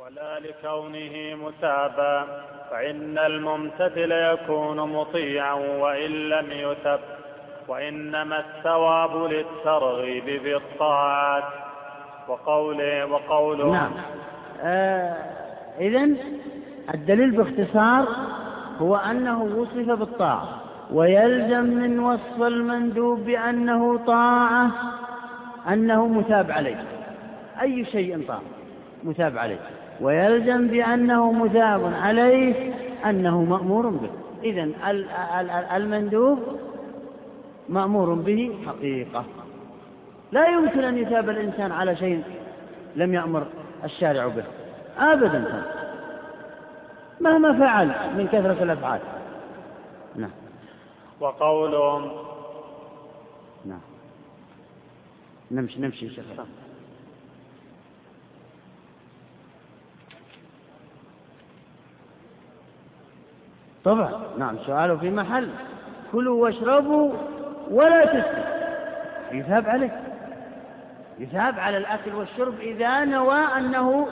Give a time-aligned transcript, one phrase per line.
[0.00, 2.26] ولا لكونه متابا
[2.70, 7.00] فإن الممتثل يكون مطيعا وإن لم يتب
[7.68, 11.44] وإنما الثواب للترغيب بالطاعات
[12.28, 13.92] وقوله وقوله نعم.
[14.62, 15.16] آه
[15.80, 16.16] إذن
[16.94, 18.08] الدليل باختصار
[18.78, 20.48] هو أنه وصف بالطاعة
[20.92, 24.70] ويلزم من وصف المندوب بأنه طاعة
[25.68, 26.84] أنه مثاب عليه.
[27.60, 28.42] أي شيء طاعة
[29.04, 29.79] مثاب عليه.
[30.00, 34.10] ويلزم بأنه مثاب عليه أنه مأمور به.
[34.42, 34.70] إذا
[35.76, 36.38] المندوب
[37.68, 39.24] مأمور به حقيقة.
[40.32, 42.22] لا يمكن أن يثاب الإنسان على شيء
[42.96, 43.46] لم يأمر
[43.84, 44.44] الشارع به.
[44.98, 45.62] أبدا.
[47.20, 49.00] مهما فعل من كثرة الأفعال.
[50.16, 50.30] نعم.
[51.20, 52.10] وقولهم
[53.64, 53.80] نعم.
[55.50, 56.24] نمشي نمشي شيخ.
[63.84, 64.10] طبعا.
[64.38, 65.48] نعم سؤاله في محل.
[66.12, 67.12] كلوا واشربوا
[67.70, 68.44] ولا تسرفوا
[69.32, 70.00] يثاب عليه.
[71.18, 74.08] يثاب على الأكل والشرب إذا نوى أنه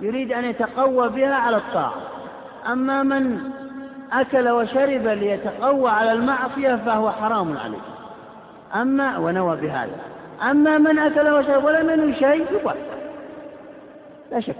[0.00, 1.94] يريد أن يتقوى بها على الطاعة.
[2.72, 3.38] أما من
[4.12, 7.78] أكل وشرب ليتقوى على المعصية فهو حرام عليه.
[8.74, 9.96] أما ونوى بهذا.
[10.50, 12.74] أما من أكل وشرب ولم ينوي شيء يباح
[14.32, 14.56] لا شك.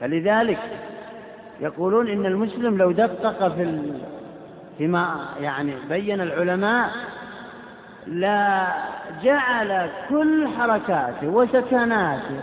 [0.00, 0.58] فلذلك
[1.60, 3.82] يقولون إن المسلم لو دقق في
[4.78, 6.90] فيما يعني بين العلماء
[8.06, 8.66] لا
[9.22, 12.40] جعل كل حركاته وسكناته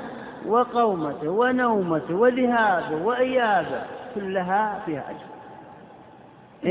[0.47, 3.81] وقومته ونومته وذهابه وإيابه
[4.15, 5.33] كلها فيها أجر.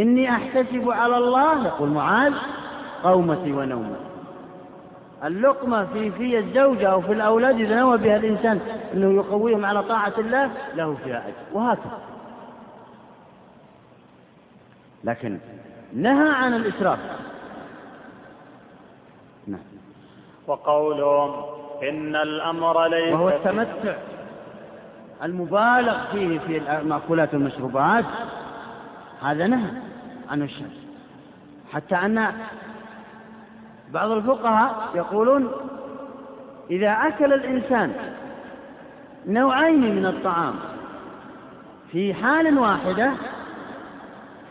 [0.02, 2.34] إني أحتسب على الله يقول معاذ
[3.04, 4.12] قومتي ونومتي.
[5.24, 8.60] اللقمة في في الزوجة أو في الأولاد إذا نوى بها الإنسان
[8.94, 11.34] أنه يقويهم على طاعة الله له فيها أجر.
[11.52, 12.11] وهكذا.
[15.04, 15.38] لكن
[15.92, 16.98] نهى عن الإسراف.
[19.46, 19.60] نعم.
[20.46, 21.44] وقولهم
[21.82, 23.96] إن الأمر ليس وهو التمتع
[25.22, 28.04] المبالغ فيه في المأكولات والمشروبات.
[29.22, 29.70] هذا نهى
[30.30, 30.68] عنه الشرع
[31.72, 32.32] حتى أن
[33.92, 35.50] بعض الفقهاء يقولون
[36.70, 37.92] إذا أكل الإنسان
[39.26, 40.54] نوعين من الطعام
[41.92, 43.12] في حال واحدة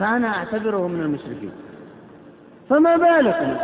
[0.01, 1.51] فأنا أعتبره من المشركين.
[2.69, 3.55] فما بالكم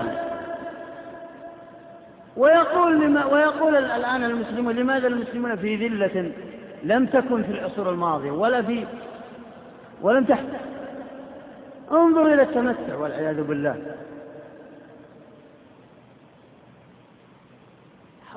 [2.37, 6.31] ويقول لما ويقول الآن المسلمون لماذا المسلمون في ذلة
[6.83, 8.85] لم تكن في العصور الماضية ولا في
[10.01, 10.45] ولم تحت
[11.91, 13.75] انظر إلى التمتع والعياذ بالله.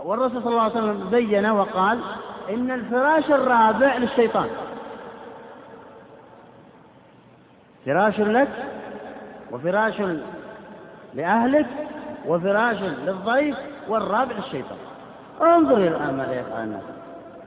[0.05, 1.99] والرسول صلى الله عليه وسلم بين وقال
[2.51, 4.49] إن الفراش الرابع للشيطان.
[7.87, 8.49] فراش لك
[9.53, 9.95] وفراش
[11.15, 11.67] لأهلك
[12.27, 13.57] وفراش للضيف
[13.89, 14.79] والرابع للشيطان
[15.41, 16.83] انظر الآن ماذا يفعل الناس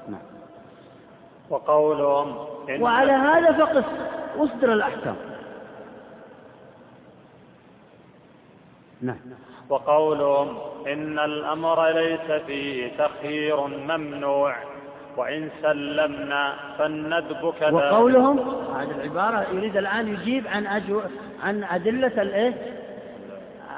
[0.07, 0.21] نعم.
[1.49, 2.35] وقولهم
[2.79, 3.83] وعلى هذا فقس
[4.37, 5.15] واصدر الأحكام.
[9.01, 9.17] نعم.
[9.69, 10.57] وقولهم
[10.87, 14.55] إن الأمر ليس فيه تخيير ممنوع.
[15.17, 18.39] وإن سلمنا فالندب كذلك وقولهم
[18.75, 21.01] هذه العبارة يريد الآن يجيب عن أجو
[21.43, 22.53] عن أدلة الإيه؟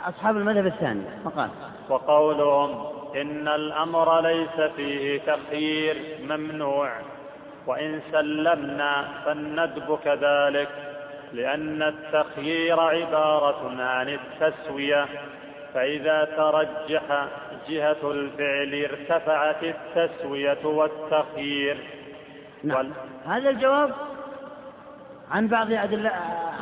[0.09, 1.01] أصحاب المذهب الثاني.
[1.25, 1.49] فقال.
[1.89, 2.85] وقولهم
[3.15, 5.95] إن الأمر ليس فيه تخيير
[6.29, 6.91] ممنوع.
[7.67, 10.69] وإن سلمنا فالندب كذلك
[11.33, 15.05] لأن التخيير عبارة عن التسوية.
[15.75, 17.27] فإذا ترجح
[17.69, 21.77] جهة الفعل ارتفعت التسوية والتخيير.
[22.63, 22.77] نعم.
[22.77, 22.91] وال...
[23.25, 23.91] هذا الجواب
[25.31, 26.11] عن بعض أدلة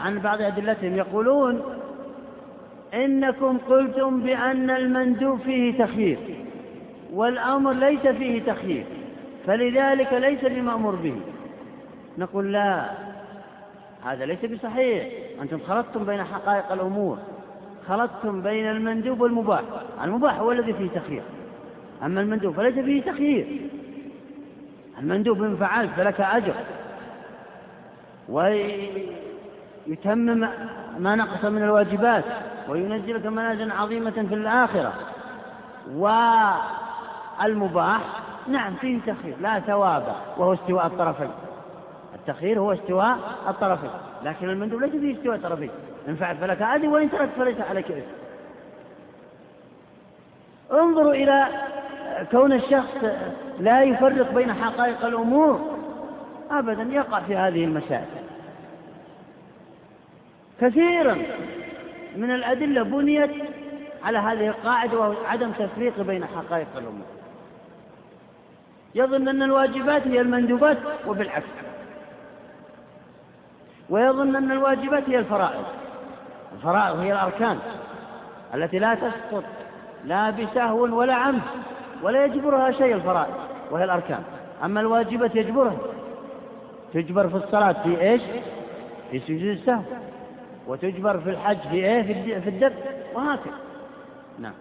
[0.04, 1.80] عن بعض أدلتهم يقولون
[2.94, 6.18] إنكم قلتم بأن المندوب فيه تخيير
[7.14, 8.86] والأمر ليس فيه تخيير
[9.48, 11.22] فلذلك ليس بمأمور به.
[12.18, 12.90] نقول لا
[14.06, 15.08] هذا ليس بصحيح.
[15.42, 17.18] أنتم خلطتم بين حقائق الأمور.
[17.88, 19.62] خلطتم بين المندوب والمباح.
[20.04, 21.24] المباح هو الذي فيه تخيير.
[22.04, 23.62] أما المندوب فليس فيه تخيير.
[25.00, 26.54] المندوب إن فعلت فلك أجر.
[28.30, 29.30] ويتمم
[31.00, 32.24] ما نقص من الواجبات
[32.70, 34.94] وينزلك منازل عظيمة في الآخرة.
[37.42, 38.02] والمباح
[38.48, 41.30] نعم فيه تخيير لا ثواب وهو استواء الطرفين.
[42.16, 43.90] التخيير هو استواء الطرفين
[44.24, 45.70] لكن المندوب ليس فيه استواء الطرفين.
[46.08, 48.24] إن فعل فلك هذه وإن تركت فليس عليك إثم.
[50.72, 51.48] انظروا إلى
[52.32, 52.98] كون الشخص
[53.60, 55.80] لا يفرق بين حقائق الأمور.
[56.52, 58.06] أبدا يقع في هذه المسائل.
[60.62, 61.18] كثيرا
[62.16, 63.32] من الأدلة بنيت
[64.04, 67.08] على هذه القاعدة وهو عدم تفريق بين حقائق الأمور.
[68.96, 70.78] يظن أن الواجبات هي المندوبات
[71.08, 71.46] وبالعكس.
[73.90, 75.66] ويظن أن الواجبات هي الفرائض.
[76.54, 77.60] الفرائض هي الأركان
[78.54, 79.44] التي لا تسقط
[80.06, 81.42] لا بسهو ولا عمد
[82.02, 83.34] ولا يجبرها شيء الفرائض
[83.72, 84.24] وهي الأركان.
[84.64, 85.78] أما الواجبات يجبرها
[86.94, 88.22] تجبر في الصلاة في إيش؟
[89.12, 89.82] في سجود السهو
[90.68, 92.74] وتجبر في الحج في إيه؟ في الدب
[93.14, 93.54] وهكذا.
[94.40, 94.54] نعم.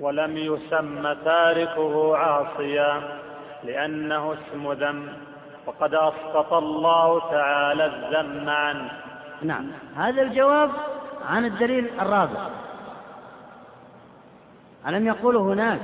[0.00, 3.02] ولم يسم تاركه عاصيا
[3.64, 5.08] لأنه اسم ذنب
[5.66, 8.90] وقد أسقط الله تعالى الذم عنه.
[9.42, 9.66] نعم.
[9.96, 10.70] هذا الجواب
[11.26, 12.48] عن الدليل الرابع.
[14.88, 15.80] ألم يقولوا هناك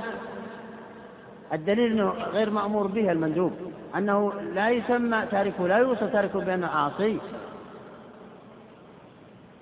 [1.53, 3.53] الدليل أنه غير مأمور به المندوب
[3.97, 7.19] أنه لا يسمى تاركه لا يوصف تاركه بأنه عاصي.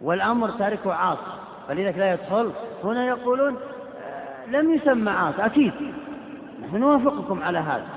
[0.01, 1.31] والأمر تاركه عاصي
[1.67, 2.51] فلذلك لا يدخل.
[2.83, 3.57] هنا يقولون
[4.03, 5.73] آه، لم يسمى عاصي أكيد.
[6.63, 7.87] نحن نوافقكم على هذا.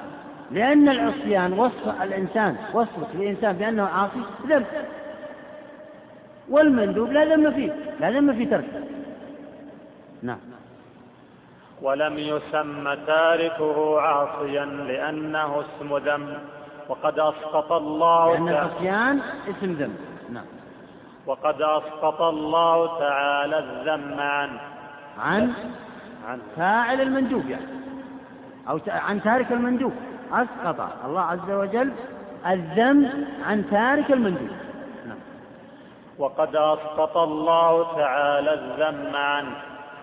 [0.51, 4.67] لأن العصيان وصف الإنسان وصفك للإنسان بأنه عاصي ذنب
[6.49, 8.83] والمندوب لا ذم فيه لا ذم في تركه
[10.23, 10.39] نعم.
[11.83, 16.39] ولم يسم تاركه عاصيا لأنه اسم ذنب
[16.89, 19.97] وقد أسقط الله لأن العصيان اسم ذنب
[20.33, 20.45] نعم.
[21.27, 24.61] وقد أسقط الله تعالى الذم عنه
[25.19, 25.53] عن
[26.29, 27.67] عن فاعل المندوب يعني.
[28.69, 29.93] أو عن تارك المندوب.
[30.33, 31.93] أسقط الله عز وجل
[32.47, 34.51] الذم عن تارك المندوب.
[36.19, 39.57] وقد أسقط الله تعالى الذم عنه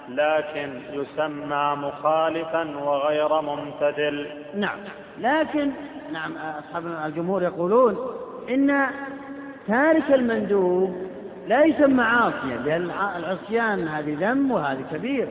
[0.09, 4.27] لكن يسمى مخالفا وغير ممتدل.
[4.55, 4.79] نعم.
[5.19, 5.71] لكن
[6.11, 7.97] نعم أصحاب الجمهور يقولون
[8.49, 8.87] إن
[9.67, 10.95] تارك المندوب
[11.47, 15.27] لا يسمى عاصيا لأن العصيان هذه ذم وهذه كبير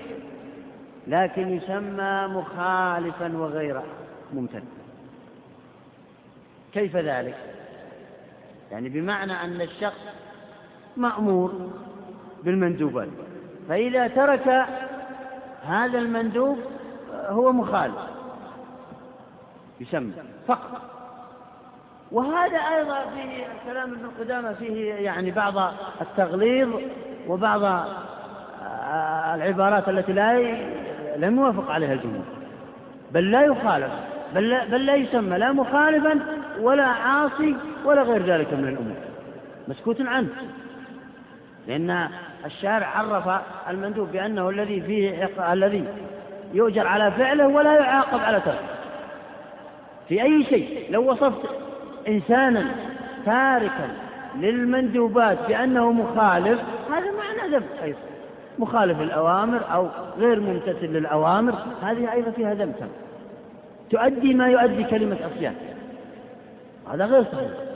[1.06, 3.80] لكن يسمى مخالفا وغير
[4.34, 4.64] ممتد.
[6.72, 7.36] كيف ذلك؟
[8.72, 10.00] يعني بمعنى أن الشخص
[11.00, 11.70] مأمور
[12.44, 13.08] بالمندوبات.
[13.68, 14.66] فإذا ترك
[15.66, 16.58] هذا المندوب
[17.28, 17.94] هو مخالف.
[19.80, 20.12] يسمى
[20.46, 20.80] فقط.
[22.12, 25.54] وهذا أيضا فيه كلام ابن قدامة فيه يعني بعض
[26.00, 26.68] التغليظ
[27.28, 27.86] وبعض
[29.34, 30.40] العبارات التي لا
[31.16, 32.24] لم يوافق عليها الجمهور.
[33.12, 33.92] بل لا يخالف
[34.34, 36.20] بل لا, بل لا يسمى لا مخالفا
[36.60, 38.96] ولا عاصي ولا غير ذلك من الأمور.
[39.68, 40.28] مسكوت عنه.
[41.68, 42.08] لأن
[42.46, 45.84] الشارع عرف المندوب بأنه الذي فيه الذي
[46.54, 48.58] يؤجر على فعله ولا يعاقب على تركه.
[50.08, 51.50] في أي شيء لو وصفت
[52.08, 52.64] إنسانا
[53.26, 53.88] تاركا
[54.36, 56.60] للمندوبات بأنه مخالف
[56.90, 57.98] هذا معنى ذنب أيضا.
[58.58, 62.74] مخالف الأوامر أو غير ممتثل للأوامر هذه أيضا فيها ذنب
[63.90, 65.54] تؤدي ما يؤدي كلمة عصيان.
[66.92, 67.69] هذا غير صحيح.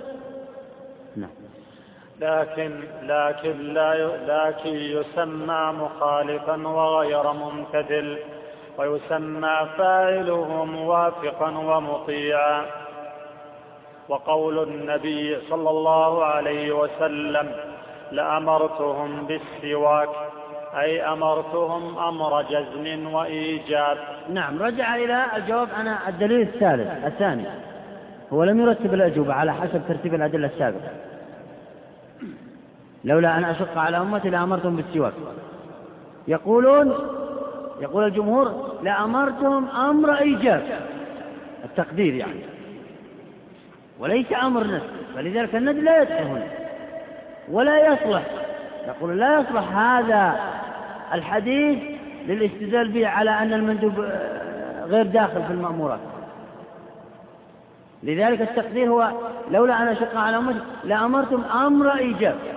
[2.21, 3.95] لكن لكن لا
[4.27, 8.19] لكن يسمى مخالفا وغير ممتثل
[8.79, 12.67] ويسمى فاعله موافقا ومطيعا.
[14.09, 17.53] وقول النبي صلى الله عليه وسلم
[18.13, 20.09] لأمرتهم بالسواك
[20.81, 23.99] أي أمرتهم أمر جزم وإيجاب.
[24.31, 25.69] نعم رجع إلى الجواب.
[25.75, 27.45] عن الدليل الثالث الثاني
[28.33, 30.91] هو لم يرتب الأجوبة على حسب ترتيب الأدلة السابقة.
[33.05, 35.13] لولا أن أشق على أمتي لأمرتهم بالسواك.
[36.29, 36.95] يقولون
[37.81, 40.63] يقول الجمهور لأمرتهم أمر إيجاب.
[41.65, 42.41] التقدير يعني.
[43.99, 44.81] وليس أمر نسل
[45.15, 46.47] فلذلك الند لا يدخل هنا.
[47.51, 48.23] ولا يصلح.
[48.87, 50.41] يقول لا يصلح هذا
[51.13, 51.79] الحديث
[52.27, 56.01] للاستدلال به على أن المندوب آه، غير داخل في المأمورات.
[58.03, 59.11] لذلك التقدير هو
[59.51, 62.54] لولا أن أشق على أمتي لأمرتم أمر إيجاب.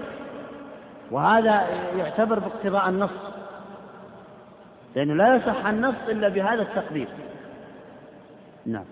[1.12, 3.10] وهذا يعتبر باقتضاء النص.
[4.96, 7.08] لأنه لا يصح النص إلا بهذا التقدير.
[8.66, 8.86] نعم.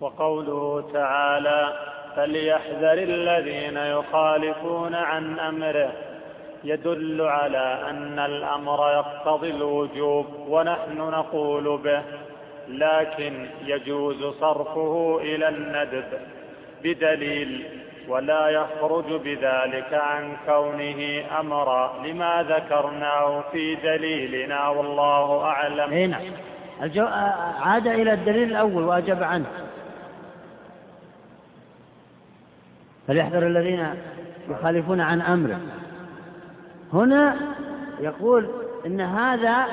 [0.00, 1.72] وقوله تعالى
[2.16, 5.92] فليحذر الذين يخالفون عن أمره.
[6.64, 12.02] يدل على أن الأمر يقتضي الوجوب ونحن نقول به
[12.68, 16.04] لكن يجوز صرفه إلى الندب
[16.84, 25.92] بدليل ولا يخرج بذلك عن كونه أمرا لما ذكرناه في دليلنا والله أعلم.
[25.92, 26.22] أي نعم.
[27.62, 29.46] عاد إلى الدليل الأول وأجاب عنه.
[33.08, 33.94] فليحذر الذين
[34.48, 35.60] يخالفون عن أمره
[36.92, 37.36] هنا
[38.00, 38.50] يقول
[38.86, 39.66] إن هذا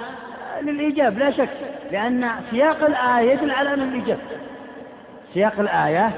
[0.62, 1.50] للإيجاب لا شك
[1.92, 4.20] لأن سياق الآية يدل على الإيجاب
[5.34, 6.12] سياق الآية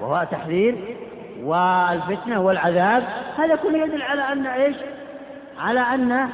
[0.00, 0.96] وهو تحذير
[1.42, 3.02] والفتنة والعذاب
[3.38, 4.76] هذا كله يدل على أن إيش؟
[5.58, 6.28] على أن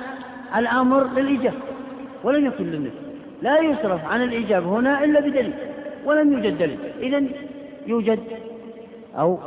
[0.57, 1.55] الأمر للإيجاب
[2.25, 2.97] ولم يكن للنفس.
[3.43, 5.55] لا يصرف عن الإيجاب هنا إلا بدليل
[6.05, 6.79] ولم يوجد دليل.
[7.01, 7.23] إذا
[7.87, 8.21] يوجد
[9.19, 9.39] أو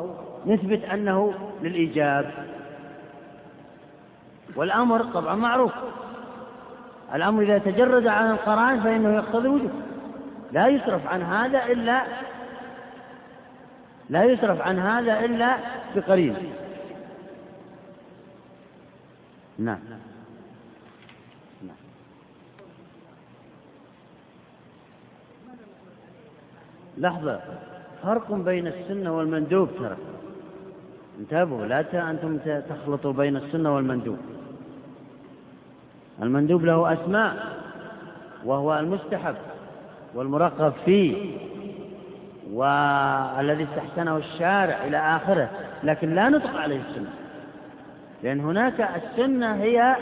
[0.45, 2.31] نثبت أنه للإيجاب.
[4.55, 5.71] والأمر طبعا معروف.
[7.15, 9.71] الأمر إذا تجرد عن القرآن فإنه يقتضي وجوب
[10.51, 12.03] لا يصرف عن هذا إلا
[14.09, 15.57] لا يصرف عن هذا إلا
[15.95, 16.35] بقرين
[19.59, 19.79] نعم.
[26.97, 27.39] لحظة.
[28.03, 29.97] فرق بين السنة والمندوب ترى.
[31.19, 32.37] انتبهوا لا أنتم
[32.69, 34.17] تخلطوا بين السنة والمندوب.
[36.21, 37.57] المندوب له أسماء
[38.45, 39.35] وهو المستحب
[40.15, 41.37] والمرغب فيه.
[42.53, 45.49] والذي استحسنه الشارع إلى آخره
[45.83, 47.09] لكن لا نطق عليه السنة.
[48.23, 49.95] لأن هناك السنة هي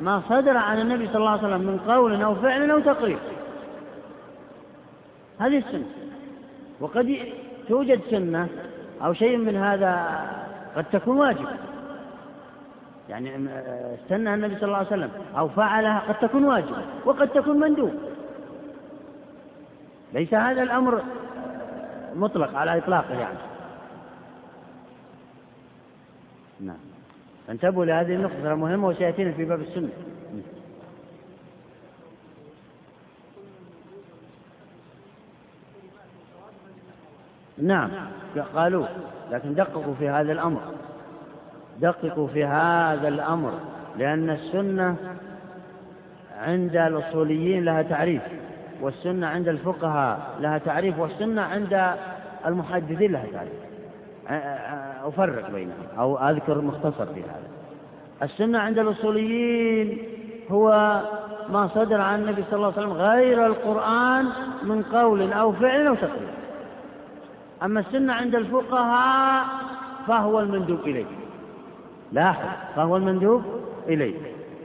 [0.00, 3.18] ما صدر عن النبي صلى الله عليه وسلم من قول أو فعل أو تقرير.
[5.40, 5.86] هذه السنة.
[6.80, 7.18] وقد
[7.68, 8.48] توجد سنة
[9.04, 10.20] أو شيء من هذا
[10.76, 11.46] قد تكون واجب
[13.08, 13.48] يعني
[13.94, 17.94] استنى النبي صلى الله عليه وسلم أو فعلها قد تكون واجب وقد تكون مندوب
[20.12, 21.02] ليس هذا الأمر
[22.14, 23.38] مطلق على إطلاقه يعني.
[26.60, 26.76] نعم.
[27.50, 29.88] انتبهوا لهذه النقطة مهمة وسيأتينا في باب السنة.
[37.58, 37.90] نعم
[38.54, 38.86] قالوا
[39.30, 40.60] لكن دققوا في هذا الأمر.
[41.80, 43.52] دققوا في هذا الأمر
[43.98, 44.96] لأن السنة
[46.38, 48.22] عند الأصوليين لها تعريف.
[48.82, 51.94] والسنة عند الفقهاء لها تعريف والسنة عند
[52.46, 53.52] المحدثين لها تعريف.
[55.04, 57.48] أفرق بينهم أو أذكر مختصر في هذا.
[58.22, 59.98] السنة عند الأصوليين
[60.50, 61.00] هو
[61.52, 64.26] ما صدر عن النبي صلى الله عليه وسلم غير القرآن
[64.62, 66.34] من قول أو فعل أو تقرير.
[67.62, 69.46] أما السنة عند الفقهاء
[70.06, 71.04] فهو المندوب إليه.
[72.12, 73.42] لاحظ فهو المندوب
[73.88, 74.16] إليه.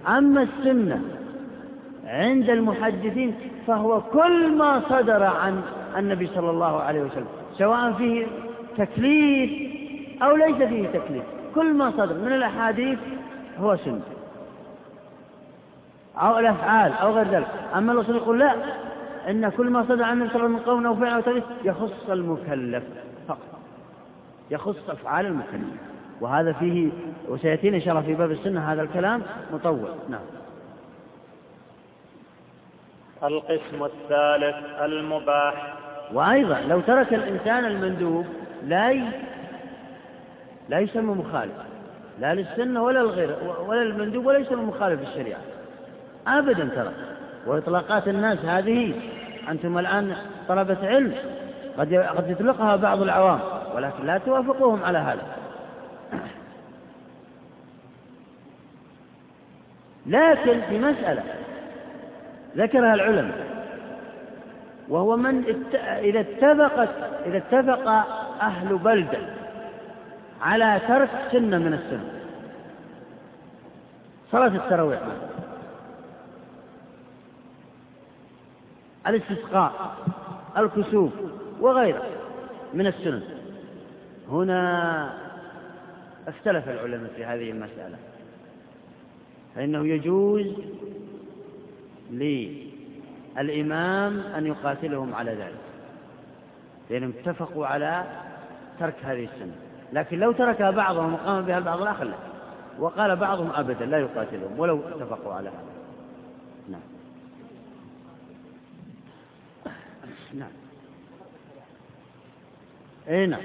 [0.08, 1.02] أما السنة
[2.06, 3.36] عند المحدثين
[3.68, 5.62] فهو كل ما صدر عن
[5.98, 8.28] النبي صلى الله عليه وسلم سواء فيه
[8.78, 9.52] تكليف
[10.24, 11.24] أو ليس فيه تكليف
[11.56, 13.00] كل ما صدر من الأحاديث
[13.60, 14.02] هو سنة.
[16.18, 17.48] أو الأفعال أو غير ذلك.
[17.76, 18.56] أما الرسول يقول لا
[19.30, 21.22] إن كل ما صدر عن النبي صلى الله عليه وسلم من قول أو فعل أو
[21.22, 22.84] تكليف يخص المكلف
[23.28, 23.60] فقط.
[24.52, 25.80] يخص أفعال المكلف.
[26.22, 26.90] وهذا فيه
[27.30, 29.22] وسيأتينا إن شاء الله في باب السنة هذا الكلام
[29.54, 29.90] مطول.
[30.10, 30.22] نعم.
[33.24, 35.74] القسم الثالث المباح.
[36.14, 38.26] وأيضا لو ترك الإنسان المندوب
[38.64, 39.04] لا ي...
[40.70, 41.54] لا يسمى مخالف
[42.20, 43.36] لا للسنة ولا الغير
[43.68, 45.40] ولا المندوب ولا يسمى مخالف للشريعة.
[46.28, 46.92] أبدا ترى.
[47.48, 48.94] وإطلاقات الناس هذه
[49.50, 50.16] أنتم الآن
[50.48, 51.14] طلبة علم
[51.78, 53.40] قد قد يطلقها بعض العوام
[53.76, 55.38] ولكن لا توافقوهم على هذا.
[60.06, 61.24] لكن في مسألة
[62.58, 63.48] ذكرها العلماء.
[64.90, 65.44] وهو من
[65.84, 66.90] إذا اتفقت
[67.26, 67.88] إذا اتفق
[68.42, 69.20] أهل بلدة
[70.42, 72.22] على ترك سنة من السنة.
[74.32, 75.00] صلاة التراويح.
[79.08, 79.96] الاستسقاء
[80.58, 81.12] الكسوف
[81.60, 82.04] وغيره
[82.74, 83.24] من السنن.
[84.30, 85.14] هنا
[86.28, 87.98] اختلف العلماء في هذه المسألة.
[89.56, 90.46] فإنه يجوز
[92.12, 95.60] للإمام أن يقاتلهم على ذلك.
[96.90, 98.04] لأنهم اتفقوا على
[98.80, 99.56] ترك هذه السنة.
[99.94, 102.16] لكن لو تركها بعضهم وقام بها البعض الآخر لا.
[102.80, 105.68] وقال بعضهم أبدا لا يقاتلهم ولو اتفقوا على هذا.
[106.70, 106.82] نعم.
[110.34, 110.52] نعم.
[113.10, 113.42] اي نعم.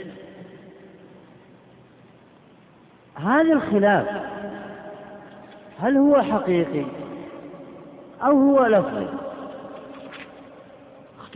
[3.15, 4.09] هذا الخلاف
[5.79, 7.02] هل هو حقيقي؟
[8.23, 9.07] أو هو لفظي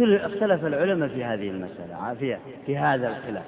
[0.00, 3.44] اختلف العلماء في هذه المسألة في, في هذا الخلاف.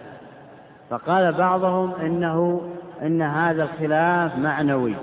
[0.90, 2.68] فقال بعضهم إنه
[3.02, 4.94] إن هذا الخلاف معنوي.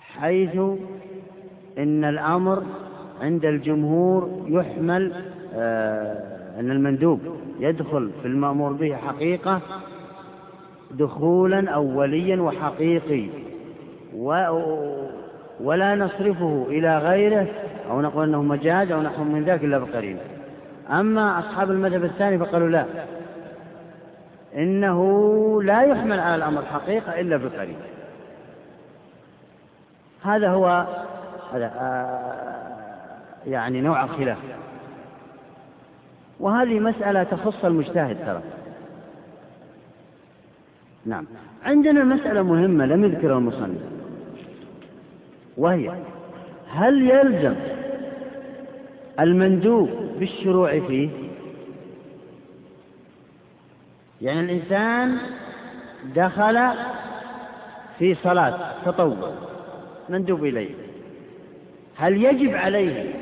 [0.00, 0.56] حيث
[1.78, 2.62] إن الأمر
[3.20, 5.12] عند الجمهور يحمل
[5.54, 7.20] آه، أن المندوب
[7.60, 9.60] يدخل في المأمور به حقيقة
[10.90, 13.26] دخولا أوليا وحقيقي
[15.62, 17.46] ولا نصرفه إلى غيره
[17.90, 20.20] أو نقول أنه مجاز أو نحو من ذلك إلا بقرينة
[20.90, 22.84] أما أصحاب المذهب الثاني فقالوا لا.
[24.56, 27.78] إنه لا يحمل على الأمر حقيقة إلا بقرينة
[30.22, 30.86] هذا هو
[31.52, 33.10] هذا آه،
[33.46, 34.38] يعني نوع الخلاف.
[36.40, 38.42] وهذه مسألة تخص المجتهد ترى.
[41.06, 41.26] نعم.
[41.64, 43.99] عندنا مسألة مهمة لم يذكرها المصنف.
[45.60, 45.92] وهي
[46.68, 47.54] هل يلزم
[49.20, 51.08] المندوب بالشروع فيه؟
[54.22, 55.16] يعني الإنسان
[56.16, 56.70] دخل
[57.98, 59.32] في صلاة تطوع
[60.08, 60.74] مندوب إليه.
[61.96, 63.14] هل يجب عليه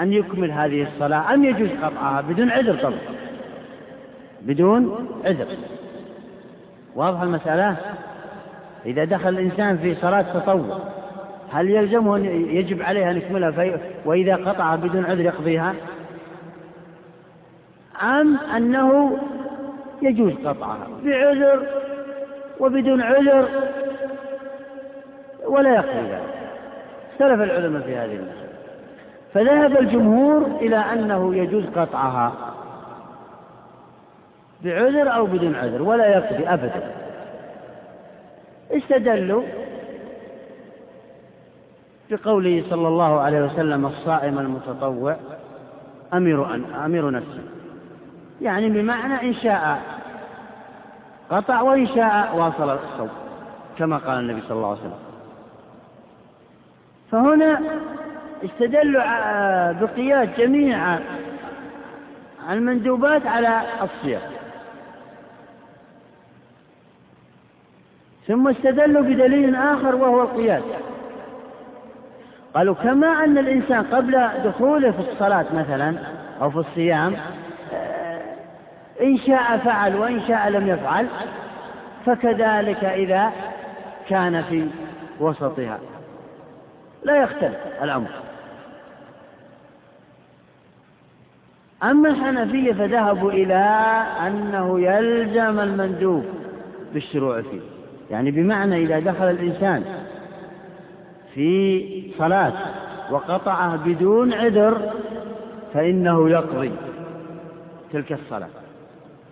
[0.00, 2.98] أن يكمل هذه الصلاة أم يجوز قطعها بدون عذر طبعا؟
[4.42, 5.46] بدون عذر.
[6.96, 7.76] واضح المسألة؟
[8.86, 11.01] إذا دخل الإنسان في صلاة تطوع
[11.52, 15.74] هل يلزمه أن يجب عليه أن يكملها في وإذا قطعها بدون عذر يقضيها؟
[18.02, 19.18] أم أنه
[20.02, 21.66] يجوز قطعها بعذر
[22.60, 23.48] وبدون عذر
[25.46, 26.22] ولا يقضي ذلك.
[27.12, 28.52] اختلف العلماء في هذه المسألة.
[29.34, 32.32] فذهب الجمهور إلى أنه يجوز قطعها
[34.64, 36.92] بعذر أو بدون عذر ولا يقضي أبدا.
[38.70, 39.42] استدلوا
[42.12, 45.16] بقوله صلى الله عليه وسلم الصائم المتطوع
[46.14, 46.54] أمير
[46.84, 47.42] أمير نفسه.
[48.40, 49.82] يعني بمعنى إن شاء
[51.30, 53.10] قطع وإن شاء واصل الصوم
[53.78, 54.98] كما قال النبي صلى الله عليه وسلم.
[57.10, 57.60] فهنا
[58.44, 59.02] استدلوا
[59.72, 60.98] بقياس جميع
[62.50, 64.22] المندوبات على الصيام.
[68.26, 70.62] ثم استدلوا بدليل آخر وهو القياس.
[72.54, 75.94] قالوا كما أن الإنسان قبل دخوله في الصلاة مثلا
[76.40, 77.16] أو في الصيام
[77.72, 78.20] آه،
[79.00, 81.06] إن شاء فعل وإن شاء لم يفعل
[82.06, 83.32] فكذلك إذا
[84.08, 84.68] كان في
[85.20, 85.78] وسطها.
[87.04, 88.10] لا يختلف الأمر.
[91.82, 93.54] أما الحنفية فذهبوا إلى
[94.26, 96.24] أنه يلزم المندوب
[96.92, 97.60] بالشروع فيه.
[98.10, 99.84] يعني بمعنى إذا دخل الإنسان
[101.34, 102.52] في صلاة
[103.10, 104.90] وقطعه بدون عذر
[105.74, 106.72] فإنه يقضي
[107.92, 108.48] تلك الصلاة.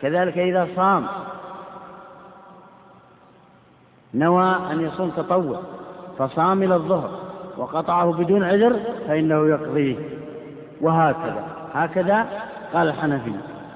[0.02, 1.06] كذلك إذا صام
[4.14, 5.60] نوى أن يصوم تطوع
[6.18, 7.10] فصام إلى الظهر
[7.56, 8.76] وقطعه بدون عذر
[9.08, 9.96] فإنه يقضيه
[10.80, 12.26] وهكذا هكذا
[12.74, 13.32] قال الحنفي.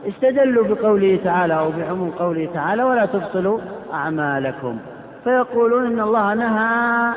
[0.09, 3.61] استدلوا بقوله تعالى أو بعموم قوله تعالى ولا تبطلوا
[3.93, 4.79] أعمالكم.
[5.25, 7.15] فيقولون إن الله نهى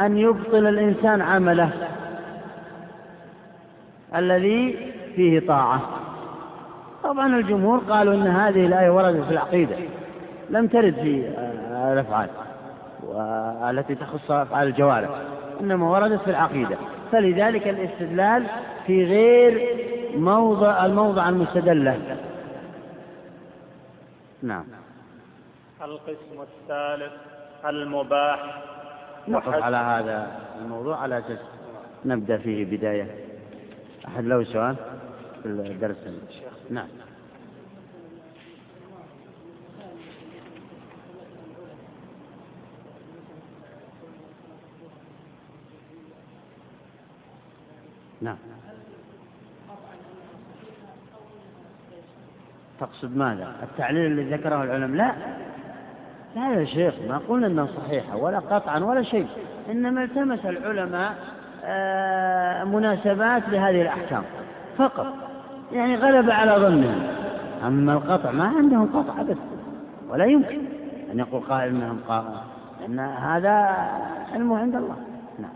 [0.00, 1.70] أن يبطل الإنسان عمله
[4.16, 5.80] الذي فيه طاعة.
[7.02, 9.76] طبعا الجمهور قالوا أن هذه الآية وردت في العقيدة.
[10.50, 11.32] لم ترد في
[11.92, 12.28] الأفعال
[13.70, 15.10] التي تخص أفعال الجوارح
[15.60, 16.76] إنما وردت في العقيدة.
[17.12, 18.46] فلذلك الاستدلال
[18.86, 19.76] في غير
[20.16, 21.94] موضع الموضع المستدل
[24.42, 24.64] نعم.
[25.82, 27.12] القسم الثالث
[27.64, 28.62] المباح.
[29.28, 31.38] نقف على هذا الموضوع على أساس
[32.04, 33.06] نبدأ فيه بداية.
[34.08, 34.76] أحد له سؤال
[35.42, 35.96] في الدرس؟
[36.70, 36.88] نعم.
[48.20, 48.36] نعم.
[52.80, 55.55] تقصد ماذا؟ التعليل الذي ذكره العلماء؟ لا.
[56.36, 59.26] لا يا شيخ ما قلنا إنها صحيحة ولا قطعا ولا شيء.
[59.70, 61.14] إنما التمس العلماء
[61.64, 64.22] آه، مناسبات لهذه الأحكام
[64.78, 65.06] فقط.
[65.72, 67.06] يعني غلب على ظنهم.
[67.66, 69.36] أما القطع ما عندهم قطع ابدا
[70.08, 70.64] ولا يمكن
[71.12, 72.26] أن يقول قائل إنهم قائل
[72.86, 73.52] ان هذا
[74.32, 74.96] علمه عند الله.
[75.38, 75.50] نعم.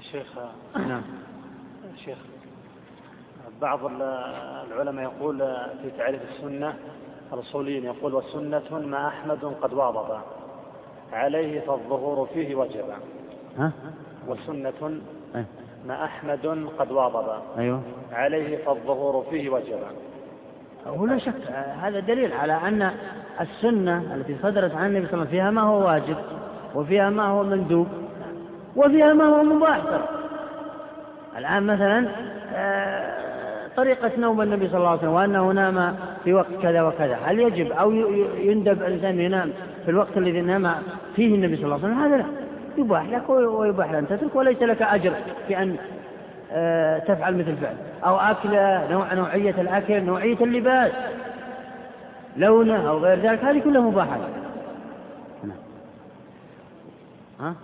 [0.00, 0.26] شيخ
[0.76, 1.02] نعم.
[2.04, 2.18] شيخ
[3.60, 3.80] بعض
[4.72, 5.38] العلماء يقول
[5.82, 6.74] في تعريف السنة
[7.32, 10.18] الأصوليين يقول وسنة ما أحمد قد واظب
[11.12, 12.94] عليه فالظهور فيه وجبا
[13.58, 13.72] ها؟
[14.28, 15.00] وسنة
[15.34, 15.44] أيه.
[15.86, 17.82] ما أحمد قد واظب أيوه.
[18.12, 19.88] عليه فالظهور فيه وجبا
[20.86, 21.50] هو لا شك.
[21.82, 22.90] هذا دليل على أن
[23.40, 26.16] السنة التي صدرت عن النبي صلى الله عليه وسلم فيها ما هو واجب
[26.74, 27.88] وفيها ما هو مندوب
[28.76, 29.80] وفيها ما هو مباح
[31.38, 32.08] الآن مثلا
[33.76, 37.72] طريقة نوم النبي صلى الله عليه وسلم وأنه نام في وقت كذا وكذا هل يجب
[37.72, 37.92] أو
[38.36, 39.52] يندب الإنسان ينام
[39.84, 40.72] في الوقت الذي نام
[41.16, 42.24] فيه النبي صلى الله عليه وسلم هذا لا
[42.78, 45.12] يباح لك ويباح لك أن تترك وليس لك أجر
[45.48, 45.76] في أن
[46.52, 48.50] آه، تفعل مثل فعل أو أكل
[48.92, 50.92] نوع نوعية الأكل نوعية اللباس
[52.36, 54.20] لونه أو غير ذلك هذه كلها مباحات
[55.44, 55.56] نعم.
[57.40, 57.54] ها؟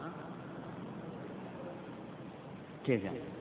[2.86, 3.31] كيف يعني؟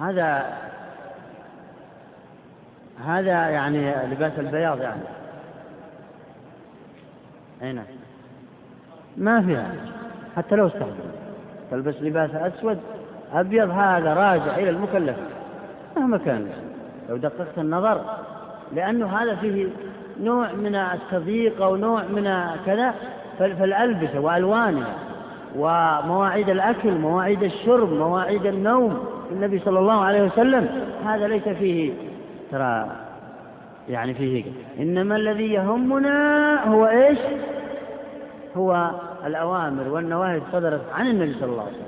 [0.00, 0.58] هذا
[3.06, 5.02] هذا يعني لباس البياض يعني.
[7.62, 7.84] أي نعم.
[9.16, 9.74] ما فيها
[10.36, 11.10] حتى لو استخدم.
[11.70, 12.78] تلبس لباس أسود
[13.32, 15.16] أبيض هذا راجع إلى المكلف.
[15.96, 16.50] مهما كان.
[17.08, 18.00] لو دققت النظر
[18.74, 19.68] لأنه هذا فيه
[20.22, 22.30] نوع من التضييق أو نوع من
[22.66, 22.94] كذا
[23.38, 24.94] فالألبسة وألوانها
[25.56, 30.68] ومواعيد الأكل مواعيد الشرب مواعيد النوم النبي صلى الله عليه وسلم
[31.04, 31.92] هذا ليس فيه
[32.50, 32.90] ترى
[33.88, 34.44] يعني فيه
[34.78, 37.18] إنما الذي يهمنا هو إيش؟
[38.56, 38.90] هو
[39.26, 41.86] الأوامر والنواهي صدرت عن النبي صلى الله عليه وسلم.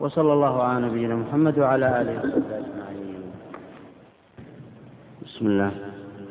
[0.00, 3.22] وصلى الله على نبينا محمد وعلى آله وصحبه أجمعين.
[5.22, 5.72] بسم الله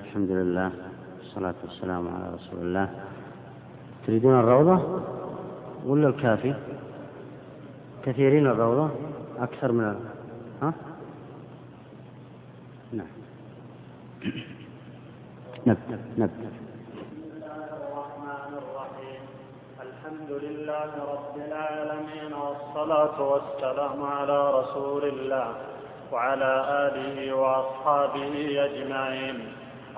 [0.06, 0.72] الحمد لله
[1.18, 2.90] والصلاة والسلام على رسول الله.
[4.08, 5.02] تريدون الروضة
[5.86, 6.54] ولا الكافي؟
[8.06, 8.90] كثيرين الروضة.
[9.40, 10.10] أكثر من
[10.62, 10.74] ها؟
[12.94, 13.08] نعم.
[15.68, 16.50] نبدأ نبدأ
[20.08, 25.56] الحمد لله رب العالمين والصلاة والسلام على رسول الله
[26.12, 26.52] وعلى
[26.88, 29.38] آله وأصحابه أجمعين.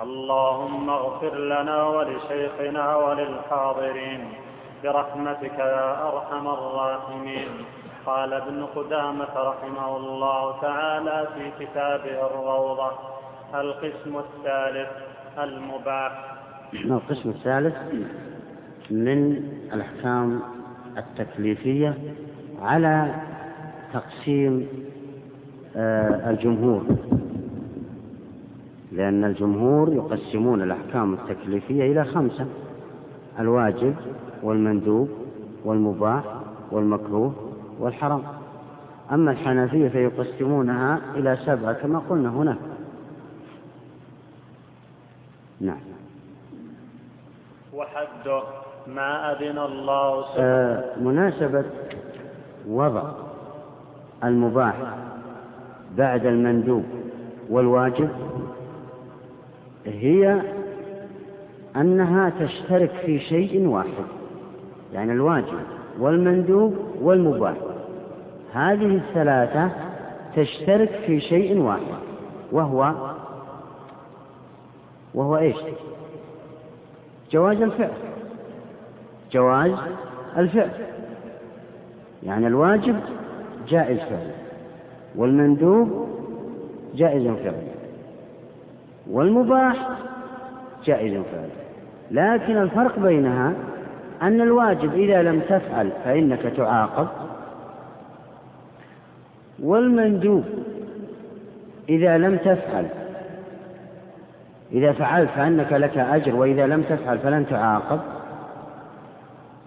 [0.02, 4.34] اللهم اغفر لنا ولشيخنا وللحاضرين.
[4.84, 7.66] برحمتك يا أرحم الراحمين.
[8.06, 12.92] قال ابن قدامة رحمه الله تعالى في كتابه الروضة
[13.54, 14.90] القسم الثالث
[15.40, 16.36] المباح.
[16.74, 17.76] القسم الثالث
[18.92, 19.32] من
[19.74, 20.42] الأحكام
[20.98, 21.98] التكليفية
[22.62, 23.16] على
[23.94, 24.68] تقسيم
[25.76, 26.84] آه، الجمهور.
[28.92, 32.46] لأن الجمهور يقسمون الأحكام التكليفية إلى خمسة
[33.40, 33.96] الواجب
[34.44, 35.10] والمندوب
[35.66, 36.24] والمباح
[36.72, 37.49] والمكروه
[37.80, 38.24] والحرام.
[39.12, 42.58] أما الحنفية فيقسمونها إلى سبعة كما قلنا هناك
[45.62, 45.78] نعم.
[47.74, 48.42] وحده
[48.88, 51.66] ما أذن الله آه مناسبة
[52.68, 53.04] وضع
[54.24, 54.76] المباح
[55.98, 56.84] بعد المندوب
[57.50, 58.10] والواجب
[59.86, 60.42] هي
[61.76, 64.06] أنها تشترك في شيء واحد
[64.94, 65.60] يعني الواجب
[66.00, 67.56] والمندوب والمباح.
[68.54, 69.72] هذه الثلاثة
[70.36, 72.00] تشترك في شيء واحد
[72.52, 72.94] وهو
[75.14, 75.56] وهو إيش؟
[77.32, 77.92] جواز الفعل.
[79.32, 79.72] جواز
[80.38, 80.70] الفعل.
[82.24, 83.00] يعني الواجب
[83.68, 84.32] جائز فعل
[85.16, 86.10] والمندوب
[86.96, 87.68] جائز فعل
[89.10, 89.90] والمباح
[90.86, 91.50] جائز فعل.
[92.12, 93.54] لكن الفرق بينها
[94.22, 97.08] أن الواجب إذا لم تفعل فإنك تعاقب
[99.62, 100.44] والمندوب
[101.90, 102.86] إذا لم تفعل
[104.72, 108.00] إذا فعلت فإنك لك أجر وإذا لم تفعل فلن تعاقب.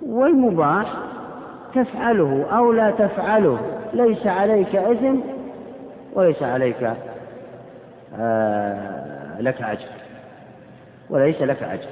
[0.02, 0.94] والمباح
[1.74, 3.58] تفعله أو لا تفعله
[3.92, 5.16] ليس عليك إثم
[6.14, 6.94] وليس عليك
[8.18, 9.88] آه لك أجر
[11.10, 11.88] وليس لك أجر.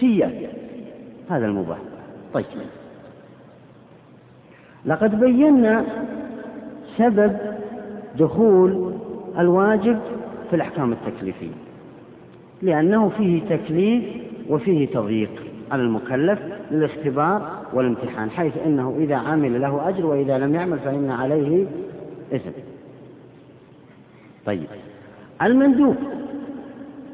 [0.00, 0.48] سيا
[1.30, 1.78] هذا المباح.
[2.34, 2.44] طيب.
[4.86, 5.84] لقد بينا
[6.98, 7.36] سبب
[8.18, 8.92] دخول
[9.38, 9.98] الواجب
[10.50, 11.54] في الأحكام التكليفية
[12.62, 14.04] لأنه فيه تكليف
[14.48, 15.30] وفيه تضييق
[15.72, 16.38] على المكلف
[16.70, 21.66] للاختبار والامتحان حيث أنه إذا عمل له أجر وإذا لم يعمل فإن عليه
[22.34, 22.50] إثم.
[24.46, 24.66] طيب
[25.42, 25.96] المندوب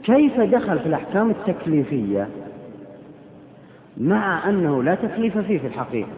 [0.02, 2.28] كيف دخل في الأحكام التكليفية
[3.96, 6.08] مع أنه لا تكليف فيه في الحقيقة؟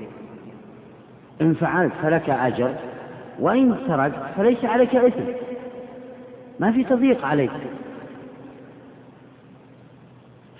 [1.40, 2.74] إن فعلت فلك أجر
[3.38, 5.22] وإن تركت فليس عليك إثم.
[6.60, 7.50] ما في تضييق عليك.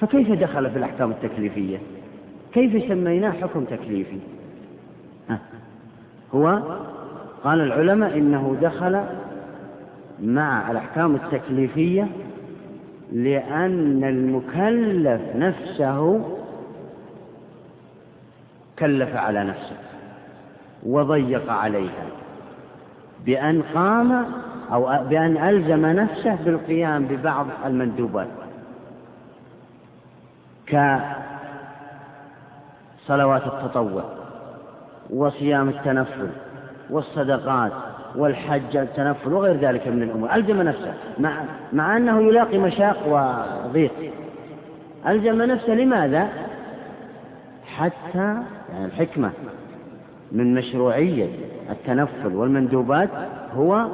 [0.01, 1.79] فكيف دخل في الأحكام التكليفية؟
[2.53, 4.19] كيف سميناه حكم تكليفي؟
[5.29, 5.39] ها.
[6.35, 6.63] هو
[7.45, 9.05] قال العلماء إنه دخل
[10.23, 12.09] مع الأحكام التكليفية
[13.13, 16.31] لأن المكلف نفسه
[18.79, 19.77] كلف على نفسه
[20.87, 22.22] وضيق عليها.
[23.27, 24.25] بأن قام
[24.73, 28.29] أو بأن ألزم نفسه بالقيام ببعض المندوبات.
[33.07, 34.05] كصلوات التطوع
[35.11, 36.29] وصيام التنفل
[36.91, 37.73] والصدقات
[38.17, 40.35] والحج التنفل وغير ذلك من الأمور.
[40.35, 42.97] ألزم نفسه مع, مع أنه يلاقي مشاق
[43.67, 44.13] وضيق.
[45.07, 46.29] ألزم نفسه لماذا؟
[47.67, 48.37] حتى
[48.73, 49.31] يعني الحكمة
[50.33, 51.29] من مشروعية.
[51.73, 53.09] التنفل والمندوبات
[53.57, 53.87] هو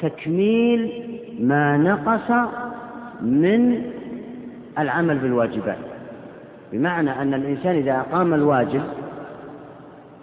[0.00, 1.02] تكميل
[1.40, 2.48] ما نقص
[3.22, 3.82] من
[4.78, 5.78] العمل بالواجبات.
[6.72, 8.82] بمعنى أن الإنسان إذا أقام الواجب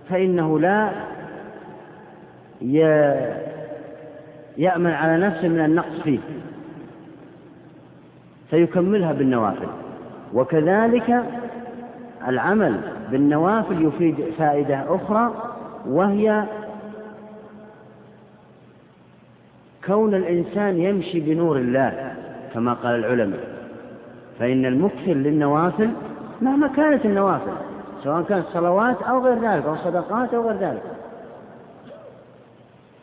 [0.09, 0.89] فإنه لا
[4.57, 6.19] يأمن على نفسه من النقص فيه
[8.49, 9.67] فيكملها بالنوافل.
[10.33, 11.23] وكذلك
[12.27, 12.79] العمل
[13.11, 15.33] بالنوافل يفيد فائدة أخرى
[15.87, 16.43] وهي
[19.87, 22.13] كون الإنسان يمشي بنور الله
[22.53, 23.39] كما قال العلماء.
[24.39, 25.89] فإن المكثر للنوافل
[26.41, 27.53] مهما كانت النوافل
[28.03, 30.83] سواء كانت صلوات أو غير ذلك أو صدقات أو غير ذلك.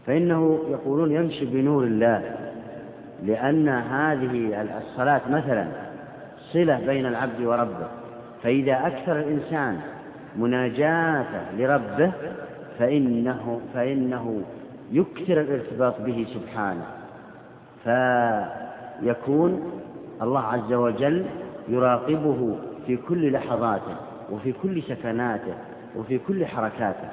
[0.07, 2.37] فإنه يقولون يمشي بنور الله
[3.27, 5.67] لأن هذه الصلاة مثلا
[6.53, 7.89] صلة بين العبد وربه.
[8.43, 9.81] فإذا أكثر الإنسان
[10.37, 12.13] مناجاته لربه
[12.79, 14.43] فإنه فإنه
[14.93, 16.87] يكثر الارتباط به سبحانه
[17.85, 19.73] فيكون
[20.23, 21.27] الله عز وجل
[21.69, 23.97] يراقبه في كل لحظاته
[24.31, 25.55] وفي كل سكناته
[25.97, 27.09] وفي كل حركاته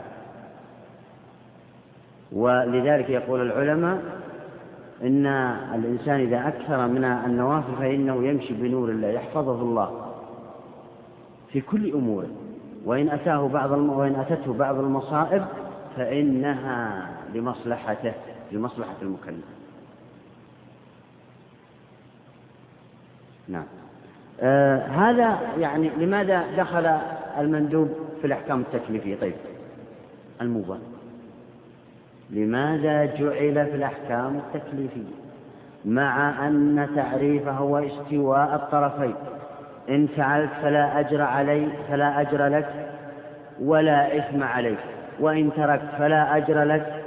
[2.32, 4.02] ولذلك يقول العلماء
[5.04, 5.26] إن
[5.76, 10.06] الإنسان إذا أكثر من النوافل فإنه يمشي بنور الله يحفظه الله
[11.52, 12.28] في كل أموره
[12.86, 13.72] وإن أتاه بعض.
[13.72, 15.46] وإن أتته بعض المصائب
[15.96, 18.14] فإنها لمصلحته
[18.52, 19.46] لمصلحة المكلف.
[23.48, 23.66] نعم.
[24.42, 26.86] آه هذا يعني لماذا دخل
[27.40, 27.90] المندوب
[28.22, 29.34] في الأحكام التكليفية؟ طيب
[30.42, 30.78] المباح
[32.30, 35.14] لماذا جعل في الأحكام التكليفية؟
[35.86, 39.16] مع أن تعريفه هو استواء الطرفين.
[39.90, 42.92] إن فعلت فلا أجر علي فلا أجر لك
[43.62, 44.80] ولا إثم عليك.
[45.20, 46.99] وإن تركت فلا أجر لك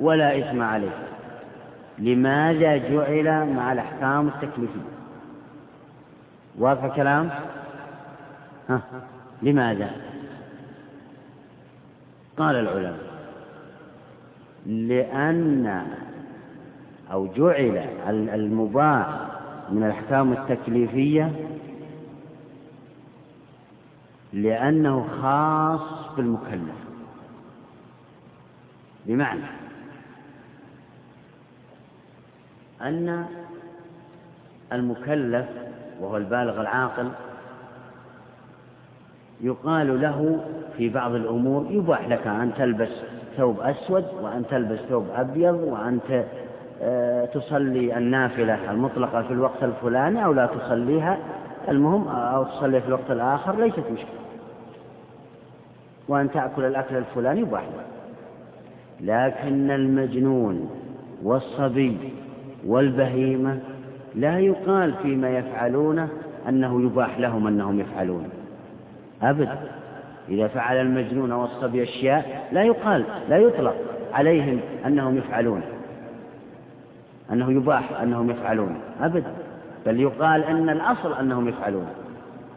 [0.00, 0.92] ولا إثم عليك
[1.98, 4.92] لماذا جعل مع الأحكام التكليفية؟
[6.58, 7.30] واضح الكلام؟
[8.68, 8.80] ها
[9.42, 9.90] لماذا؟
[12.36, 13.12] قال العلماء
[14.66, 15.86] لأن
[17.12, 19.06] أو جعل المباح
[19.70, 21.32] من الأحكام التكليفية
[24.32, 26.74] لأنه خاص بالمكلف.
[29.06, 29.61] بمعنى
[32.82, 33.24] أن
[34.72, 35.46] المكلف
[36.00, 37.08] وهو البالغ العاقل
[39.40, 40.40] يقال له
[40.76, 42.88] في بعض الأمور يباح لك أن تلبس
[43.36, 46.00] ثوب أسود وأن تلبس ثوب أبيض وأن
[46.82, 51.18] آه، تصلي النافلة المطلقة في الوقت الفلاني أو لا تصليها.
[51.68, 54.22] المهم أو تصلي في الوقت الآخر ليست مشكلة.
[56.08, 57.64] وأن تأكل الأكل الفلاني يباح
[59.00, 60.70] لكن المجنون
[61.22, 62.12] والصبي
[62.66, 63.58] والبهيمة
[64.14, 66.08] لا يقال فيما يفعلونه
[66.48, 68.28] أنه يباح لهم أنهم يفعلون.
[69.22, 69.58] أبدا
[70.28, 73.74] إذا فعل المجنون والصبي أشياء لا يقال لا يطلق
[74.12, 75.62] عليهم أنهم يفعلون.
[77.32, 78.80] أنه يباح أنهم يفعلون.
[79.00, 79.32] أبدا
[79.86, 81.86] بل يقال أن الأصل أنهم يفعلون.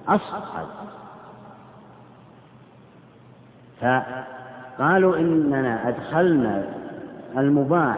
[0.07, 0.67] أصل.
[3.81, 6.63] فقالوا إننا أدخلنا
[7.37, 7.97] المباح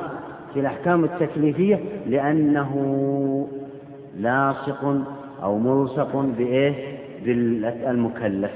[0.53, 2.73] في الأحكام التكليفية لأنه
[4.17, 5.01] لاصق
[5.43, 8.51] أو ملصق بإيه؟ بالمكلف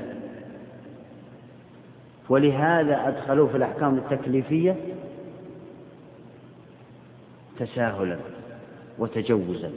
[2.29, 4.75] ولهذا أدخلوه في الأحكام التكليفية
[7.59, 8.17] تساهلا
[8.99, 9.71] وتجوزا.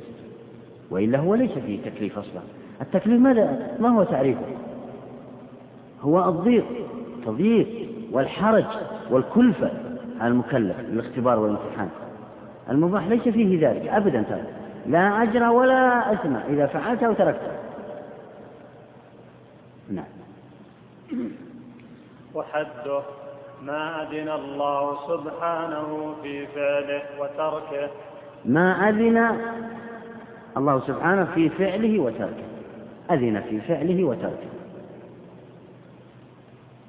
[0.90, 2.42] وإلا هو ليس فيه تكليف أصلا.
[2.80, 4.46] التكليف ماذا ما هو تعريفه؟
[6.02, 6.64] هو الضيق
[7.18, 8.64] التضييق والحرج
[9.10, 9.70] والكلفة
[10.20, 11.88] على المكلف الاختبار والامتحان.
[12.70, 14.42] المباح ليس فيه ذلك أبدا ترى.
[14.86, 17.40] لا أجر ولا أثم إذا فعلت أو تركت.
[19.90, 20.04] نعم.
[22.34, 23.02] وحده
[23.62, 27.90] ما أذن الله سبحانه في فعله وتركه.
[28.44, 29.40] ما أذن
[30.56, 32.44] الله سبحانه في فعله وتركه.
[33.10, 34.54] أذن في فعله وتركه.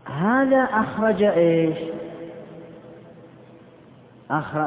[0.05, 1.77] هذا أخرج إيش؟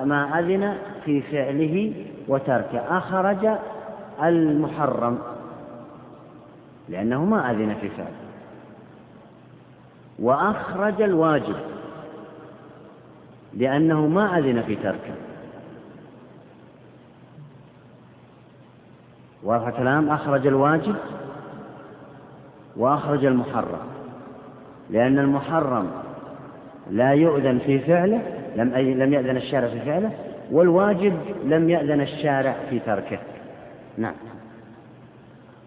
[0.05, 1.93] ما أذن في فعله
[2.29, 2.99] وتركه.
[2.99, 3.49] أخرج
[4.23, 5.19] المحرم
[6.89, 8.29] لأنه ما أذن في فعله
[10.19, 11.57] وأخرج الواجب
[13.55, 15.15] لأنه ما أذن في تركه.
[19.43, 20.95] واضح الكلام؟ أخرج الواجب
[22.77, 23.89] وأخرج المحرم
[24.91, 25.91] لأن المحرم
[26.91, 28.23] لا يؤذن في فعله
[28.57, 33.19] لم لم يأذن الشارع في فعله والواجب لم يأذن الشارع في تركه.
[33.99, 34.15] نعم.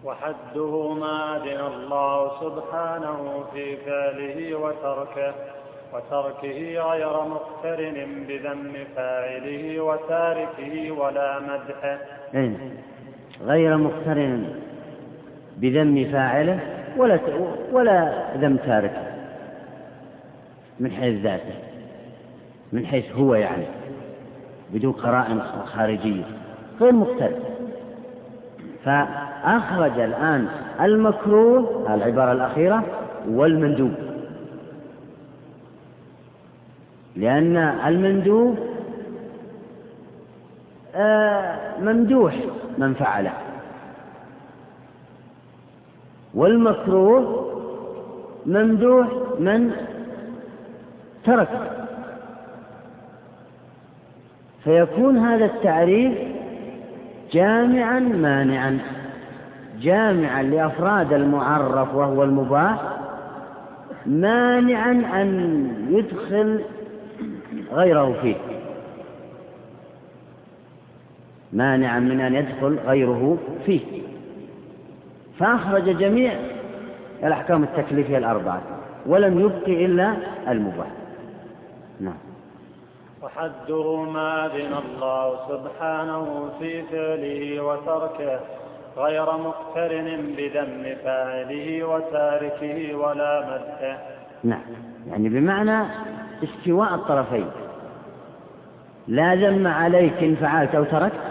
[0.04, 5.34] وحده ما أذن الله سبحانه في فعله وتركه
[5.94, 11.98] وتركه غير مقترن بذم فاعله وتاركه ولا مدحه.
[12.34, 12.76] أين
[13.44, 14.54] غير مقترن
[15.56, 16.60] بذم فاعله
[16.96, 17.18] ولا
[17.72, 19.02] ولا ذم تاركه.
[20.80, 21.54] من حيث ذاته.
[22.72, 23.81] من حيث هو يعني.
[24.72, 26.24] بدون قرائن خارجية
[26.80, 27.40] غير مقترن
[28.84, 30.48] فأخرج الآن
[30.80, 32.84] المكروه العبارة الأخيرة
[33.28, 33.94] والمندوب.
[37.16, 38.58] لأن المندوب
[40.94, 42.36] آه، ممدوح
[42.78, 43.32] من فعله.
[46.34, 47.48] والمكروه
[48.46, 49.08] ممدوح
[49.38, 49.72] من
[51.24, 51.71] تركه.
[54.64, 56.18] فيكون هذا التعريف
[57.32, 58.78] جامعا مانعا
[59.80, 62.82] جامعا لأفراد المعرف وهو المباح
[64.06, 66.60] مانعا أن يدخل
[67.72, 68.36] غيره فيه.
[71.52, 73.80] مانعا من أن يدخل غيره فيه.
[75.38, 76.32] فأخرج جميع
[77.24, 78.62] الأحكام التكليفية الأربعة
[79.06, 80.16] ولم يبق إلا
[80.48, 80.90] المباح.
[82.00, 82.31] نعم.
[83.22, 88.40] وحده ما أذن الله سبحانه في فعله وتركه
[88.96, 93.98] غير مقترن بذم فاعله وتاركه ولا مدحه.
[94.44, 94.60] نعم.
[95.10, 95.86] يعني بمعنى
[96.44, 97.46] استواء الطرفين.
[99.08, 101.22] لا ذم عليك إن فعلت أو تركت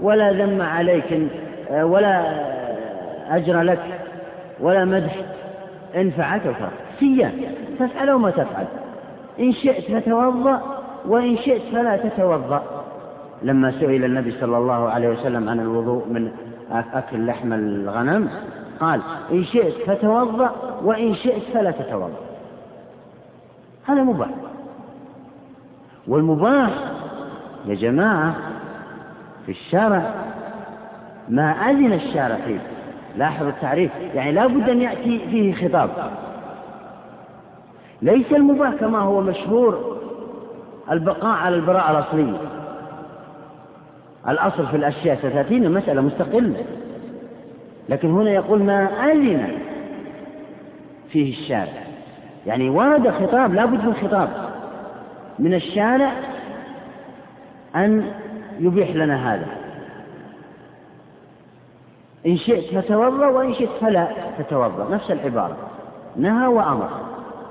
[0.00, 1.28] ولا ذم عليك
[1.70, 2.22] ولا
[3.36, 3.82] أجر لك
[4.60, 5.16] ولا مدح
[5.96, 6.98] إن فعلت أو تركت.
[7.00, 7.54] سيان.
[7.78, 8.66] تفعل أو ما تفعل.
[9.40, 10.75] إن شئت فتوضأ
[11.08, 12.62] وإن شئت فلا تتوضأ.
[13.42, 16.30] لما سئل النبي صلى الله عليه وسلم عن الوضوء من
[16.70, 18.28] أكل لحم الغنم
[18.80, 19.00] قال
[19.32, 20.50] إن شئت فتوضأ
[20.84, 22.20] وإن شئت فلا تتوضأ.
[23.86, 24.28] هذا مباح.
[26.08, 26.70] والمباح
[27.66, 28.34] يا جماعة
[29.46, 30.14] في الشرع
[31.28, 32.60] ما أذن الشارع فيه.
[33.16, 35.90] لاحظوا التعريف يعني لا بد أن يأتي فيه خطاب.
[38.02, 39.95] ليس المباح كما هو مشهور
[40.90, 42.38] البقاء على البراءة الأصلية.
[44.28, 46.64] الأصل في الأشياء ستأتينا مسألة مستقلة.
[47.88, 49.58] لكن هنا يقول ما أذن
[51.10, 51.86] فيه الشارع.
[52.46, 54.28] يعني ورد خطاب لا بد من خطاب.
[55.38, 56.12] من الشارع
[57.76, 58.12] أن
[58.58, 59.46] يبيح لنا هذا.
[62.26, 64.94] إن شئت فتوضأ وإن شئت فلا تتوضأ.
[64.94, 65.56] نفس العبارة.
[66.16, 66.88] نهى وأمر.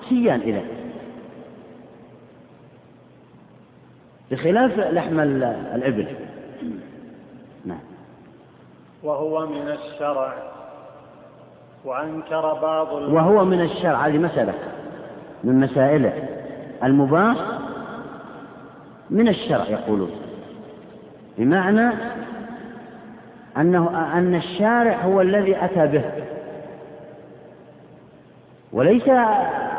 [0.10, 0.62] سيان إذا
[4.32, 6.08] بخلاف لحم الإبل.
[7.66, 7.80] نعم.
[9.04, 10.34] وهو من الشرع.
[11.86, 14.08] وأنكر بعض وهو من الشرع.
[14.08, 14.54] هذه مسألة
[15.44, 16.14] من مسائله.
[16.84, 17.36] المباح
[19.10, 20.12] من الشرع يقولون.
[21.38, 21.92] بمعنى
[23.58, 26.04] أنه أن الشارع هو الذي أتى به.
[28.74, 29.10] وليس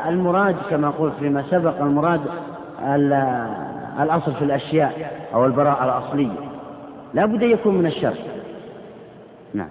[0.07, 2.21] المراد كما قلت فيما سبق المراد
[4.01, 6.47] الأصل في الأشياء أو البراءة الأصلية.
[7.15, 8.15] لا بد أن يكون من الشرع
[9.55, 9.69] نعم.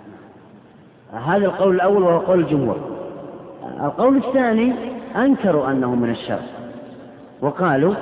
[1.13, 2.77] هذا القول الأول وهو قول الجمهور.
[3.81, 4.73] القول الثاني
[5.15, 6.45] أنكروا أنه من الشرع
[7.41, 7.93] وقالوا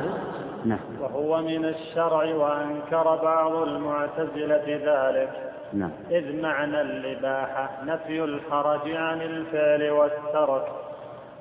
[0.65, 0.79] نعم.
[1.01, 5.29] وهو من الشرع وأنكر بعض المعتزلة ذلك.
[5.73, 5.91] نعم.
[6.11, 10.65] إذ معنى الإباحة نفي الحرج عن الفعل والترك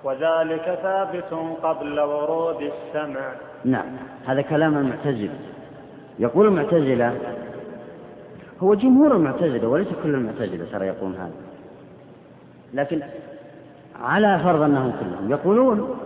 [0.05, 3.33] وذلك ثابت قبل ورود السمع.
[3.64, 3.86] نعم.
[4.26, 5.34] هذا كلام المعتزلة.
[6.18, 7.18] يقول المعتزلة
[8.62, 11.32] هو جمهور المعتزلة وليس كل المعتزلة ترى يقولون هذا.
[12.74, 13.02] لكن
[14.00, 15.98] على فرض أنهم كلهم يقولون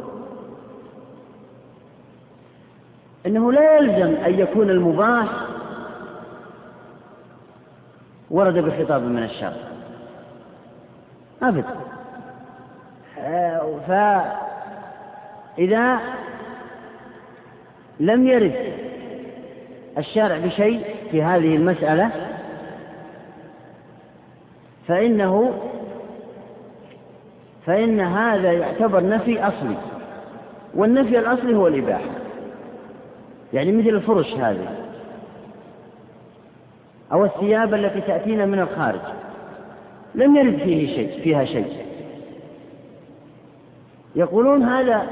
[3.26, 5.28] أنه لا يلزم أن يكون المباح
[8.30, 9.56] ورد بخطاب من الشرع
[11.42, 11.76] أبدا
[15.56, 15.98] فإذا
[18.00, 18.72] لم يرد
[19.98, 22.10] الشارع بشيء في هذه المسألة
[24.88, 25.52] فإنه
[27.66, 29.76] فإن هذا يعتبر نفي أصلي
[30.74, 32.10] والنفي الأصلي هو الإباحة
[33.52, 34.68] يعني مثل الفرش هذه
[37.12, 39.00] أو الثياب التي تأتينا من الخارج
[40.14, 41.86] لم يرد فيه شيء فيها شيء.
[44.16, 45.06] يقولون هذا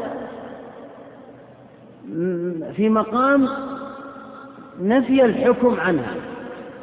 [2.77, 3.49] في مقام
[4.81, 6.15] نفي الحكم عنها.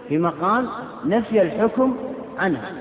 [0.09, 0.67] في مقام
[1.05, 1.95] نفي الحكم
[2.37, 2.71] عنها.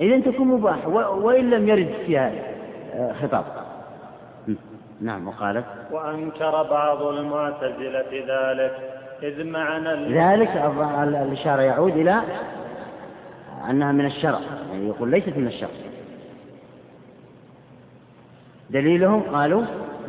[0.00, 2.32] إذا تكون مباح وإن لم يرد فيها
[2.94, 3.44] آه، خطاب.
[5.00, 8.76] نعم وقالت وأنكر بعض المعتزلة ذلك
[9.22, 10.48] إذ معنى ذلك
[11.16, 12.22] الإشارة يعود إلى
[13.70, 14.40] أنها من الشرع.
[14.72, 15.70] يعني يقول ليست من الشرع.
[18.70, 19.64] دليلهم؟ قالوا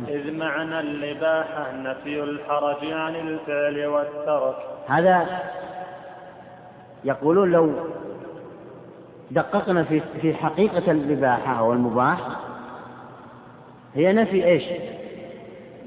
[0.08, 4.56] إذ معنى الإباحة نفي الحرج عن الفعل والترك.
[4.88, 5.26] هذا
[7.04, 7.72] يقولون لو
[9.30, 12.18] دققنا في في حقيقة الإباحة أو المباح
[13.94, 14.64] هي نفي إيش؟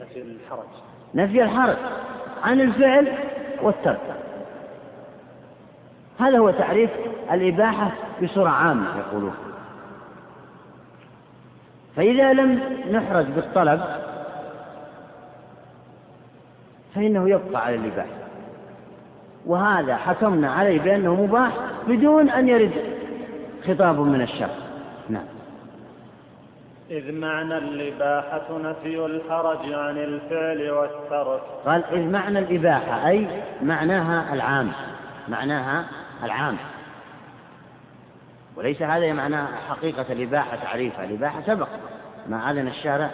[0.01, 0.67] نفي الحرج.
[1.15, 1.77] نفي الحرج
[2.43, 3.13] عن الفعل
[3.61, 4.15] والترك.
[6.19, 6.89] هذا هو تعريف
[7.31, 7.91] الإباحة
[8.23, 9.33] بصورة عامة يقولون.
[11.95, 12.59] فإذا لم
[12.91, 13.81] نحرج بالطلب
[16.95, 18.23] فإنه يبقى على الإباحة
[19.45, 21.51] وهذا حكمنا عليه بأنه مباح
[21.87, 22.71] بدون أن يرد
[23.67, 24.55] خطاب من الشرع.
[25.09, 25.25] نعم.
[26.91, 31.41] إذ معنى الإباحة نفي الحرج عن الفعل والترك.
[31.65, 33.27] قال إذ معنى الإباحة أي
[33.61, 34.71] معناها العام.
[35.27, 35.85] معناها
[36.23, 36.57] العام.
[38.63, 39.37] وليس هذا معنى
[39.69, 41.05] حقيقة الإباحة تعريفها.
[41.05, 41.67] الإباحة سبق
[42.27, 43.09] ما أذن الشارع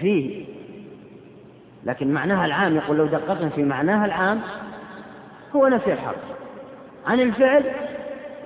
[0.00, 0.46] فيه.
[1.84, 4.40] لكن معناها العام يقول لو دققنا في معناها العام
[5.56, 6.16] هو نفي الحرج
[7.06, 7.64] عن الفعل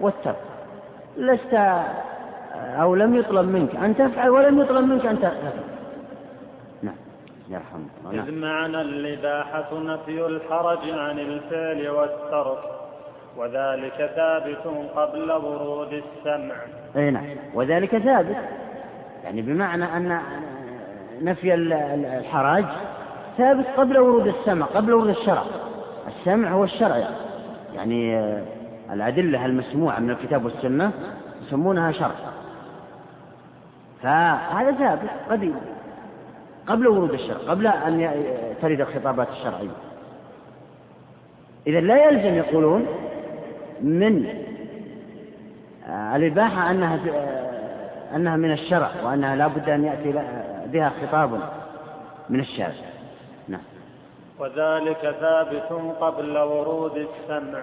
[0.00, 0.36] والترك.
[1.16, 1.54] لست
[2.56, 5.52] أو لم يطلب منك أن تفعل ولم يطلب منك أن تفعل.
[6.82, 6.94] نعم.
[8.12, 8.28] نعم.
[8.28, 12.85] إذ معنى الإباحة نفي الحرج عن الفعل والترك.
[13.36, 14.66] وذلك ثابت
[14.96, 16.54] قبل ورود السمع.
[16.96, 17.24] أي نعم.
[17.54, 18.36] وذلك ثابت.
[19.24, 20.20] يعني بمعنى أن
[21.22, 22.64] نفي الحرج
[23.38, 25.42] ثابت قبل ورود السمع قبل ورود الشرع.
[26.08, 27.08] السمع هو الشرع.
[27.74, 28.20] يعني
[28.92, 30.92] الأدلة المسموعة من الكتاب والسنة
[31.46, 32.14] يسمونها شرع.
[34.02, 35.56] فهذا ثابت قديم.
[36.66, 38.10] قبل ورود الشرع قبل أن
[38.62, 39.70] ترد الخطابات الشرعية
[41.66, 42.86] إذا لا يلزم يقولون
[43.80, 44.26] من
[45.88, 46.98] الإباحة أنها
[48.14, 50.12] أنها من الشرع وأنها لا بد أن يأتي
[50.66, 51.40] بها خطاب
[52.30, 52.74] من الشارع
[53.48, 53.60] نعم.
[54.38, 57.62] وذلك ثابت قبل ورود السمع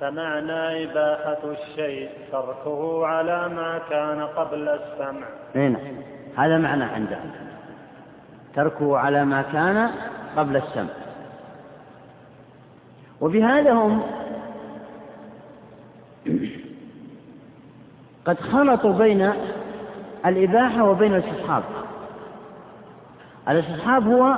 [0.00, 5.26] فمعنى إباحة الشيء تركه على ما كان قبل السمع.
[5.54, 5.76] نعم.
[6.36, 7.30] هذا معنى عندهم
[8.54, 9.90] تركه على ما كان
[10.36, 10.94] قبل السمع.
[13.20, 14.02] وبهذا هم
[18.26, 19.32] قد خلطوا بين
[20.26, 21.62] الإباحة وبين الاستصحاب
[23.48, 24.36] الاستصحاب هو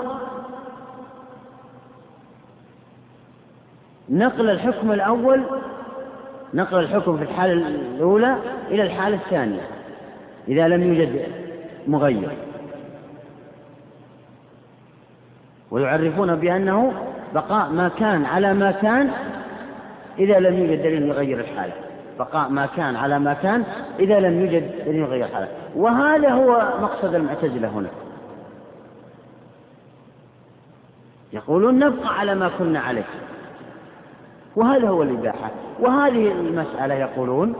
[4.09, 5.45] نقل الحكم الأول
[6.55, 8.37] نقل الحكم في الحالة الأولى
[8.71, 9.61] إلى الحالة الثانية
[10.49, 11.27] إذا لم يوجد
[11.89, 12.37] مغير.
[15.71, 16.93] ويعرفون بأنه
[17.35, 19.11] بقاء ما كان على ما كان
[20.19, 21.73] إذا لم يوجد دليل يغير الحالة
[22.19, 23.65] بقاء ما كان على ما كان
[23.99, 27.89] إذا لم يوجد دليل يغير الحالة وهذا هو مقصد المعتزلة هنا.
[31.33, 33.05] يقولون نبقى على ما كنا عليه.
[34.57, 35.51] وهذا هو الإباحة.
[35.81, 37.55] وهذه المسألة يقولون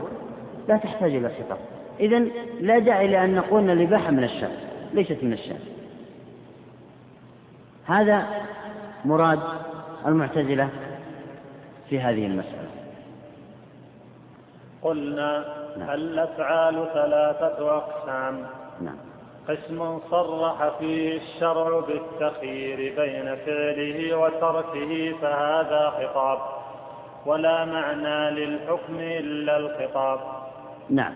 [0.67, 1.57] لا تحتاج إلى خطاب.
[1.99, 2.19] إذا
[2.59, 4.49] لا داعي لأن نقول أن الإباحة من الشرع
[4.93, 5.57] ليست من الشرع
[7.85, 8.27] هذا
[9.05, 9.39] مراد
[10.05, 10.69] المعتزلة
[11.89, 12.69] في هذه المسألة.
[14.81, 15.45] قلنا
[15.77, 15.89] نعم.
[15.89, 18.45] الأفعال ثلاثة أقسام.
[18.81, 18.95] نعم.
[19.47, 26.39] قسم صرح فيه الشرع بالتخيير بين فعله وتركه فهذا خطاب.
[27.25, 30.19] ولا معنى للحكم إلا الخطاب.
[30.89, 31.13] نعم.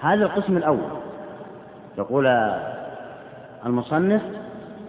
[0.00, 0.90] هذا القسم الأول.
[1.98, 2.26] يقول
[3.66, 4.22] المصنف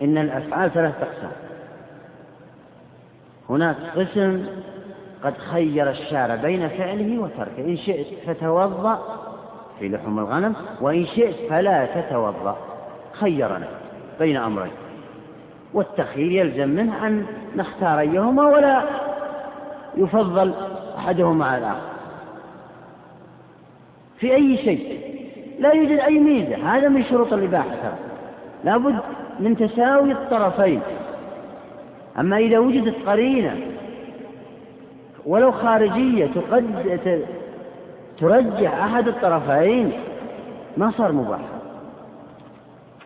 [0.02, 1.32] إن الأفعال ثلاثة أقسام.
[3.50, 4.46] هناك قسم
[5.24, 7.59] قد خير الشارع بين فعله وتركه.
[7.59, 8.99] إن شئت فتوضأ
[9.80, 12.57] في لحوم الغنم وإن شئت فلا تتوضأ.
[13.13, 13.68] خيرنا
[14.20, 14.72] بين أمرين.
[15.74, 18.84] والتخيير يلزم منه أن نختار أيهما ولا
[19.97, 20.53] يفضل
[20.97, 21.82] أحدهما على الآخر.
[24.20, 24.99] في أي شيء.
[25.59, 26.55] لا يوجد أي ميزة.
[26.55, 27.97] هذا من شروط الإباحة ترى.
[28.63, 28.99] لابد
[29.39, 30.82] من تساوي الطرفين.
[32.20, 33.55] أما إذا وجدت قرينة
[35.28, 37.00] ولو خارجية تقد
[38.20, 40.00] ترجح أحد الطرفين
[40.78, 41.40] ما صار مباح.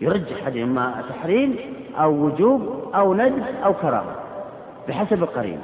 [0.01, 1.55] يرجح إما تحريم
[1.97, 4.15] أو وجوب أو ندب أو كراهة
[4.87, 5.61] بحسب القرينة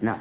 [0.00, 0.18] نعم.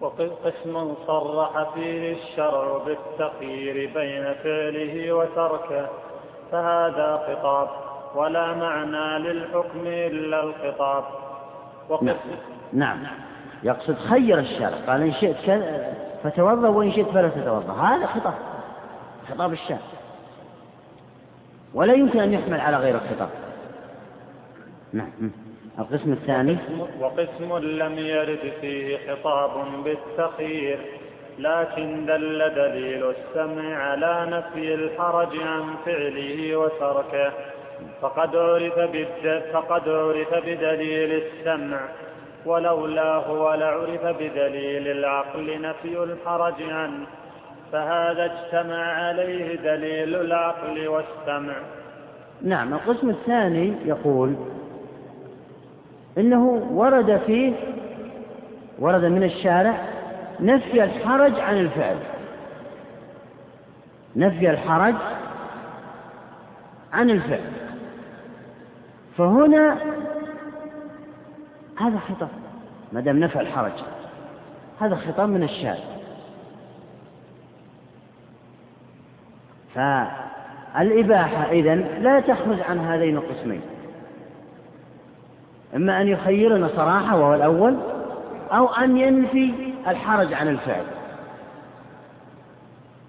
[0.00, 5.88] وقسم صرح فيه الشرع بالتخيير بين فعله وتركه
[6.52, 7.68] فهذا خطاب
[8.14, 11.04] ولا معنى للحكم إلا الخطاب.
[12.02, 12.16] نعم.
[12.72, 12.98] نعم.
[13.62, 14.70] يقصد خير الشرع.
[14.86, 15.62] قال إن شئت
[16.22, 17.72] فتوضأ وإن شئت فلا تتوضأ.
[17.72, 18.34] هذا خطاب.
[19.28, 19.78] خطاب الشرع.
[21.74, 23.28] ولا يمكن أن يحمل على غير الخطاب.
[24.92, 25.30] نعم.
[25.78, 26.56] القسم الثاني.
[27.00, 29.50] وقسم لم يرد فيه خطاب
[29.84, 30.78] بالتخيير
[31.38, 37.32] لكن دل دليل السمع على نفي الحرج عن فعله وتركه.
[38.00, 38.74] فقد عرف,
[39.52, 41.80] فقد عرف بدليل السمع
[42.46, 47.06] ولولاه ولعرف بدليل العقل نفي الحرج عنه.
[47.72, 51.54] فهذا اجتمع عليه دليل العقل والسمع.
[52.42, 54.34] نعم القسم الثاني يقول
[56.18, 57.52] إنه ورد فيه
[58.78, 59.74] ورد من الشارع
[60.40, 61.96] نفي الحرج عن الفعل.
[64.16, 64.94] نفي الحرج
[66.92, 67.63] عن الفعل.
[69.18, 69.78] فهنا
[71.76, 72.28] هذا خطاب
[72.92, 73.72] ما دام نفى الحرج.
[74.80, 75.84] هذا خطاب من الشارع
[79.74, 83.60] فالإباحة إذن لا تخرج عن هذين القسمين.
[85.76, 87.76] إما أن يخيرنا صراحة وهو الأول
[88.52, 89.54] أو أن ينفي
[89.88, 90.84] الحرج عن الفعل.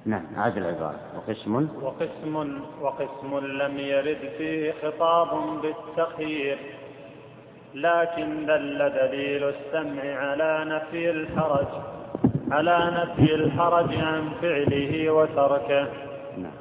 [0.05, 0.99] نعم هذه العبارة.
[1.15, 5.27] وقسم؟ وقسم وقسم لم يرد فيه خطاب
[5.61, 6.57] بالتخيير
[7.73, 11.67] لكن دل دليل السمع على نفي الحرج
[12.51, 15.87] على نفي الحرج عن فعله وتركه.
[16.37, 16.51] نعم.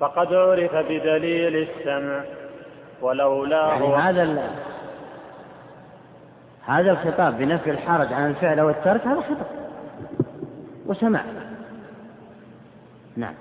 [0.00, 2.24] فقد عرف بدليل السمع
[3.02, 4.50] ولولاه يعني هذا
[6.66, 9.46] هذا الخطاب بنفي الحرج عن الفعل أو الترك هذا خطاب
[10.86, 11.24] وسمع.
[13.16, 13.34] نعم.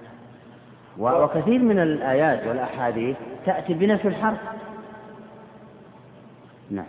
[0.98, 3.16] وكثير من الآيات والأحاديث
[3.46, 4.38] تأتي بنفي الحرج
[6.72, 6.86] نعم.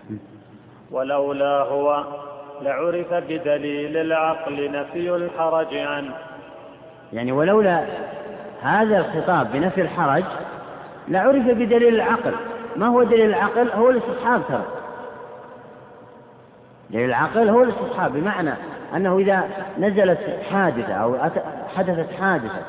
[0.90, 2.04] ولولا هو
[2.62, 6.14] لعرف بدليل العقل نفي الحرج عنه.
[7.12, 7.84] يعني ولولا
[8.62, 10.24] هذا الخطاب بنفي الحرج
[11.08, 12.34] لعرف بدليل العقل.
[12.76, 14.64] ما هو دليل العقل؟ هو الاستصحاب ترى.
[16.90, 18.54] دليل العقل هو الاستصحاب بمعنى
[18.96, 20.18] أنه إذا نزلت
[20.50, 21.18] حادثة أو
[21.76, 22.62] حدثت حادثة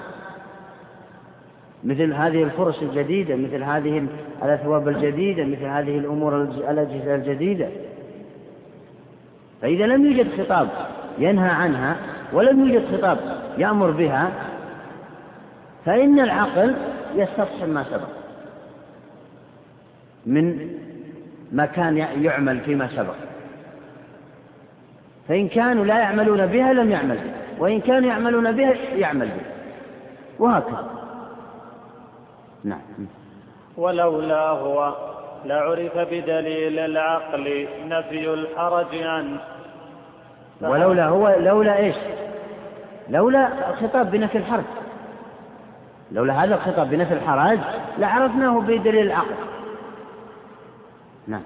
[1.84, 4.08] مثل هذه الفرش الجديدة مثل هذه
[4.44, 7.68] الأثواب الجديدة مثل هذه الأمور الأجهزة الجديدة.
[9.62, 10.68] فإذا لم يوجد خطاب
[11.20, 11.98] ينهى عنها
[12.34, 13.18] ولم يوجد خطاب
[13.58, 14.32] يأمر بها
[15.86, 16.76] فإن العقل
[17.16, 18.10] يستصحب ما سبق
[20.26, 20.70] من
[21.52, 23.16] ما كان يعمل فيما سبق.
[25.28, 29.56] فإن كانوا لا يعملون بها لم يعمل بها وإن كانوا يعملون بها يعمل بها.
[30.40, 30.90] وهكذا.
[32.64, 32.80] نعم.
[33.78, 34.96] ولولا هو
[35.46, 39.40] لعرف بدليل العقل نفي الحرج عنه.
[40.62, 41.96] ولولا هو لولا إيش؟
[43.10, 44.64] لولا الخطاب بنفي الحرج.
[46.12, 47.60] لولا هذا الخطاب بنفي الحرج
[47.98, 49.36] لعرفناه بدليل العقل.
[51.28, 51.42] نعم.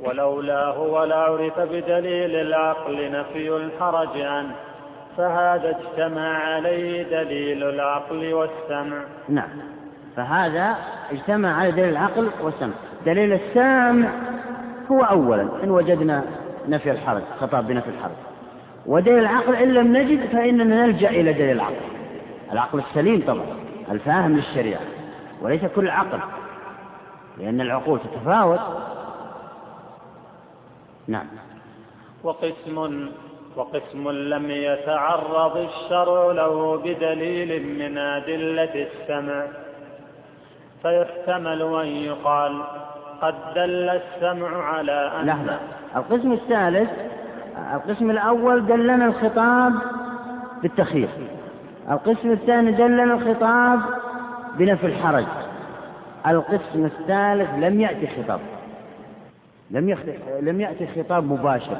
[0.00, 4.54] ولولاه ولعرف بدليل العقل نفي الحرج عنه
[5.16, 9.04] فهذا اجتمع عليه دليل العقل والسمع.
[9.28, 9.48] نعم.
[10.16, 10.76] فهذا
[11.12, 12.74] اجتمع على دليل العقل والسمع.
[13.06, 14.08] دليل السامع
[14.92, 16.24] هو أولا إن وجدنا
[16.68, 18.16] نفي الحرج خطاب بنفي الحرج.
[18.86, 21.74] ودليل العقل إن لم نجد فإننا نلجأ إلى دليل العقل.
[22.52, 23.46] العقل السليم طبعا
[23.90, 24.80] الفاهم للشريعة
[25.42, 26.18] وليس كل عقل
[27.38, 28.60] لأن العقول تتفاوت.
[31.08, 31.26] نعم.
[32.24, 33.08] وقسم
[33.56, 39.46] وقسم لم يتعرض الشرع له بدليل من أدلة السمع.
[40.82, 42.62] فيحتمل أن يقال
[43.22, 45.58] قد دل السمع على أن لحظة.
[45.96, 46.90] القسم الثالث
[47.74, 49.72] القسم الأول دلنا الخطاب
[50.62, 51.08] بالتخيير.
[51.90, 53.80] القسم الثاني دلنا الخطاب
[54.58, 55.24] بنفي الحرج.
[56.26, 58.40] القسم الثالث لم يأتي خطاب.
[59.70, 59.98] لم يخ...
[60.40, 61.76] لم يأتي خطاب مباشر.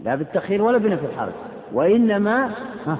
[0.00, 1.32] لا بالتخير ولا بنفي الحرج.
[1.72, 2.50] وإنما
[2.86, 2.98] ها.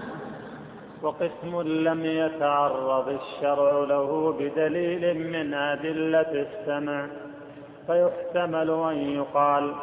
[1.02, 7.06] وقسم لم يتعرض الشرع له بدليل من أدلة السمع.
[7.86, 9.74] فيحتمل أن يقال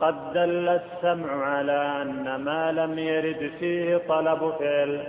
[0.00, 5.06] قد دل السمع على أن ما لم يرد فيه طلب فعل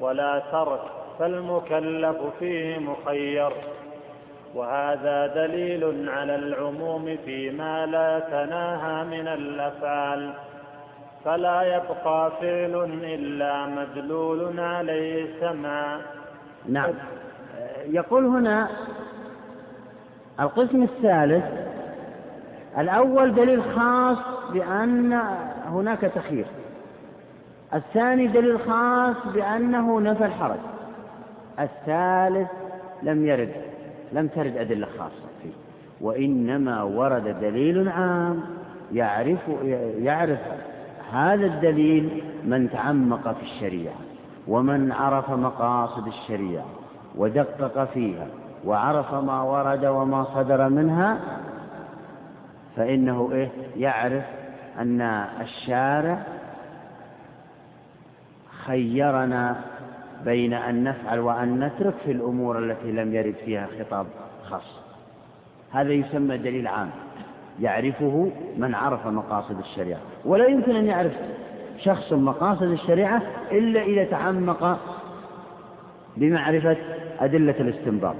[0.00, 0.80] ولا ترك
[1.18, 3.52] فالمكلف فيه مخير.
[4.54, 10.32] وهذا دليل على العموم فيما لا تناهى من الأفعال.
[11.24, 16.00] فلا يبقى فعل إلا مدلول عليه سمعا
[16.68, 16.90] نعم.
[17.86, 18.68] يقول هنا
[20.40, 21.44] القسم الثالث
[22.78, 24.18] الأول دليل خاص
[24.52, 25.12] بأن
[25.66, 26.46] هناك تخيير.
[27.74, 30.58] الثاني دليل خاص بأنه نفى الحرج.
[31.60, 32.48] الثالث
[33.02, 33.71] لم يرد.
[34.12, 35.52] لم ترد أدلة خاصة فيه.
[36.00, 38.40] وإنما ورد دليل عام
[38.92, 39.38] يعرف
[39.98, 40.38] يعرف
[41.12, 43.94] هذا الدليل من تعمق في الشريعة
[44.48, 46.64] ومن عرف مقاصد الشريعة
[47.16, 48.26] ودقق فيها
[48.64, 51.20] وعرف ما ورد وما صدر منها
[52.76, 54.24] فإنه إيه؟ يعرف
[54.78, 55.00] أن
[55.40, 56.22] الشارع
[58.64, 59.60] خيرنا
[60.24, 64.06] بين أن نفعل وأن نترك في الأمور التي لم يرد فيها خطاب
[64.44, 64.80] خاص.
[65.70, 66.90] هذا يسمى دليل عام.
[67.60, 70.00] يعرفه من عرف مقاصد الشريعة.
[70.24, 71.12] ولا يمكن أن يعرف
[71.78, 74.78] شخص مقاصد الشريعة إلا إذا تعمق
[76.16, 76.76] بمعرفة
[77.20, 78.16] أدلة الاستنباط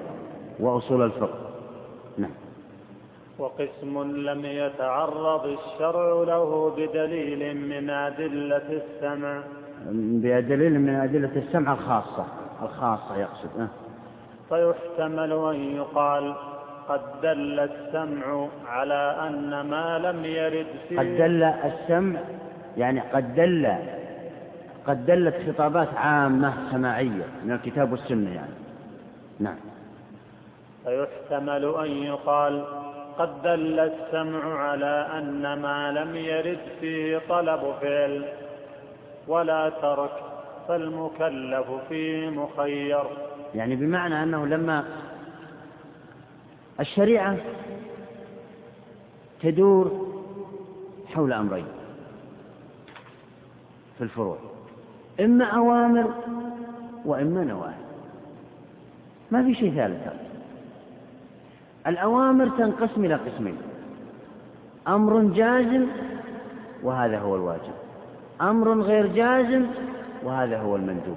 [0.61, 1.39] وأصول الفقه.
[2.19, 2.31] نعم.
[3.39, 9.43] وقسم لم يتعرض الشرع له بدليل من أدلة السمع
[9.91, 12.27] بدليل من أدلة السمع الخاصة
[12.63, 13.69] الخاصة يقصد أه.
[14.49, 16.35] فيحتمل أن يقال
[16.89, 22.21] قد دل السمع على أن ما لم يرد فيه قد دل السمع
[22.77, 23.73] يعني قد دل
[24.87, 28.55] قد دلت خطابات عامة سماعية من الكتاب والسنة يعني.
[29.41, 29.57] نعم.
[30.85, 32.65] فيحتمل أن يقال
[33.19, 38.25] قد دل السمع على أن ما لم يرد فيه طلب فعل.
[39.29, 40.13] ولا ترك
[40.69, 43.05] فالمكلف فيه مخير.
[43.55, 44.85] يعني بمعنى أنه لما
[46.81, 47.37] الشريعة
[49.43, 50.07] تدور
[51.15, 51.67] حول أمرين
[53.99, 54.39] في الفروع
[55.21, 56.15] إما أوامر
[57.05, 57.83] وإما نواهي.
[59.31, 60.13] ما في شيء ثالث.
[61.87, 63.57] الأوامر تنقسم إلى قسمين
[64.89, 65.87] أمر جازم
[66.83, 67.82] وهذا هو الواجب.
[68.43, 69.67] أمر غير جازم
[70.25, 71.17] وهذا هو المندوب.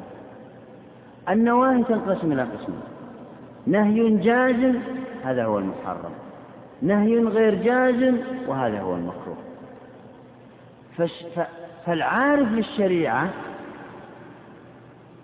[1.29, 2.81] النواهي تنقسم إلى قسمين.
[3.67, 4.75] نهي جازم
[5.23, 6.11] هذا هو المحرم.
[6.81, 8.17] نهي غير جازم
[8.47, 9.37] وهذا هو المكروه.
[11.85, 13.29] فالعارف للشريعة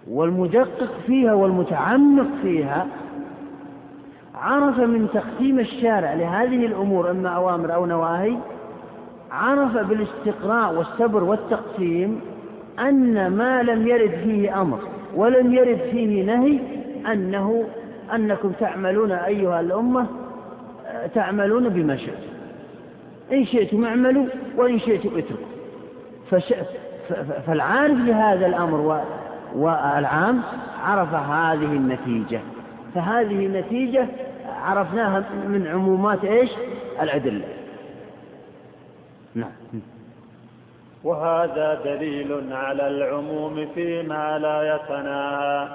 [0.10, 2.88] والمدقق فيها والمتعمق فيها
[4.36, 8.38] عرف من تقسيم الشارع لهذه الأمور إما أوامر أو نواهي
[9.32, 12.22] عرف بالاستقراء والصبر والتقسيم
[12.80, 14.80] أن ما لم يرد فيه أمر
[15.16, 16.60] ولم يرد فيه نهي
[17.12, 17.66] أنه
[18.16, 20.06] أنكم تعملون أيها الأمة
[21.16, 22.32] تعملون بما شئتم
[23.32, 24.26] إن شئتم اعملوا
[24.58, 25.52] وإن شئتم اتركوا.
[27.48, 29.02] فالعارف لهذا الأمر
[29.56, 30.42] والعام
[30.84, 32.40] عرف هذه النتيجة
[32.96, 34.08] فهذه النتيجة
[34.64, 36.50] عرفناها من عمومات إيش؟
[37.02, 37.61] الأدلة
[39.36, 39.52] نعم.
[41.04, 45.68] وهذا دليل على العموم فيما لا يتناهى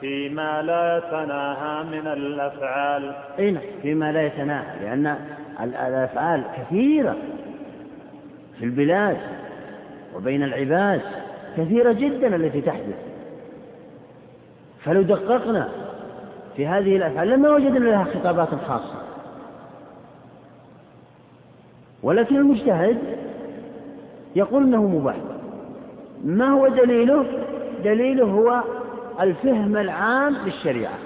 [0.00, 3.12] فيما لا يتناهى من الأفعال.
[3.38, 5.16] أي نعم فيما لا يتناهى لأن
[5.60, 7.16] الأفعال كثيرة
[8.58, 9.16] في البلاد
[10.16, 11.00] وبين العباد
[11.56, 12.98] كثيرة جدا التي تحدث.
[14.84, 15.68] فلو دققنا
[16.56, 19.09] في هذه الأفعال لما وجدنا لها خطابات خاصة.
[22.02, 22.98] ولكن المجتهد
[24.36, 25.16] يقول إنه مباح.
[26.24, 27.24] ما هو دليله؟
[27.84, 28.62] دليله هو
[29.20, 30.98] الفهم العام للشريعة.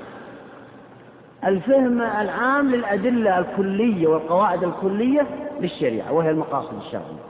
[1.45, 5.26] الفهم العام للأدلة الكلية والقواعد الكلية
[5.61, 7.24] للشريعة وهي المقاصد الشرعية.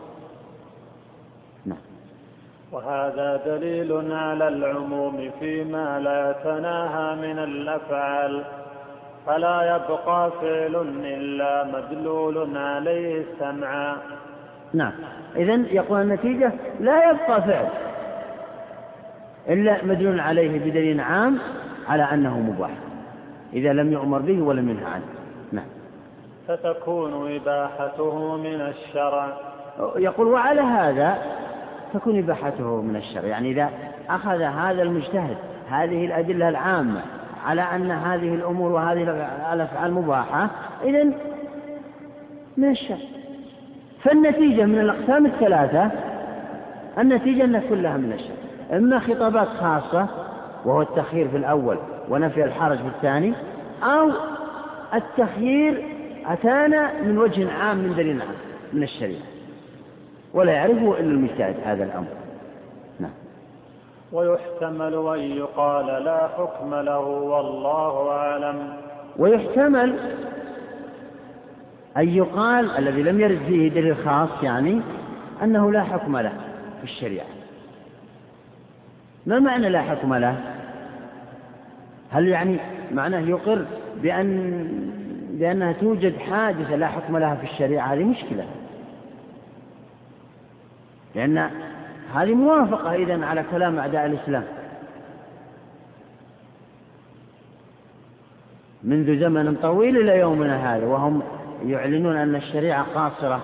[1.66, 1.78] نعم.
[2.72, 8.44] وهذا دليل على العموم فيما لا يتناهى من الأفعال.
[9.26, 13.96] فلا يبقى فعل إلا مدلول عليه سمعا
[14.74, 14.92] نعم.
[15.36, 17.68] إذا يقول النتيجة لا يبقى فعل
[19.48, 21.38] إلا مدلول عليه بدليل عام
[21.88, 22.70] على أنه مباح.
[23.52, 25.04] إذا لم يؤمر به ولم ينهى عنه.
[25.52, 25.66] نعم.
[26.48, 29.28] فتكون إباحته من الشرع.
[29.96, 31.18] يقول وعلى هذا
[31.94, 33.24] تكون إباحته من الشرع.
[33.24, 33.70] يعني إذا
[34.10, 35.36] أخذ هذا المجتهد
[35.70, 37.00] هذه الأدلة العامة
[37.44, 39.02] على أن هذه الأمور وهذه
[39.52, 40.50] الأفعال مباحة
[40.84, 41.04] إذا
[42.56, 42.98] من الشرع
[44.02, 45.90] فالنتيجة من الأقسام الثلاثة
[46.98, 50.08] النتيجة أن كلها من الشرع إما خطابات خاصة
[50.64, 51.78] وهو التخيير في الأول
[52.08, 53.32] ونفي الحرج في الثاني
[53.82, 54.10] أو
[54.94, 55.84] التخيير
[56.26, 58.34] أتانا من وجه عام من دليل عام
[58.72, 59.22] من الشريعة.
[60.34, 62.23] ولا يعرفه إلا المجتهد هذا الأمر.
[64.14, 68.76] ويحتمل أن يقال لا حكم له والله أعلم.
[69.16, 69.98] ويحتمل
[71.96, 74.80] أن يقال الذي لم يرد فيه دليل خاص يعني
[75.42, 76.32] أنه لا حكم له
[76.78, 77.26] في الشريعة.
[79.26, 80.36] ما معنى لا حكم له؟
[82.10, 82.58] هل يعني
[82.92, 83.64] معناه يقر
[84.02, 84.64] بأن
[85.30, 88.44] بأنها توجد حادثة لا حكم لها في الشريعة؟ هذه مشكلة.
[91.14, 91.50] لأن
[92.14, 94.44] هذه موافقة إذن على كلام أعداء الإسلام.
[98.84, 101.22] منذ زمن طويل إلى يومنا هذا وهم
[101.66, 103.40] يعلنون أن الشريعة قاصرة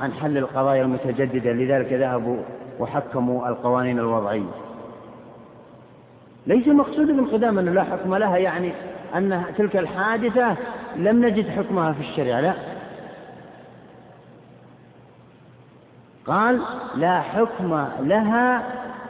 [0.00, 2.36] عن حل القضايا المتجددة لذلك ذهبوا
[2.78, 4.50] وحكموا القوانين الوضعية.
[6.46, 8.72] ليس المقصود بالقدام أنه لا حكم لها يعني
[9.14, 10.56] أن تلك الحادثة
[10.96, 12.54] لم نجد حكمها في الشريعة لا.
[16.30, 16.62] قال
[16.94, 18.62] لا حكم لها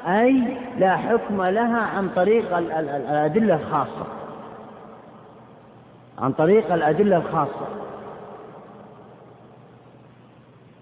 [0.07, 4.07] أي لا حكم لها عن طريق الأدلة الخاصة.
[6.19, 7.67] عن طريق الأدلة الخاصة.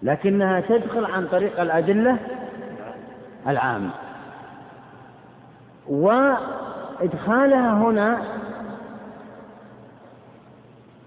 [0.02, 2.16] لكنها تدخل عن طريق الأدلة
[3.48, 3.90] العامة
[5.88, 8.18] وإدخالها هنا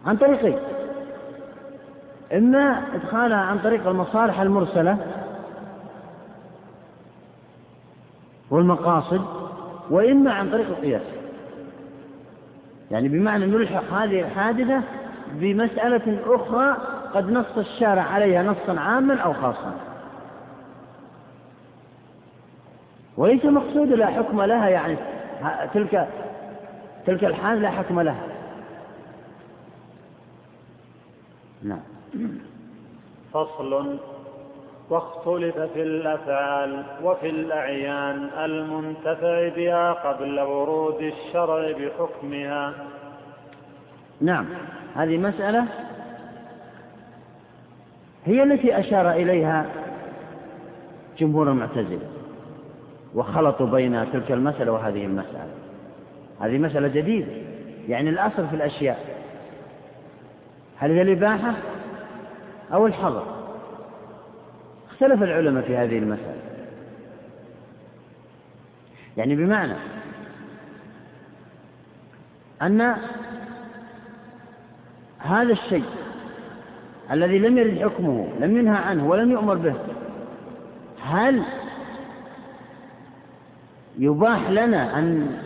[0.06, 0.60] عن طريقين.
[2.34, 5.21] إما إدخالها عن طريق المصالح المرسلة
[8.52, 9.22] والمقاصد
[9.90, 11.02] وإما عن طريق القياس.
[12.92, 14.82] يعني بمعنى نلحق هذه الحادثة
[15.34, 16.78] بمسألة أخرى
[17.14, 19.74] قد نص الشارع عليها نصا عاما أو خاصا.
[23.18, 24.98] وليس مقصود لا حكم لها يعني
[25.74, 26.08] تلك
[27.06, 28.24] تلك الحال لا حكم لها.
[31.64, 31.80] نعم.
[33.34, 33.98] فصل
[34.92, 42.74] واختلف في الأفعال وفي الأعيان المنتفع بها قبل ورود الشرع بحكمها.
[44.22, 44.46] نعم.
[44.96, 45.66] هذه مسألة
[48.26, 49.66] هي التي أشار إليها
[51.18, 52.10] جمهور المعتزلة
[53.16, 55.54] وخلطوا بين تلك المسألة وهذه المسألة.
[56.42, 57.32] هذه مسألة جديدة.
[57.88, 59.00] يعني الأصل في الأشياء
[60.78, 61.54] هل هي الإباحة
[62.74, 63.41] أو الحظر؟
[65.02, 66.42] اختلف العلماء في هذه المسألة.
[69.18, 69.74] يعني بمعنى
[72.62, 72.96] أن
[75.20, 75.86] هذا الشيء
[77.12, 79.76] الذي لم يرد حكمه لم ينهى عنه ولم يؤمر به
[81.04, 81.44] هل
[84.00, 85.38] يباح لنا أن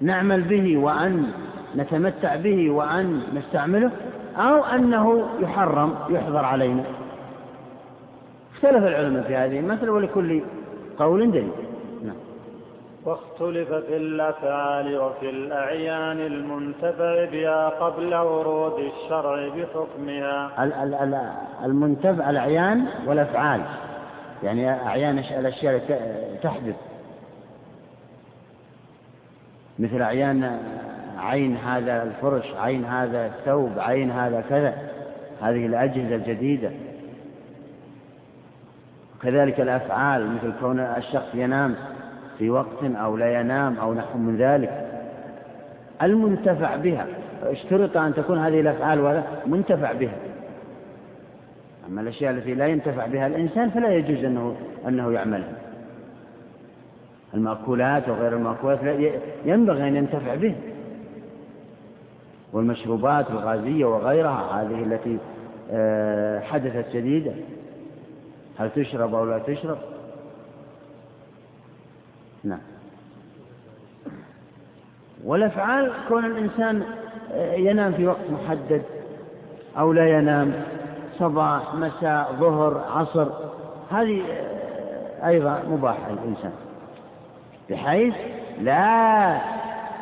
[0.00, 1.32] نعمل به وأن
[1.76, 3.90] نتمتع به وأن نستعمله
[4.36, 6.84] أو أنه يحرم يحظر علينا؟
[8.54, 10.42] اختلف العلماء في هذه المسألة ولكل
[10.98, 11.52] قول دليل.
[12.04, 12.16] نعم.
[13.04, 20.64] واختلف في الأفعال وفي الأعيان المنتفع بها قبل ورود الشرع بحكمها.
[21.64, 23.60] المنتفع الأعيان والأفعال.
[24.42, 25.78] يعني أعيان الأشياء
[26.42, 26.76] تحدث.
[29.78, 30.58] مثل أعيان
[31.18, 34.74] عين هذا الفرش عين هذا الثوب عين هذا كذا.
[35.40, 36.70] هذه الأجهزة الجديدة.
[39.24, 41.74] وكذلك الأفعال مثل كون الشخص ينام
[42.38, 44.90] في وقت أو لا ينام أو نحو من ذلك.
[46.02, 47.06] المنتفع بها.
[47.42, 50.16] اشترط أن تكون هذه الأفعال منتفع بها.
[51.88, 54.56] أما الأشياء التي لا ينتفع بها الإنسان فلا يجوز أنه,
[54.88, 55.52] أنه يعملها.
[57.34, 58.80] المأكولات وغير المأكولات
[59.44, 60.56] ينبغي أن ينتفع بها.
[62.52, 65.18] والمشروبات الغازية وغيرها هذه التي
[65.72, 67.32] آه، حدثت جديدة.
[68.58, 69.78] هل تشرب أو لا تشرب؟
[72.44, 72.60] نعم.
[75.24, 76.82] والأفعال كون الإنسان
[77.32, 78.82] آه، ينام في وقت محدد
[79.78, 80.52] أو لا ينام
[81.18, 83.28] صباح مساء ظهر عصر
[83.90, 86.52] هذه آه، أيضا مباحة للإنسان
[87.70, 88.14] بحيث
[88.60, 89.40] لا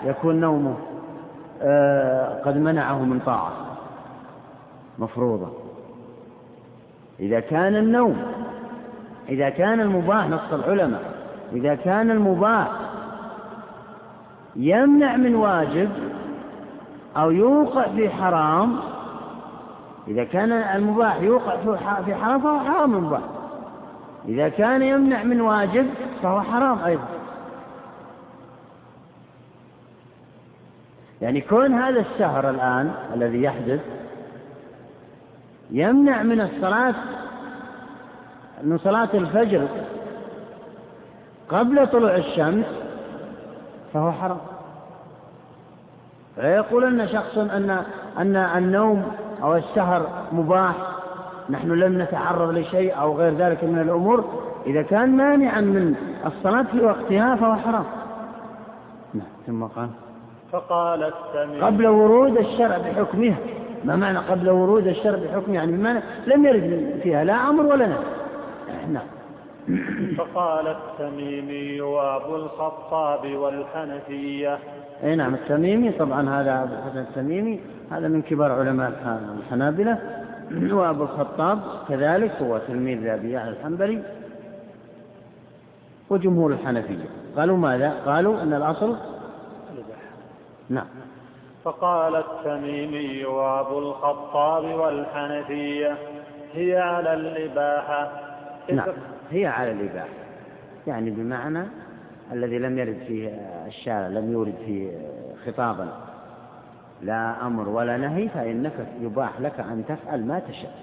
[0.05, 0.77] يكون نومه
[1.63, 3.53] آه، قد منعه من طاعة
[4.99, 5.49] مفروضة.
[7.21, 8.23] إذا كان النوم
[9.29, 11.03] إذا كان المباح نص العلماء
[11.53, 12.69] إذا كان المباح
[14.57, 15.91] يمنع من واجب
[17.17, 18.77] أو يوقع في حرام
[20.09, 21.57] إذا كان المباح يوقع
[22.05, 23.21] في حرام فهو حرام المباح.
[24.29, 25.87] إذا كان يمنع من واجب
[26.23, 27.09] فهو حرام أيضا.
[31.23, 33.81] يعني كون هذا السهر الآن الذي يحدث
[35.71, 36.95] يمنع من الصلاة
[38.63, 39.69] من صلاة الفجر
[41.49, 42.67] قبل طلوع الشمس
[43.95, 44.39] فهو حرام.
[46.35, 47.85] فيقول أن شخص أن
[48.19, 50.75] أن النوم أو السهر مباح
[51.51, 54.25] نحن لم نتعرض لشيء أو غير ذلك من الأمور
[54.67, 55.95] إذا كان مانعا من
[56.27, 57.85] الصلاة في وقتها فهو حرام.
[59.15, 59.89] نعم ثم قال
[60.53, 63.37] فقال التميم قبل ورود الشرع بحكمها.
[63.85, 67.99] ما معنى قبل ورود الشرع بحكمها؟ يعني بمعنى لم يرد فيها لا أمر ولا نهي.
[68.93, 69.07] نعم.
[70.19, 74.59] فقال التميمي وابو الخطاب والحنفية.
[75.05, 78.93] أي نعم التميمي طبعا هذا ابو الحسن التميمي هذا من كبار علماء
[79.39, 79.99] الحنابلة.
[80.73, 84.03] وابو الخطاب كذلك هو تلميذ أبي يعلى الحنبلي
[86.11, 87.05] وجمهور الحنفية.
[87.37, 88.97] قالوا ماذا؟ قالوا أن الأصل
[90.69, 90.87] نعم.
[91.65, 95.97] فقال التميمي وابو الخطاب والحنفية
[96.53, 98.32] هي على الإباحة.
[98.73, 98.89] نعم.
[99.31, 100.09] هي على الإباحة.
[100.87, 101.65] يعني بمعنى
[102.33, 103.29] الذي لم يرد فيه
[103.67, 104.91] الشارع لم يورد فيه
[105.47, 105.89] خطابا
[107.03, 110.75] لا أمر ولا نهي فإنك يباح لك أن تفعل ما تشاء.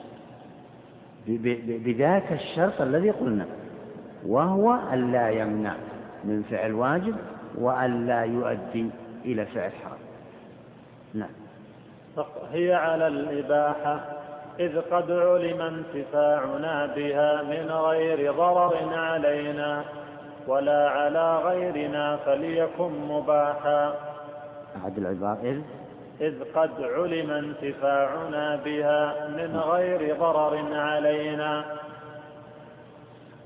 [1.86, 3.46] بذاك الشرط الذي قلنا
[4.26, 5.76] وهو ألا يمنع
[6.24, 7.16] من فعل واجب
[7.58, 8.90] وألا يؤدي
[9.26, 10.00] إلى فعل حرام.
[11.14, 11.30] نعم.
[12.52, 14.19] هي على الإباحة
[14.60, 19.84] إذ قد علم انتفاعنا بها من غير ضرر علينا
[20.48, 23.94] ولا على غيرنا فليكن مباحا.
[24.84, 25.62] أعد العبارة إذ؟
[26.22, 31.66] إذ قد علم انتفاعنا بها من غير ضرر علينا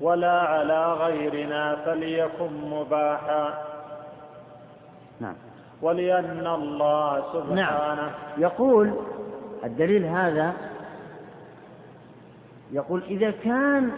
[0.00, 3.64] ولا على غيرنا فليكن مباحا.
[5.20, 5.34] نعم.
[5.82, 8.92] ولأن الله سبحانه نعم يقول
[9.64, 10.54] الدليل هذا
[12.72, 13.90] يقول إذا كان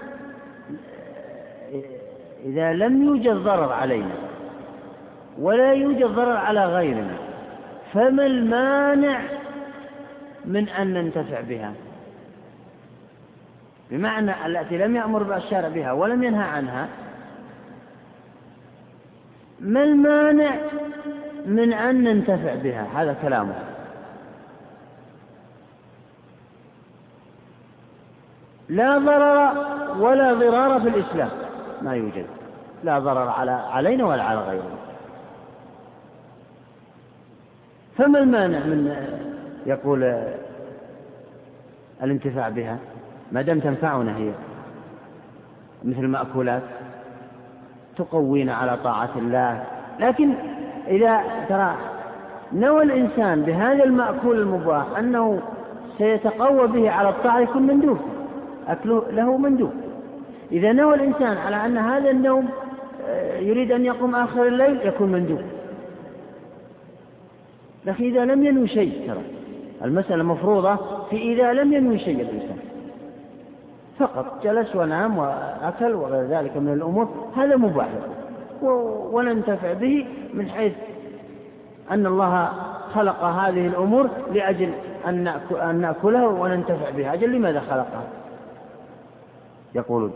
[2.45, 4.15] إذا لم يوجد ضرر علينا
[5.39, 7.17] ولا يوجد ضرر على غيرنا
[7.93, 9.21] فما المانع
[10.45, 11.73] من أن ننتفع بها؟
[13.91, 16.89] بمعنى التي لم يأمر الشارع بها ولم ينهى عنها
[19.61, 20.55] ما المانع
[21.47, 23.76] من أن ننتفع بها؟ هذا كلامه.
[28.69, 29.53] لا ضرر
[29.99, 31.29] ولا ضرار في الإسلام.
[31.83, 32.27] ما يوجد
[32.85, 34.77] لا ضرر على علينا ولا على غيرنا.
[37.99, 38.97] فما المانع من
[39.67, 40.25] يقول
[42.03, 42.79] الانتفاع بها؟
[43.33, 44.31] ما دام تنفعنا هي.
[45.85, 46.63] مثل المأكولات
[47.97, 49.65] تقوينا على طاعة الله.
[50.01, 50.33] لكن
[50.89, 51.77] إذا ترى
[52.53, 55.41] نوى الإنسان بهذا المأكول المباح أنه
[55.99, 57.99] سيتقوى به على الطاعة يكون مندوب.
[58.69, 59.73] أكله له مندوب
[60.53, 62.49] إذا نوى الإنسان على أن هذا النوم
[63.09, 65.41] آه، يريد أن يقوم آخر الليل يكون مندوب
[67.87, 69.23] لكن إذا لم ينوي شيء ترى.
[69.85, 70.77] المسألة مفروضة
[71.11, 72.57] في إذا لم ينوي شيء الإنسان.
[73.99, 77.89] فقط جلس ونام وأكل وغير ذلك من الأمور هذا مباح.
[79.13, 80.73] وننتفع به من حيث
[81.91, 82.53] أن الله
[82.95, 84.71] خلق هذه الأمور لأجل
[85.07, 87.15] أن نأكلها وننتفع بها.
[87.15, 88.03] أجل لماذا خلقها؟
[89.77, 90.13] يقولون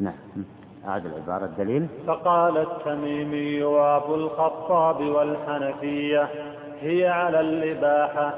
[0.00, 0.44] نعم.
[0.88, 1.86] أعد العبارة الدليل.
[2.06, 6.28] فقال التميمي وأبو الخطاب والحنفية
[6.80, 8.34] هي على الإباحة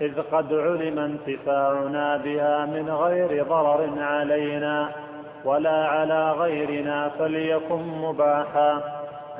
[0.00, 4.90] إذ قد علم انتفاعنا بها من غير ضرر علينا
[5.44, 8.82] ولا على غيرنا فليكن مباحا.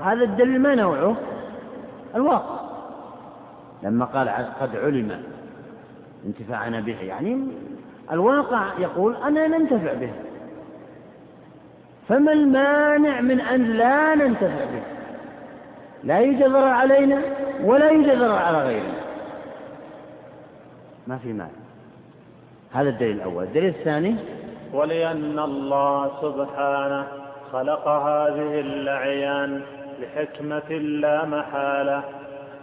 [0.02, 1.16] هذا الدليل ما نوعه؟
[2.14, 2.64] الواقع.
[3.82, 4.28] لما قال
[4.60, 5.22] قد علم
[6.26, 7.46] انتفاعنا به يعني
[8.12, 10.10] الواقع يقول أنا ننتفع به.
[12.08, 14.82] فما المانع من أن لا ننتفع به؟
[16.04, 17.22] لا يوجد ضرر علينا
[17.62, 18.94] ولا يوجد ضرر على غيرنا.
[21.06, 21.50] ما في مانع.
[22.72, 23.44] هذا الدليل الأول.
[23.44, 24.16] الدليل الثاني
[24.72, 27.06] ولأن الله سبحانه
[27.52, 29.62] خلق هذه الأعيان
[30.00, 32.02] لحكمة لا محالة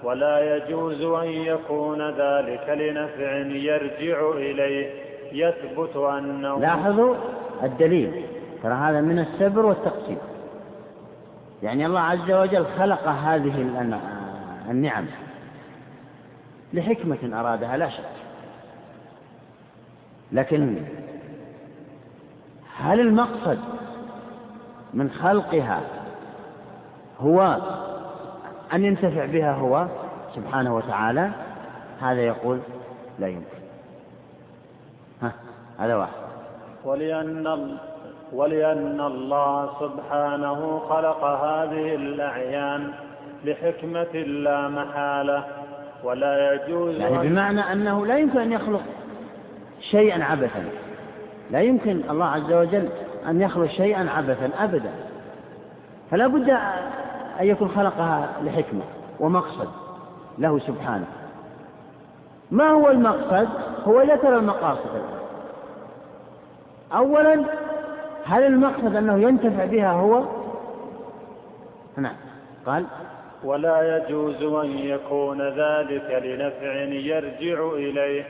[0.04, 5.11] ولا يجوز أن يكون ذلك لنفع يرجع إليه.
[5.32, 7.16] يثبت أنه لاحظوا
[7.64, 8.26] الدليل.
[8.64, 10.18] ترى هذا من السبر والتقسيم.
[11.64, 13.62] يعني الله عز وجل خلق هذه
[14.70, 15.06] النعم
[16.74, 18.04] لحكمة أرادها لا شك.
[20.32, 20.76] لكن
[22.78, 23.60] هل المقصد
[24.94, 25.82] من خلقها
[27.20, 27.58] هو
[28.74, 29.88] أن ينتفع بها هو
[30.36, 31.32] سبحانه وتعالى؟
[32.02, 32.60] هذا يقول
[33.20, 33.61] لا يمكن.
[35.82, 36.12] هذا واحد.
[36.86, 37.78] ولأن
[38.34, 42.94] ولأن الله سبحانه خلق هذه الأعيان
[43.46, 45.44] لحكمة لا محالة
[46.04, 48.82] ولا يجوز يعني بمعنى أنه لا يمكن أن يخلق
[49.92, 50.66] شيئا عبثا.
[51.52, 52.90] لا يمكن الله عز وجل
[53.28, 54.92] أن يخلق شيئا عبثا أبدا.
[56.12, 56.50] فلا بد
[57.40, 58.82] أن يكون خلقها لحكمة
[59.20, 59.70] ومقصد
[60.38, 61.06] له سبحانه.
[62.52, 63.48] ما هو المقصد؟
[63.88, 65.21] هو ذكر المقاصد.
[66.94, 67.46] أولا
[68.26, 70.24] هل المقصد أنه ينتفع بها هو؟
[71.98, 72.16] نعم.
[72.66, 72.86] قال
[73.44, 78.24] ولا يجوز أن يكون ذلك لنفع يرجع إليه.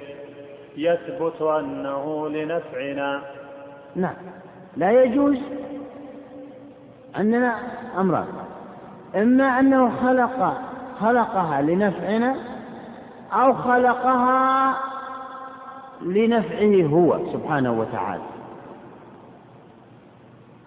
[0.77, 3.21] يثبت أنه لنفعنا.
[3.95, 4.15] نعم.
[4.77, 5.37] لا يجوز
[7.17, 7.55] أننا
[7.97, 8.27] أمران.
[9.15, 10.57] إما أنه خلق
[10.99, 12.35] خلقها لنفعنا
[13.33, 14.75] أو خلقها
[16.01, 18.40] لنفعه هو سبحانه وتعالى.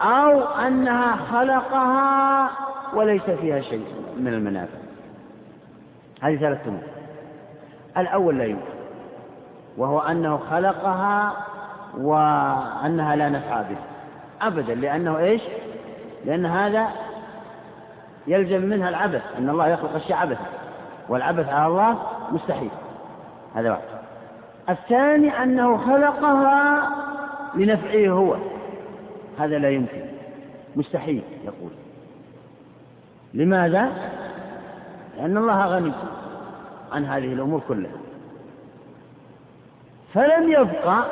[0.01, 2.49] أو أنها خلقها
[2.93, 3.85] وليس فيها شيء
[4.17, 4.77] من المنافع.
[6.21, 6.81] هذه ثلاث أمور
[7.97, 8.75] الأول لا يمكن
[9.77, 11.33] وهو أنه خلقها
[11.97, 13.77] وأنها لا نفع به
[14.41, 15.41] أبدا لأنه إيش؟
[16.25, 16.87] لأن هذا
[18.27, 20.45] يلزم منها العبث أن الله يخلق الشيء عبثا
[21.09, 21.97] والعبث على الله
[22.31, 22.71] مستحيل.
[23.55, 23.81] هذا واحد.
[24.69, 26.89] الثاني أنه خلقها
[27.55, 28.35] لنفعه هو.
[29.39, 30.01] هذا لا يمكن.
[30.75, 31.71] مستحيل يقول.
[33.33, 33.91] لماذا؟
[35.17, 35.91] لأن الله غني
[36.91, 37.91] عن هذه الأمور كلها.
[40.13, 41.05] فلم يبقى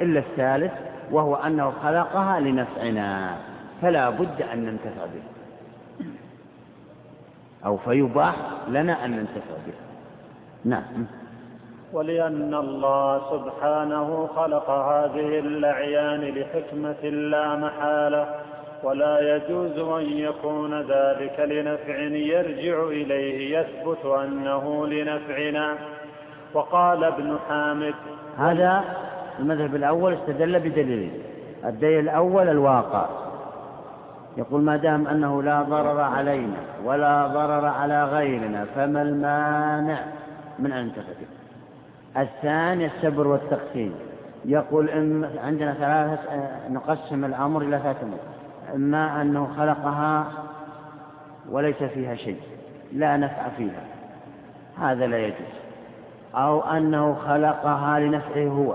[0.00, 0.72] إلا الثالث
[1.10, 3.36] وهو أنه خلقها لنفعنا.
[3.82, 5.22] فلا بد أن ننتفع به.
[7.66, 8.34] أو فيباح
[8.68, 9.74] لنا أن ننتفع به.
[10.64, 11.06] نعم.
[11.94, 18.26] ولأن الله سبحانه خلق هذه الأعيان لحكمة لا محالة
[18.82, 25.74] ولا يجوز أن يكون ذلك لنفع يرجع إليه يثبت أنه لنفعنا.
[26.54, 27.94] وقال ابن حامد
[28.38, 28.84] هذا
[29.38, 31.12] المذهب الأول استدل بدليل
[31.64, 33.06] الدليل الأول الواقع.
[34.36, 39.98] يقول ما دام أنه لا ضرر علينا ولا ضرر على غيرنا فما المانع
[40.58, 41.43] من أن تختم
[42.16, 43.94] الثاني السبر والتقسيم.
[44.44, 48.18] يقول إن عندنا ثلاثة نقسم الأمر إلى ثلاثة أمور.
[48.74, 50.26] إما أنه خلقها
[51.50, 52.40] وليس فيها شيء
[52.92, 53.84] لا نفع فيها.
[54.78, 55.54] هذا لا يجوز.
[56.34, 58.74] أو أنه خلقها لنفعه هو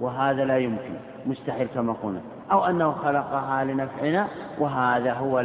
[0.00, 0.94] وهذا لا يمكن.
[1.26, 2.20] مستحيل كما قلنا.
[2.52, 5.40] أو أنه خلقها لنفعنا وهذا هو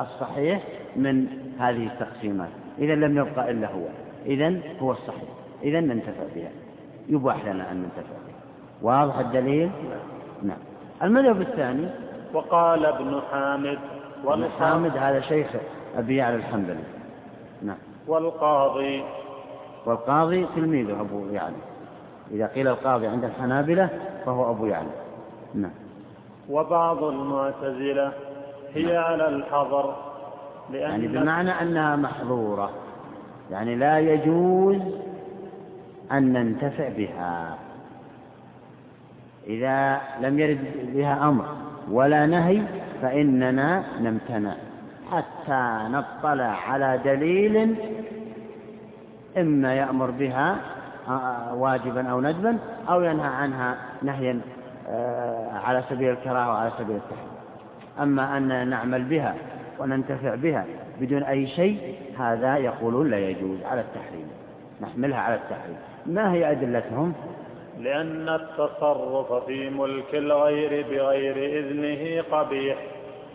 [0.00, 0.62] الصحيح
[0.96, 1.26] من
[1.58, 2.48] هذه التقسيمات.
[2.78, 3.84] إذا لم يبقى إلا هو.
[4.26, 5.28] إذا هو الصحيح.
[5.62, 6.50] إذا ننتفع بها.
[7.08, 8.34] يباح لنا أن ننتفع بها
[8.82, 9.70] واضح الدليل؟
[10.42, 10.58] نعم.
[11.02, 11.88] المذهب الثاني؟
[12.34, 13.78] وقال ابن حامد.
[14.24, 15.46] ابن حامد هذا شيخ
[15.96, 16.84] أبي يعلى الحنبلي.
[17.62, 17.76] نعم.
[18.06, 19.04] والقاضي.
[19.86, 21.56] والقاضي تلميذه أبو يعلى
[22.30, 23.88] إذا قيل القاضي عند الحنابلة
[24.26, 24.90] فهو أبو يعلى
[25.54, 25.72] نعم.
[26.50, 28.12] وبعض المعتزلة
[28.74, 29.04] هي نعم.
[29.04, 29.94] على الحظر
[30.70, 32.70] لأن يعني بمعنى أنها محظورة.
[33.50, 34.76] يعني لا يجوز
[36.12, 37.58] أن ننتفع بها.
[39.46, 41.46] إذا لم يرد بها أمر
[41.90, 42.62] ولا نهي
[43.02, 44.54] فإننا نمتنع.
[45.10, 47.76] حتى نطلع على دليل
[49.36, 50.56] إما يأمر بها
[51.08, 54.40] آه، واجبا أو ندبا أو ينهى عنها نهيا
[54.88, 57.34] آه، على سبيل الكراهة وعلى سبيل التحريم.
[58.00, 59.34] أما أن نعمل بها
[59.78, 60.64] وننتفع بها
[61.00, 64.26] بدون أي شيء هذا يقولون لا يجوز على التحريم.
[64.80, 65.76] نحملها على التحريم.
[66.06, 67.12] ما هي أدلتهم؟
[67.80, 72.78] لأن التصرف في ملك الغير بغير إذنه قبيح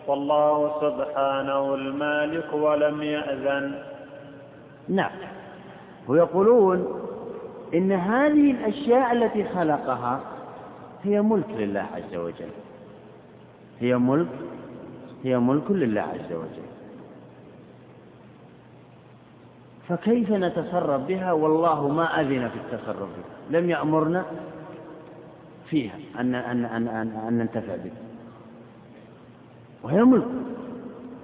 [0.06, 3.74] والله سبحانه المالك ولم يأذن.
[4.88, 5.10] نعم.
[6.08, 7.00] ويقولون
[7.74, 10.20] إن هذه الأشياء التي خلقها
[11.04, 12.50] هي ملك لله عز وجل.
[13.80, 14.28] هي ملك
[15.24, 16.69] هي ملك لله عز وجل.
[19.88, 23.60] فكيف نتصرف بها؟ والله ما أذن في التصرف بها.
[23.60, 24.24] لم يأمرنا
[25.70, 27.92] فيها أن, أن, أن, أن, أن ننتفع بها.
[29.82, 30.24] وهي ملك.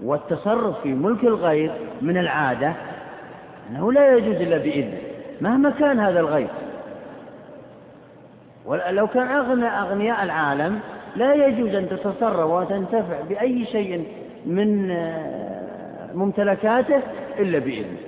[0.02, 2.72] والتصرف في ملك الغير من العادة
[3.70, 4.98] أنه لا يجوز إلا بإذن
[5.40, 6.48] مهما كان هذا الغير
[8.66, 10.80] ولو كان أغنى أغنياء العالم
[11.16, 14.06] لا يجوز أن تتصرف وتنتفع بأي شيء
[14.46, 17.00] من آه، ممتلكاته
[17.38, 17.98] إلا بإذنه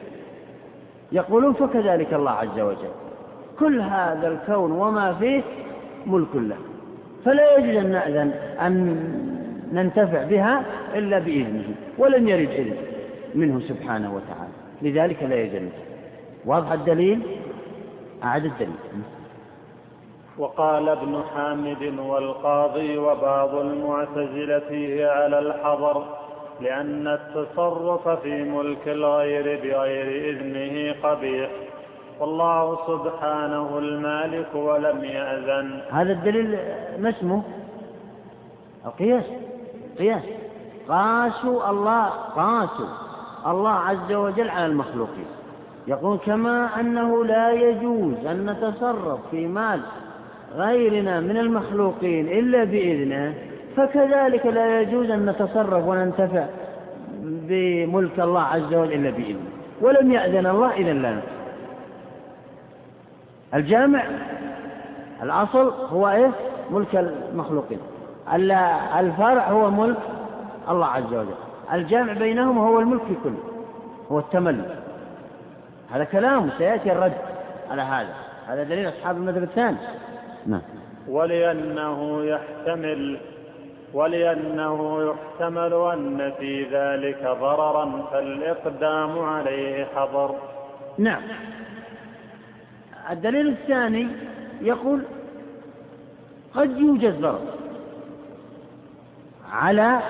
[1.12, 2.92] يقولون فكذلك الله عز وجل.
[3.58, 5.42] كل هذا الكون وما فيه
[6.06, 6.56] ملك له.
[7.24, 8.30] فلا يجوز أن نأذن
[8.60, 8.96] أن
[9.72, 12.76] ننتفع بها إلا بإذنه ولم يرد إذن
[13.34, 14.52] منه سبحانه وتعالى.
[14.82, 15.68] لذلك لا يجوز.
[16.46, 17.22] واضح الدليل؟
[18.24, 18.74] أعد الدليل.
[20.38, 26.17] وقال ابن حامد والقاضي وبعض المعتزلة على الحظر
[26.60, 31.50] لأن التصرف في ملك الغير بغير إذنه قبيح.
[32.20, 35.80] والله سبحانه المالك ولم يأذن.
[35.90, 36.58] هذا الدليل
[36.98, 37.42] ما اسمه؟
[38.86, 39.24] القياس.
[39.98, 40.22] قياس.
[40.88, 42.86] قاسوا الله قاسوا
[43.46, 45.26] الله عز وجل على المخلوقين.
[45.86, 49.80] يقول كما أنه لا يجوز أن نتصرف في مال
[50.56, 53.34] غيرنا من المخلوقين إلا بإذنه.
[53.78, 56.44] فكذلك لا يجوز أن نتصرف وننتفع
[57.22, 59.50] بملك الله عز وجل إلا بإذنه.
[59.80, 61.20] ولم يأذن الله إذا لنا
[63.54, 64.04] الجامع
[65.22, 66.30] الأصل هو إيه؟
[66.70, 66.96] ملك
[67.32, 67.78] المخلوقين.
[68.98, 69.98] الفرع هو ملك
[70.68, 71.34] الله عز وجل.
[71.72, 73.42] الجامع بينهما هو الملك كله
[74.12, 74.78] هو التملك.
[75.90, 77.12] هذا كلام سيأتي الرد
[77.70, 78.14] على هذا.
[78.46, 79.76] هذا دليل أصحاب المذهب الثاني.
[80.46, 80.62] نعم.
[81.08, 83.18] ولأنه يحتمل
[83.94, 90.34] ولأنه يحتمل أن في ذلك ضررا فالإقدام عليه حظر.
[90.98, 91.22] نعم.
[93.10, 94.08] الدليل الثاني
[94.62, 95.02] يقول
[96.54, 97.40] قد يوجد ضرر
[99.52, 100.00] على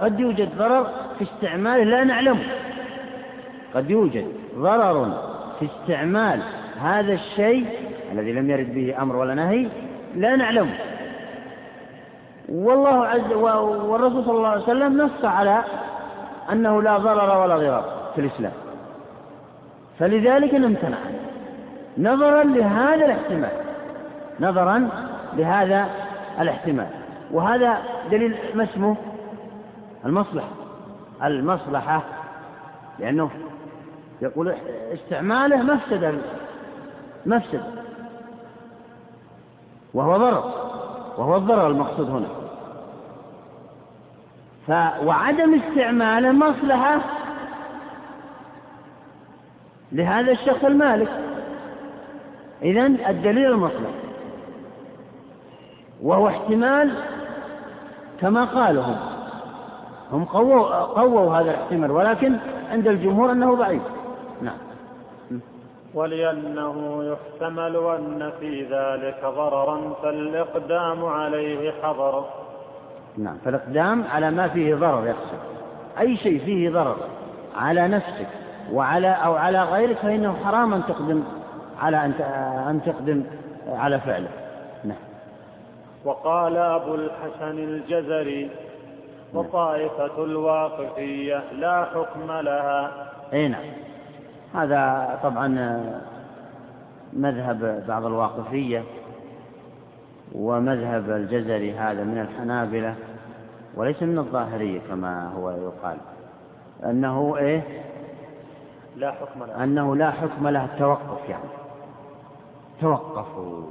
[0.00, 2.44] قد يوجد ضرر في استعماله لا نعلمه
[3.74, 4.26] قد يوجد
[4.56, 5.22] ضرر
[5.58, 6.42] في استعمال
[6.80, 7.66] هذا الشيء
[8.12, 9.68] الذي لم يرد به أمر ولا نهي
[10.14, 10.78] لا نعلمه
[12.48, 15.64] والله عز والرسول صلى الله عليه وسلم نص على
[16.52, 18.52] أنه لا ضرر ولا ضرار في الإسلام.
[19.98, 20.98] فلذلك نمتنع.
[21.98, 23.52] نظرا لهذا الاحتمال.
[24.40, 24.90] نظرا
[25.36, 25.88] لهذا
[26.40, 26.88] الاحتمال.
[27.30, 27.78] وهذا
[28.10, 28.96] دليل ما اسمه؟
[30.04, 30.48] المصلحة.
[31.24, 32.02] المصلحة
[32.98, 33.30] لأنه
[34.22, 34.54] يقول
[34.94, 36.14] استعماله مفسدة
[37.26, 37.64] مفسدة
[39.94, 40.65] وهو ضرر.
[41.18, 42.28] وهو الضرر المقصود هنا.
[44.66, 44.70] ف
[45.06, 47.00] وعدم استعماله مصلحة
[49.92, 51.08] لهذا الشخص المالك.
[52.62, 53.92] إذا الدليل المصلحة
[56.02, 56.94] وهو احتمال
[58.20, 58.96] كما قالوا هم.
[60.12, 62.36] هم قووا, قووا هذا الاحتمال ولكن
[62.70, 63.82] عند الجمهور أنه ضعيف.
[64.42, 64.56] نعم.
[65.96, 72.24] ولأنه يحتمل أن في ذلك ضررا فالإقدام عليه حظر
[73.18, 75.38] نعم فالإقدام على ما فيه ضرر يقصد.
[75.98, 76.96] أي شيء فيه ضرر
[77.56, 78.26] على نفسك
[78.72, 81.22] وعلى أو على غيرك فإنه حرام أن تقدم
[81.80, 82.12] على أن
[82.70, 83.24] أن تقدم
[83.68, 84.28] على فعله.
[84.84, 84.98] نعم.
[86.04, 88.50] وقال أبو الحسن الجزري نعم.
[89.34, 92.90] وطائفة الواقفية لا حكم لها.
[93.32, 93.64] أي نعم.
[94.54, 95.80] هذا طبعا
[97.12, 98.82] مذهب بعض الواقفية
[100.32, 102.94] ومذهب الجزري هذا من الحنابلة
[103.74, 105.96] وليس من الظاهرية كما هو يقال.
[106.84, 107.62] أنه إيه؟
[108.96, 109.64] لا حكم له.
[109.64, 111.48] أنه لا حكم له التوقف يعني.
[112.80, 113.62] توقفوا.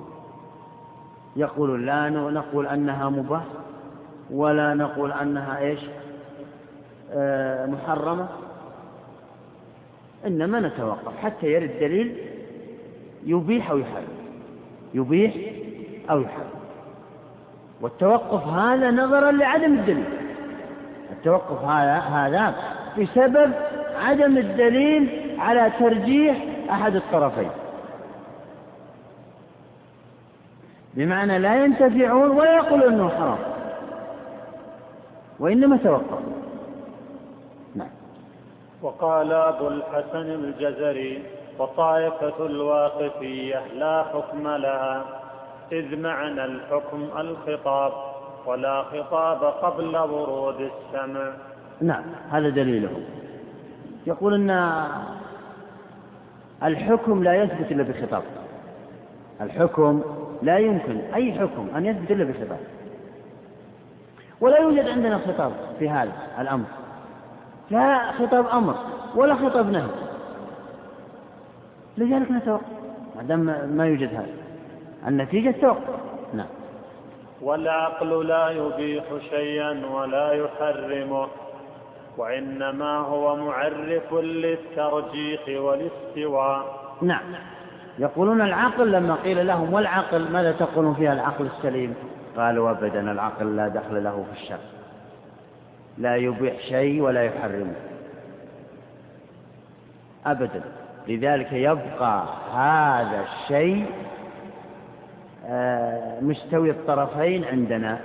[1.35, 3.43] يقول لا نقول أنها مباح
[4.31, 5.79] ولا نقول أنها إيش؟
[7.11, 8.27] آه محرمة.
[10.27, 12.15] إنما نتوقف حتى يرد دليل
[13.25, 14.03] يبيح أو يحرم.
[14.93, 15.33] يبيح
[16.09, 16.49] أو يحرم.
[17.81, 20.05] والتوقف هذا نظرا لعدم الدليل.
[21.11, 22.55] التوقف هذا هذا
[22.99, 23.53] بسبب
[23.95, 27.49] عدم الدليل على ترجيح أحد الطرفين.
[30.93, 33.37] بمعنى لا ينتفعون ولا يقولون أنه حرام.
[35.39, 36.44] وإنما توقفوا.
[38.85, 41.23] وقال أبو الحسن الجزري
[41.59, 45.05] وطائفة الواقفية لا حكم لها
[45.71, 47.91] إذ معنى الحكم الخطاب
[48.45, 51.33] ولا خطاب قبل ورود السمع.
[51.81, 53.01] نعم هذا دليله.
[54.07, 54.85] يقول أن
[56.63, 58.23] الحكم لا يثبت إلا بخطاب.
[59.41, 60.03] الحكم
[60.41, 62.59] لا يمكن أي حكم أن يثبت إلا بخطاب.
[64.41, 66.65] ولا يوجد عندنا خطاب في هذا الأمر.
[67.69, 68.75] لا خطاب أمر
[69.15, 69.87] ولا خطاب نهي.
[71.97, 72.65] لذلك نتوقف.
[73.15, 73.39] ما دام
[73.77, 74.33] ما يوجد هذا.
[75.07, 75.99] النتيجة توقف.
[76.33, 76.47] نعم.
[77.41, 81.27] والعقل لا يبيح شيئا ولا يحرمه
[82.17, 86.85] وإنما هو معرف للترجيح والاستواء.
[87.01, 87.23] نعم.
[87.99, 91.95] يقولون العقل لما قيل لهم والعقل ماذا تقولون فيها العقل السليم؟
[92.37, 94.59] قالوا أبدا العقل لا دخل له في الشر
[95.97, 97.75] لا يبيح شيء ولا يحرمه.
[100.25, 100.61] أبدا.
[101.07, 102.23] لذلك يبقى
[102.53, 103.85] هذا الشيء
[105.47, 107.99] آه، مستوي الطرفين عندنا.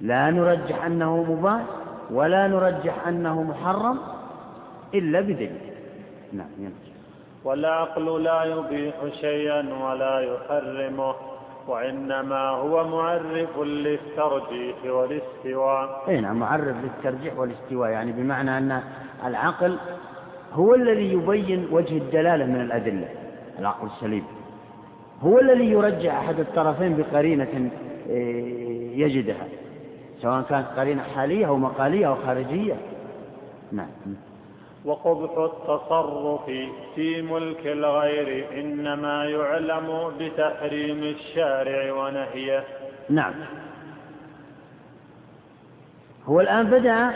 [0.00, 1.62] لا نرجح أنه مباح
[2.10, 3.98] ولا نرجح أنه محرم
[4.94, 5.58] إلا بدليل.
[6.32, 6.94] نعم ينجح.
[7.44, 11.33] والعقل لا يبيح شيئا ولا يحرمه.
[11.68, 16.04] وإنما هو معرف للترجيح والاستواء.
[16.08, 18.82] أي نعم معرف للترجيح والاستواء يعني بمعنى أن
[19.26, 19.78] العقل
[20.52, 23.08] هو الذي يبين وجه الدلالة من الأدلة
[23.58, 24.24] العقل السليم.
[25.22, 27.70] هو الذي يرجع أحد الطرفين بقرينة
[28.08, 29.46] إيه، يجدها
[30.22, 32.76] سواء كانت قرينة حالية أو مقالية أو خارجية.
[33.72, 33.88] نعم.
[34.84, 36.50] وقبح التصرف
[36.94, 42.64] في ملك الغير إنما يعلم بتحريم الشارع ونهيه.
[43.10, 43.34] نعم.
[46.26, 47.10] هو الآن بدأ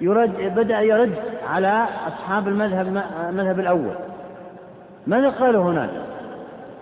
[0.00, 1.14] يرد بدأ يرد
[1.46, 3.94] على أصحاب المذهب المذهب الأول.
[5.06, 5.90] ماذا قالوا هناك؟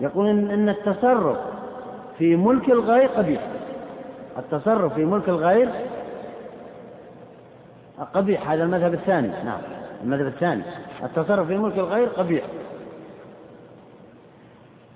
[0.01, 1.37] يقول إن التصرف
[2.17, 3.41] في ملك الغير قبيح.
[4.37, 5.69] التصرف في ملك الغير
[8.05, 9.27] قبيح هذا المذهب الثاني.
[9.27, 9.61] نعم
[10.03, 10.63] المذهب الثاني.
[11.03, 12.43] التصرف في ملك الغير قبيح.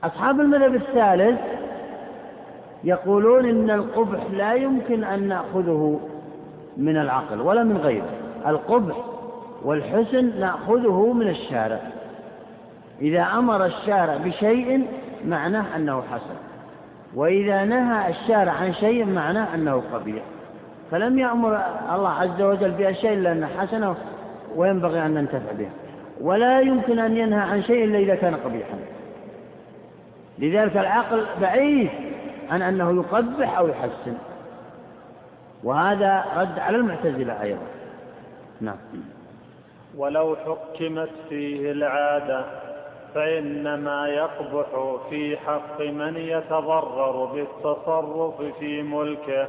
[0.03, 1.39] أصحاب المذهب الثالث
[2.83, 5.99] يقولون إن القبح لا يمكن أن نأخذه
[6.77, 8.09] من العقل ولا من غيره.
[8.47, 8.95] القبح
[9.63, 11.79] والحسن نأخذه من الشارع.
[13.01, 14.87] إذا أمر الشارع بشيء
[15.25, 16.35] معناه أنه حسن.
[17.15, 20.23] وإذا نهى الشارع عن شيء معناه أنه قبيح.
[20.93, 21.61] فلم يأمر
[21.95, 23.95] الله عز وجل بأشياء إلا أنها حسنة
[24.55, 25.69] وينبغي أن ننتفع بها.
[26.21, 28.77] ولا يمكن أن ينهى عن شيء إلا إذا كان قبيحا.
[30.39, 31.89] لذلك العقل بعيد
[32.49, 34.17] عن أنه يقبح أو يحسن.
[35.63, 37.67] وهذا رد على المعتزلة أيضا.
[38.61, 38.77] نعم.
[39.97, 42.45] ولو حكمت فيه العادة
[43.15, 49.47] فإنما يقبح في حق من يتضرر بالتصرف في ملكه.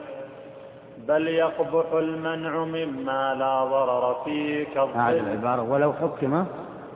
[1.09, 5.63] بل يقبح المنع مما لا ضرر فيه كالظلم هذه العبارة.
[5.63, 6.45] ولو حكم.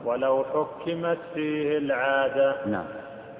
[0.05, 2.55] ولو حكمت فيه العادة.
[2.65, 2.83] نعم.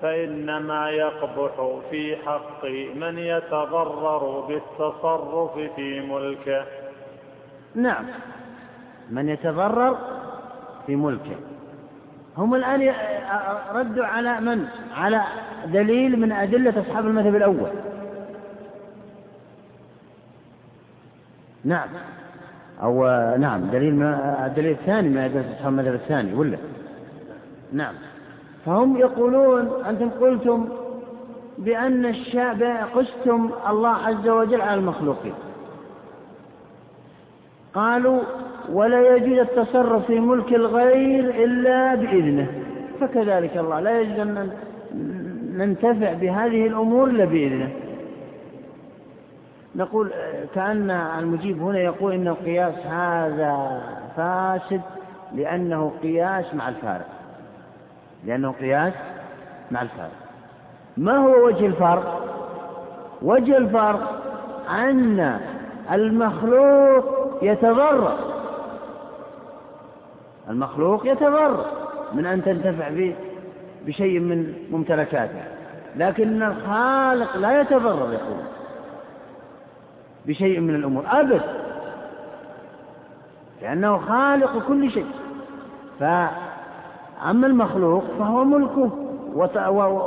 [0.01, 2.65] فإنما يقبح في حق
[2.95, 6.65] من يتضرر بالتصرف في ملكه.
[7.75, 8.05] نعم.
[9.09, 9.97] من يتضرر
[10.87, 11.35] في ملكه.
[12.37, 12.93] هم الآن
[13.73, 14.67] ردوا على من؟
[14.97, 15.23] على
[15.65, 17.69] دليل من أدلة أصحاب المذهب الأول.
[21.65, 21.87] نعم.
[22.83, 23.05] أو
[23.37, 24.03] نعم دليل من
[24.45, 26.57] الدليل الثاني من أدلة أصحاب المذهب الثاني ولا؟
[27.73, 27.93] نعم.
[28.65, 30.69] فهم يقولون أنتم قلتم
[31.57, 32.63] بأن الشعب
[32.95, 35.33] قستم الله عز وجل على المخلوقين.
[37.73, 38.21] قالوا
[38.71, 42.47] ولا يجوز التصرف في ملك الغير إلا بإذنه.
[42.99, 44.49] فكذلك الله لا يجوز أن
[45.53, 47.71] ننتفع بهذه الأمور إلا بإذنه.
[49.75, 50.11] نقول
[50.55, 53.81] كأن المجيب هنا يقول إن القياس هذا
[54.17, 54.81] فاسد
[55.35, 57.07] لأنه قياس مع الفارق.
[58.25, 58.93] لأنه قياس
[59.71, 60.11] مع الفارق.
[60.97, 62.25] ما هو وجه الفرق؟
[63.21, 64.21] وجه الفرق
[64.69, 65.39] أن
[65.91, 67.05] المخلوق
[67.41, 68.17] يتضرر
[70.49, 71.65] المخلوق يتضرر
[72.13, 73.15] من أن تنتفع به
[73.85, 75.41] بشيء من ممتلكاته
[75.95, 78.39] لكن الخالق لا يتضرر يقول
[80.29, 81.41] بشيء من الأمور أبد.
[83.61, 85.05] لأنه خالق كل شيء.
[85.99, 88.91] فأما المخلوق فهو ملكه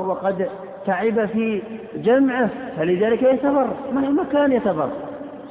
[0.08, 0.48] وقد
[0.86, 1.62] تعب في
[1.94, 4.90] جمعه فلذلك يتضرر مهما كان يتضرر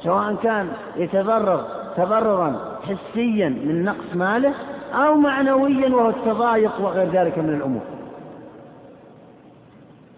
[0.02, 1.64] سواء كان يتضرر
[1.96, 4.54] تضررا حسيا من نقص ماله
[4.94, 7.82] أو معنويا وهو التضايق وغير ذلك من الأمور.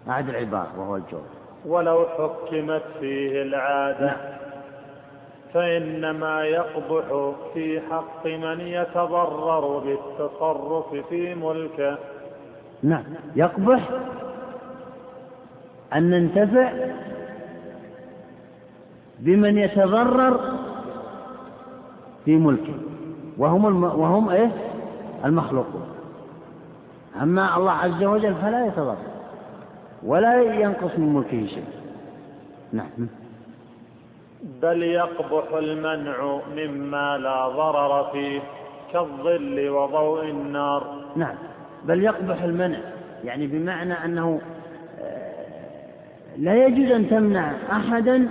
[0.09, 1.23] أعد العبارة وهو الجواب.
[1.65, 4.15] ولو حكمت فيه العادة.
[5.55, 11.97] فإنما يقبح في حق من يتضرر بالتصرف في ملكه.
[12.83, 13.03] نعم
[13.35, 13.89] يقبح
[15.93, 16.73] أن ننتفع
[19.19, 20.39] بمن يتضرر
[22.25, 22.73] في ملكه.
[23.37, 23.83] وهم الم...
[23.83, 24.51] وهم إيه؟
[25.25, 25.87] المخلوقون.
[27.21, 28.97] أما الله عز وجل فلا يتضرر
[30.03, 31.65] ولا ينقص من ملكه شيء.
[32.73, 33.07] نعم.
[34.45, 38.41] بل يقبح المنع مما لا ضرر فيه
[38.93, 41.03] كالظل وضوء النار.
[41.15, 41.35] نعم.
[41.83, 42.77] بل يقبح المنع
[43.23, 44.41] يعني بمعنى أنه
[45.01, 45.45] آه،
[46.37, 48.27] لا يجوز أن تمنع أحدا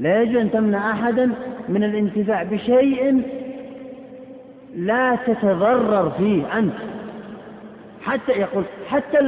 [0.00, 1.30] لا يجوز أن تمنع أحدا
[1.68, 3.22] من الانتفاع بشيء
[4.76, 6.74] لا تتضرر فيه أنت.
[8.02, 9.18] حتى يقول حتى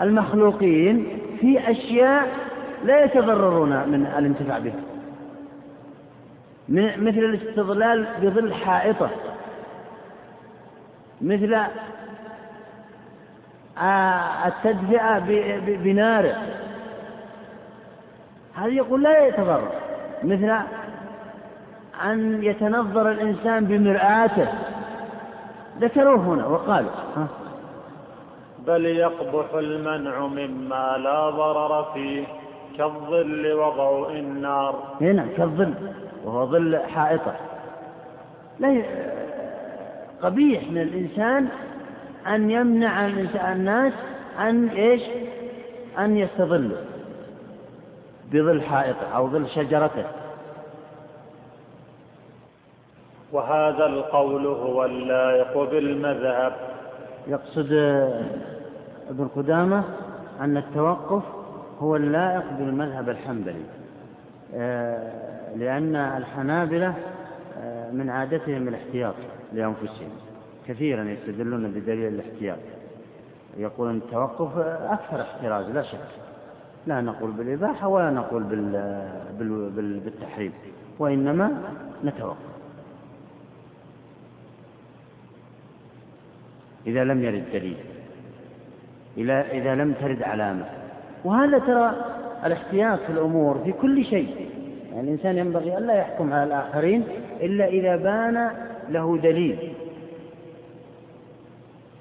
[0.00, 1.06] المخلوقين
[1.40, 2.47] في أشياء
[2.84, 4.80] لا يتضررون من الانتفاع بها
[6.96, 9.10] مثل الاستظلال بظل حائطة.
[11.20, 11.56] مثل
[14.46, 15.18] التدفئة
[15.58, 16.32] بنار.
[18.54, 19.72] هذا يقول لا يتضرر.
[20.22, 20.58] مثل
[22.04, 24.48] أن يتنظر الإنسان بمرآته.
[25.80, 27.26] ذكروه هنا وقالوا ها؟
[28.66, 32.26] بل يقبح المنع مما لا ضرر فيه.
[32.78, 34.96] كالظل وضوء النار.
[35.00, 35.74] هنا كالظل
[36.24, 37.34] وهو ظل حائطة.
[38.58, 38.82] لا
[40.22, 41.48] قبيح من الإنسان
[42.26, 43.06] أن يمنع
[43.52, 43.92] الناس
[44.38, 45.02] أن إيش؟
[45.98, 46.78] أن يستظلوا
[48.32, 50.04] بظل حائطة أو ظل شجرته.
[53.32, 56.52] وهذا القول هو اللائق بالمذهب.
[57.26, 57.72] يقصد
[59.10, 59.84] ابن قدامة
[60.40, 61.22] أن التوقف
[61.80, 63.64] هو اللائق بالمذهب الحنبلي
[64.54, 66.94] آه، لأن الحنابلة
[67.58, 69.14] آه، من عادتهم الاحتياط
[69.52, 70.10] لأنفسهم
[70.68, 72.58] كثيرا يستدلون بدليل الاحتياط.
[73.56, 75.98] يقولون التوقف أكثر احتراز لا شك.
[76.86, 78.72] لا نقول بالإباحة ولا نقول بال
[79.38, 80.52] بال بالتحريم
[80.98, 81.62] وإنما
[82.04, 82.36] نتوقف.
[86.86, 87.76] إذا لم يرد دليل
[89.52, 90.77] إذا لم ترد علامة.
[91.24, 91.92] وهذا ترى
[92.44, 94.50] الاحتياط في الأمور في كل شيء.
[94.92, 97.04] يعني الإنسان ينبغي ألا يحكم على الآخرين
[97.40, 98.50] إلا إذا بان
[98.88, 99.72] له دليل.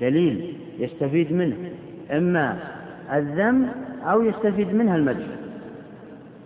[0.02, 1.72] دليل يستفيد منه
[2.12, 2.60] إما
[3.14, 3.70] الذم
[4.04, 5.26] أو يستفيد منها المدح.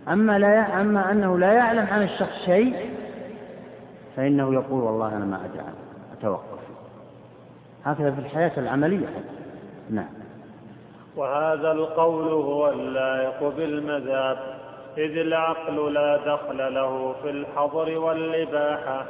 [0.07, 2.76] أما لا أما أنه لا يعلم عن الشخص شيء
[4.15, 5.76] فإنه يقول والله أنا ما أدري عنه
[6.19, 6.61] أتوقف.
[7.85, 9.07] هكذا في الحياة العملية
[9.89, 10.20] نعم.
[11.18, 14.38] وهذا القول هو اللائق بالمذهب
[14.98, 19.06] إذ العقل لا دخل له في الحظر والإباحة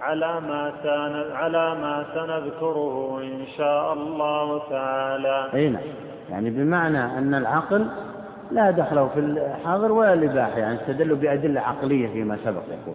[0.00, 0.72] على ما
[1.32, 5.48] على ما سنذكره إن شاء الله تعالى.
[5.54, 5.82] أي نعم.
[6.30, 7.86] يعني بمعنى أن العقل
[8.50, 12.94] لا دخله في الحاضر ولا الإباحة يعني استدلوا بأدلة عقلية فيما سبق يقول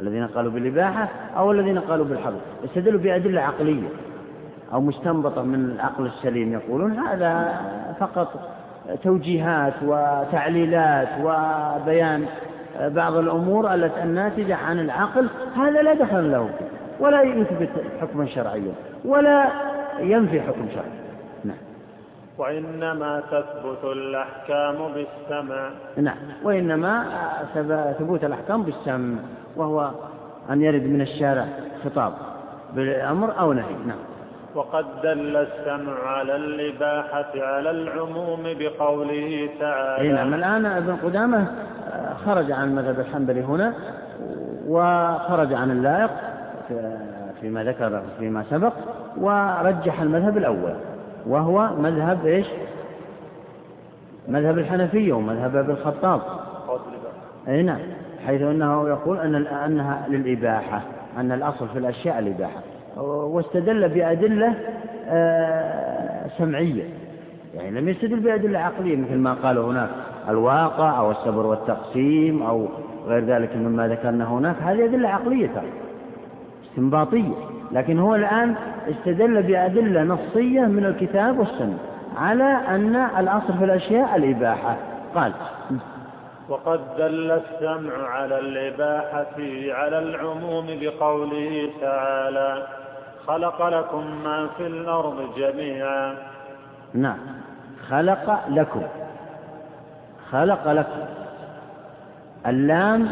[0.00, 3.88] الذين قالوا بالإباحة أو الذين قالوا بالحظر استدلوا بأدلة عقلية
[4.72, 7.60] أو مستنبطة من العقل السليم يقولون هذا
[8.00, 8.40] فقط
[9.02, 12.26] توجيهات وتعليلات وبيان
[12.80, 16.50] بعض الأمور التي الناتجة عن العقل هذا لا دخل له
[17.00, 17.70] ولا يثبت
[18.00, 18.72] حكما شرعيا
[19.04, 19.48] ولا
[19.98, 21.02] ينفي حكم شرعي.
[21.44, 21.56] نعم.
[22.38, 25.70] وإنما تثبت الأحكام بالسمع.
[25.96, 26.16] نعم.
[26.44, 27.04] وإنما
[27.98, 29.18] ثبوت الأحكام بالسمع
[29.56, 29.90] وهو
[30.50, 31.46] أن يرد من الشارع
[31.84, 32.12] خطاب
[32.74, 33.74] بالأمر أو نهي.
[33.86, 34.11] نعم.
[34.54, 40.02] وقد دل السمع على الإباحة على العموم بقوله تعالى.
[40.02, 41.46] إيه نعم الآن ابن قدامة
[41.92, 43.74] آه، خرج عن المذهب الحنبلي هنا
[44.68, 46.10] وخرج عن اللائق
[47.40, 48.72] فيما ذكر فيما سبق
[49.16, 50.74] ورجح المذهب الأول
[51.26, 52.46] وهو مذهب إيش؟
[54.28, 56.20] مذهب الحنفية ومذهب ابن الخطاب.
[57.48, 57.80] أي نعم
[58.26, 60.82] حيث أنه يقول أن أنها للإباحة
[61.16, 62.60] أن الأصل في الأشياء الإباحة.
[62.96, 64.54] واستدل بأدلة
[65.08, 66.84] آه، سمعية.
[67.54, 69.88] يعني لم يستدل بأدلة عقلية مثل ما قالوا هناك
[70.28, 72.68] الواقع أو الصبر والتقسيم أو
[73.06, 74.56] غير ذلك مما ذكرنا هناك.
[74.62, 75.62] هذه أدلة عقلية
[76.70, 77.34] استنباطية.
[77.72, 78.54] لكن هو الآن
[78.90, 81.78] استدل بأدلة نصية من الكتاب والسنة
[82.16, 84.76] على أن الأصل في الأشياء الإباحة.
[85.14, 85.32] قال
[86.48, 89.36] وقد دل السمع على الإباحة
[89.78, 92.66] على العموم بقوله تعالى
[93.26, 96.14] خلق لكم ما في الأرض جميعا.
[96.94, 97.18] نعم.
[97.88, 98.82] خلق لكم.
[100.30, 101.00] خلق لكم.
[102.46, 103.08] اللام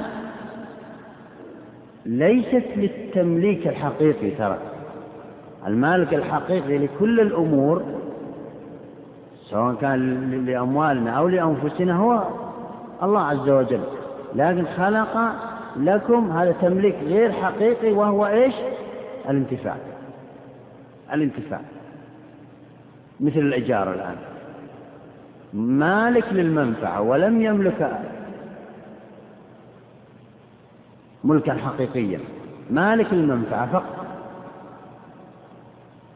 [2.06, 4.58] ليست للتمليك الحقيقي ترى.
[5.66, 7.82] المالك الحقيقي لكل الأمور
[9.50, 12.22] سواء كان لأموالنا أو لأنفسنا هو
[13.02, 13.80] الله عز وجل.
[14.34, 15.32] لكن خلق
[15.76, 18.54] لكم هذا تمليك غير حقيقي وهو إيش؟
[19.28, 19.76] الانتفاع.
[21.12, 21.60] الانتفاع.
[23.20, 24.16] مثل الإجارة الآن.
[25.52, 28.00] مالك للمنفعة ولم يملك
[31.24, 32.20] ملكا حقيقيا.
[32.70, 34.06] مالك للمنفعة فقط.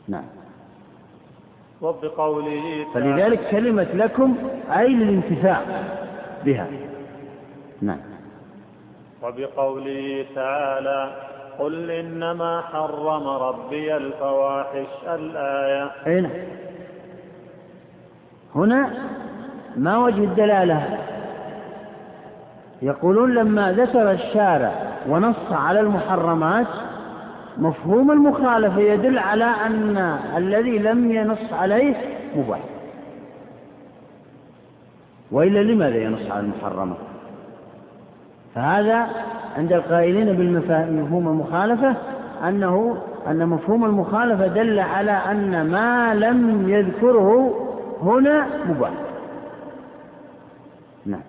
[0.08, 0.24] نعم.
[1.82, 4.36] وبقوله فلذلك كلمة لكم
[4.70, 5.62] أي للانتفاع
[6.44, 6.66] بها.
[7.82, 8.00] نعم.
[9.22, 16.32] وبقوله تعالى قل إنما حرم ربي الفواحش الآية أي نعم.
[18.54, 18.90] هنا
[19.76, 20.98] ما وجه الدلالة؟
[22.82, 24.72] يقولون لما ذكر الشارع
[25.08, 26.66] ونص على المحرمات
[27.58, 31.94] مفهوم المخالفة يدل على أن الذي لم ينص عليه
[32.36, 32.60] مباح.
[35.30, 37.13] وإلا لماذا ينص على المحرمات
[38.54, 39.06] فهذا
[39.56, 41.96] عند القائلين بالمفهوم المخالفة
[42.48, 47.54] أنه أن مفهوم المخالفة دل على أن ما لم يذكره
[48.02, 48.90] هنا مباح.
[51.06, 51.20] نعم.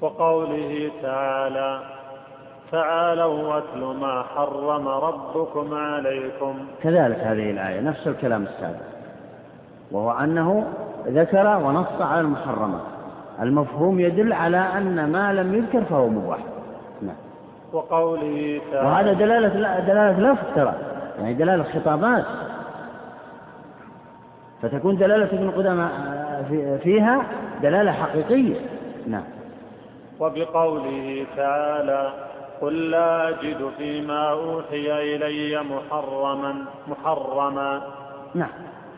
[0.00, 1.80] وقوله تعالى
[2.72, 6.54] تعالوا واتل ما حرم ربكم عليكم.
[6.82, 8.84] كذلك هذه الآية نفس الكلام السابق.
[9.92, 10.66] وهو أنه
[11.06, 12.80] ذكر ونص على المحرمات.
[13.42, 16.53] المفهوم يدل على أن ما لم يذكر فهو مباح.
[17.74, 19.48] وقوله تعالى وهذا دلالة
[19.80, 20.74] دلالة لفظ ترى
[21.18, 22.24] يعني دلالة خطابات
[24.62, 25.90] فتكون دلالة ابن قدامة
[26.82, 27.22] فيها
[27.62, 28.60] دلالة حقيقية.
[29.06, 29.24] نعم.
[30.20, 32.12] وبقوله تعالى
[32.60, 36.54] قل لا أجد فيما أوحي إلي محرما
[36.88, 37.82] محرما.
[38.34, 38.50] نعم.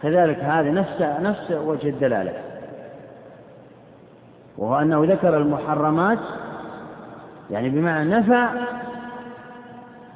[0.02, 2.32] كذلك هذا نفس نفس وجه الدلالة.
[4.58, 6.18] وهو أنه ذكر المحرمات
[7.50, 8.48] يعني بمعنى نفى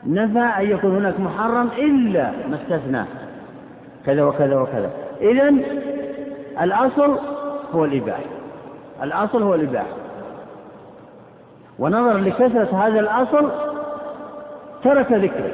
[0.07, 3.07] نفى أن يكون هناك محرم إلا ما استثناه
[4.07, 4.91] كذا وكذا وكذا.
[5.21, 5.55] إذا
[6.61, 7.19] الأصل
[7.75, 8.23] هو الإباحة
[9.03, 9.97] الأصل هو الإباحة.
[11.79, 13.51] ونظرا لكثرة هذا الأصل
[14.85, 15.53] ترك ذكره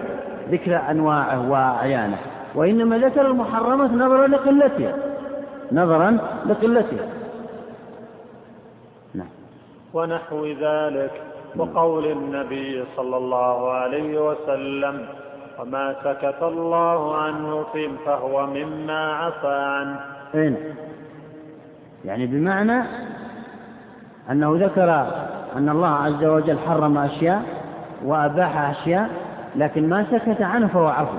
[0.51, 2.19] ذكر أنواعه وأعيانه
[2.55, 4.95] وإنما ذكر المحرمات نظرا لقلتها
[5.73, 7.09] نظرا لقلتها.
[9.15, 9.29] نعم.
[9.95, 11.36] ونحو ذلك.
[11.59, 15.07] وقول النبي صلى الله عليه وسلم
[15.59, 17.67] وما سكت الله عنه
[18.07, 20.01] فهو مما عفى عنه.
[20.35, 20.57] نعم
[22.05, 22.83] يعني بمعنى
[24.31, 24.91] أنه ذكر
[25.57, 27.43] أن الله عز وجل حرم أشياء
[28.05, 29.11] وأباح أشياء
[29.57, 31.19] لكن ما سكت عنه فهو عفو.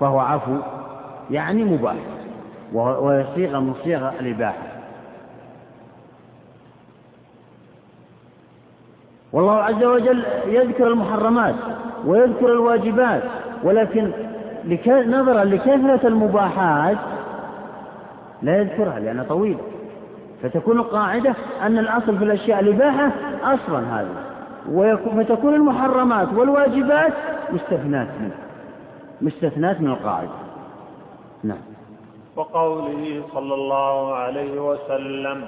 [0.00, 0.56] فهو عفو
[1.30, 1.96] يعني مباح
[2.72, 4.67] وهي صيغة من صيغ الإباحة.
[9.32, 11.54] والله عز وجل يذكر المحرمات
[12.06, 13.22] ويذكر الواجبات
[13.64, 14.10] ولكن
[14.88, 16.96] نظرا لكثرة المباحات
[18.42, 19.60] لا يذكرها لأنها طويلة.
[20.42, 24.28] فتكون القاعدة أن الأصل في الأشياء الإباحة أصلا هذا.
[25.16, 27.12] فتكون المحرمات والواجبات
[27.52, 28.34] مستثنات منه.
[29.20, 30.28] مستثنات من القاعدة.
[31.44, 31.58] نعم.
[32.36, 35.44] وقوله صلى الله عليه وسلم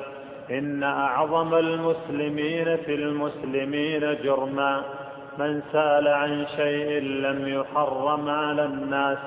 [0.51, 4.83] إن أعظم المسلمين في المسلمين جرما.
[5.39, 9.19] من سأل عن شيء لم يحرم على الناس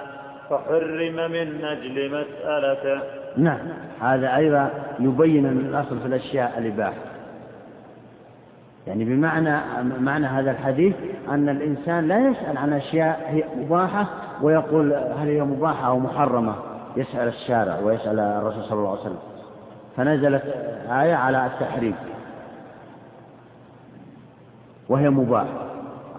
[0.50, 3.02] فحرم من أجل مسألته.
[3.38, 3.60] نعم
[4.02, 4.70] هذا أيضا
[5.00, 7.02] يبين أن الأصل في الأشياء الإباحة.
[8.88, 9.60] يعني بمعنى
[10.00, 10.96] معنى هذا الحديث
[11.30, 14.08] أن الإنسان لا يسأل عن أشياء هي مباحة
[14.42, 16.56] ويقول هل هي مباحة أو محرمة.
[16.98, 19.33] يسأل الشارع ويسأل الرسول صلى الله عليه وسلم.
[19.98, 20.44] فنزلت
[20.90, 21.96] آية على التحريم.
[24.90, 25.66] وهي مباحة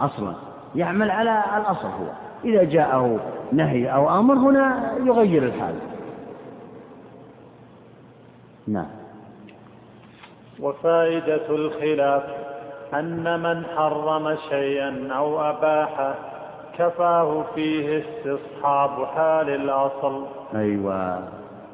[0.01, 0.35] أصلا
[0.75, 2.07] يعمل على الأصل هو.
[2.45, 3.21] إذا جاءه
[3.53, 5.75] نهي أو أمر هنا يغير الحال.
[8.69, 8.87] نعم.
[10.61, 12.23] وفائدة الخلاف
[12.95, 16.15] أن من حرم شيئا أو أباحه
[16.79, 20.27] كفاه فيه استصحاب حال الأصل.
[20.55, 21.29] أيوة.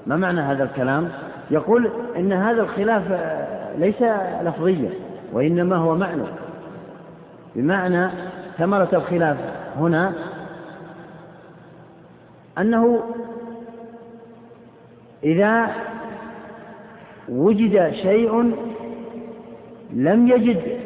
[0.06, 1.08] ما معنى هذا الكلام؟
[1.50, 3.02] يقول إن هذا الخلاف
[3.78, 4.02] ليس
[4.42, 4.90] لفظيا
[5.32, 6.22] وإنما هو معنى.
[7.56, 8.10] بمعنى
[8.58, 9.36] ثمرة الخلاف
[9.76, 10.12] هنا
[12.58, 13.02] أنه
[15.24, 15.68] إذا
[17.28, 18.54] وجد شيء
[19.92, 20.80] لم يجد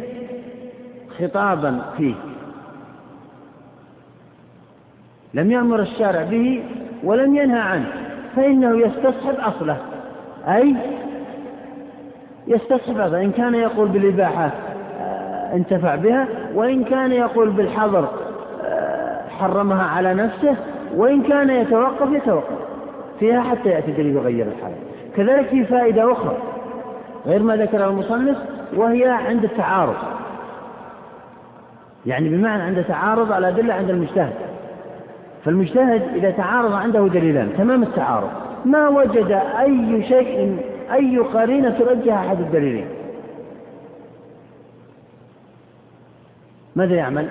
[1.18, 2.14] خطابا فيه
[5.34, 6.64] لم يأمر الشارع به
[7.04, 8.03] ولم ينهى عنه.
[8.36, 9.76] فإنه يستصحب أصله.
[10.48, 10.76] أي؟
[12.46, 14.50] يستصحب هذا إن كان يقول بالإباحة
[15.00, 18.08] آه، انتفع بها وإن كان يقول بالحظر
[18.64, 20.56] آه، حرمها على نفسه
[20.96, 22.58] وإن كان يتوقف يتوقف.
[23.20, 24.72] فيها حتى يأتي دليل يغير الحال.
[25.16, 26.36] كذلك في فائدة أخرى
[27.26, 28.36] غير ما ذكره المصنف
[28.76, 29.96] وهي عند التعارض.
[32.06, 34.53] يعني بمعنى عند تعارض الأدلة عند المجتهد.
[35.44, 38.30] فالمجتهد إذا تعارض عنده دليلان تمام التعارض.
[38.64, 39.30] ما وجد
[39.60, 40.56] أي شيء
[40.92, 42.86] أي قرينة ترجح أحد الدليلين.
[46.76, 47.28] ماذا يعمل؟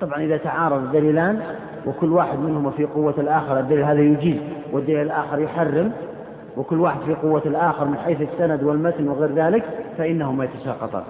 [0.00, 1.40] طبعا إذا تعارض الدليلان
[1.86, 4.36] وكل واحد منهما في قوة الآخر الدليل هذا يجيز
[4.72, 5.92] والدليل الآخر يحرم
[6.56, 9.64] وكل واحد في قوة الآخر من حيث السند والمتن وغير ذلك
[9.98, 11.02] فإنهما يتساقطان.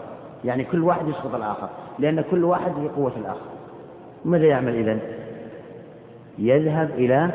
[0.44, 1.68] يعني كل واحد يسقط الآخر
[1.98, 3.46] لأن كل واحد في قوة الآخر.
[4.24, 4.98] ماذا يعمل إذن؟
[6.38, 7.30] يذهب إلى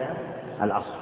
[0.61, 0.99] الأصل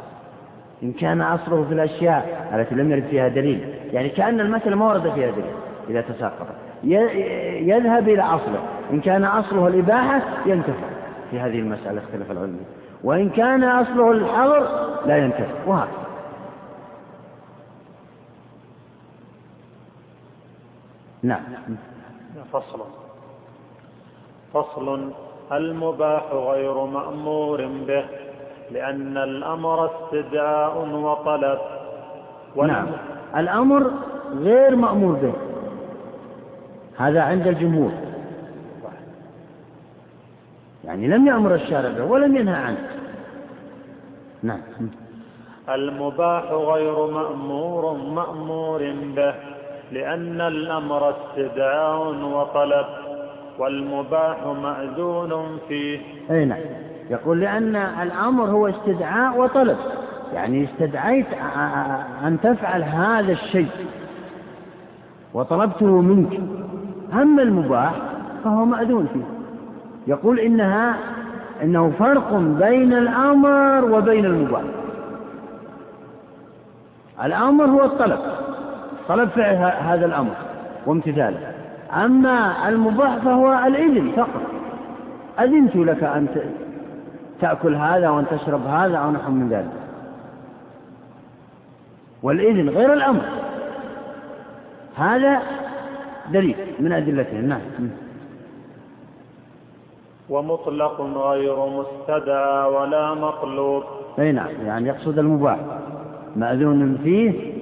[0.84, 5.14] إن كان أصله في الأشياء التي لم يرد فيها دليل يعني كأن المسألة ما ورد
[5.14, 5.53] فيها دليل
[5.90, 6.48] إذا تساقط.
[6.84, 8.60] يذهب إلى أصله
[8.91, 10.88] إن كان أصله الإباحة ينتفع
[11.32, 12.60] في هذه المسألة اختلاف العلم
[13.03, 14.68] وإن كان أصله الحظر
[15.06, 16.07] لا ينتفع وهكذا.
[21.24, 21.41] نعم.
[22.52, 22.80] فصل.
[24.53, 25.11] فصل
[25.52, 28.06] المباح غير مأمور به
[28.72, 31.60] لأن الأمر استدعاء وطلب.
[32.68, 32.88] نعم.
[33.38, 33.91] الأمر
[34.40, 35.34] غير مأمور به.
[36.98, 37.91] هذا عند الجمهور.
[40.84, 42.90] يعني لم يأمر الشارع به ولم ينهى عنه.
[44.44, 44.60] نعم.
[45.69, 48.80] المباح غير مأمور مأمور
[49.15, 49.34] به
[49.91, 53.07] لأن الأمر استدعاء وطلب.
[53.60, 56.00] والمباح مأذون فيه.
[56.32, 56.60] أي نعم.
[57.10, 59.78] يقول لأن الأمر هو استدعاء وطلب.
[60.34, 61.28] يعني استدعيت
[62.24, 63.70] أن تفعل هذا الشيء.
[65.34, 66.40] وطلبته منك.
[67.14, 67.94] أما المباح
[68.44, 69.24] فهو مأذون فيه.
[70.08, 70.98] يقول إنها
[71.64, 74.62] إنه فرق بين الأمر وبين المباح.
[77.24, 78.20] الأمر هو الطلب.
[79.08, 80.34] طلب فعل هذا الأمر.
[80.86, 81.54] وامتثاله.
[81.94, 84.42] أما المباح فهو الإذن فقط.
[85.40, 86.28] أذنت لك أن
[87.42, 89.72] تأكل هذا وأن تشرب هذا أو نحو من ذلك.
[92.24, 93.22] والإذن غير الأمر.
[94.96, 95.42] هذا
[96.32, 97.62] دليل من أدلته نعم.
[100.30, 103.84] ومطلق غير مستدعى ولا مطلوب
[104.20, 104.50] أي نعم.
[104.66, 105.60] يعني يقصد المباح.
[106.36, 107.54] مأذون فيه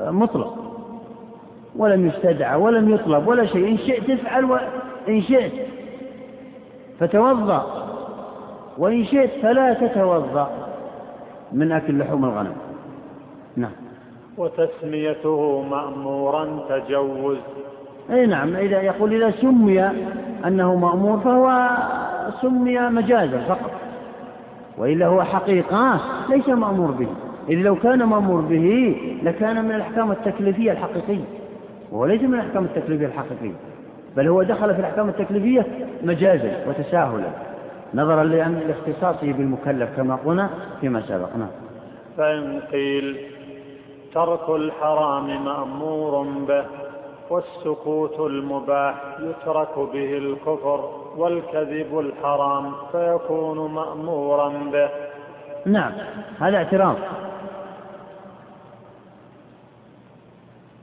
[0.00, 0.65] مطلق.
[1.78, 3.68] ولم يستدعى ولم يطلب ولا شيء.
[3.68, 5.52] إن شئت افعل وإن شئت
[7.00, 7.66] فتوضأ.
[8.78, 10.50] وإن شئت فلا تتوضأ.
[11.52, 12.52] من أكل لحوم الغنم.
[13.56, 13.70] نعم.
[14.38, 17.38] وتسميته مأمورا تجوز.
[18.10, 18.56] أي نعم.
[18.56, 19.82] إذا يقول إذا سمي
[20.46, 21.68] أنه مأمور فهو
[22.42, 23.70] سمي مجازا فقط.
[24.78, 26.00] وإلا هو حقيقة
[26.30, 27.08] ليس مأمور به.
[27.48, 31.24] إذ لو كان مأمور به لكان من الأحكام التكليفية الحقيقية.
[31.92, 33.54] وهو ليس من الأحكام التكليفية الحقيقية
[34.16, 35.66] بل هو دخل في الأحكام التكليفية
[36.02, 37.30] مجازا وتساهلا
[37.94, 40.50] نظرا لاختصاصه بالمكلف كما قلنا
[40.80, 41.36] فيما سبق.
[41.36, 41.48] نعم.
[42.16, 43.16] فإن قيل
[44.14, 46.64] ترك الحرام مأمور به
[47.30, 54.88] والسكوت المباح يترك به الكفر والكذب الحرام فيكون مأمورا به.
[55.66, 55.92] نعم
[56.40, 56.96] هذا اعتراض.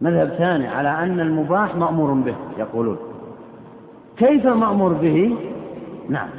[0.04, 2.98] مذهب ثاني على أن المباح مأمور به يقولون.
[4.18, 5.38] كيف مأمور به؟
[6.10, 6.30] نعم.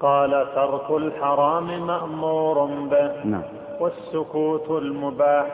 [0.00, 3.42] قال ترك الحرام مأمور به نعم.
[3.80, 5.46] والسكوت المباح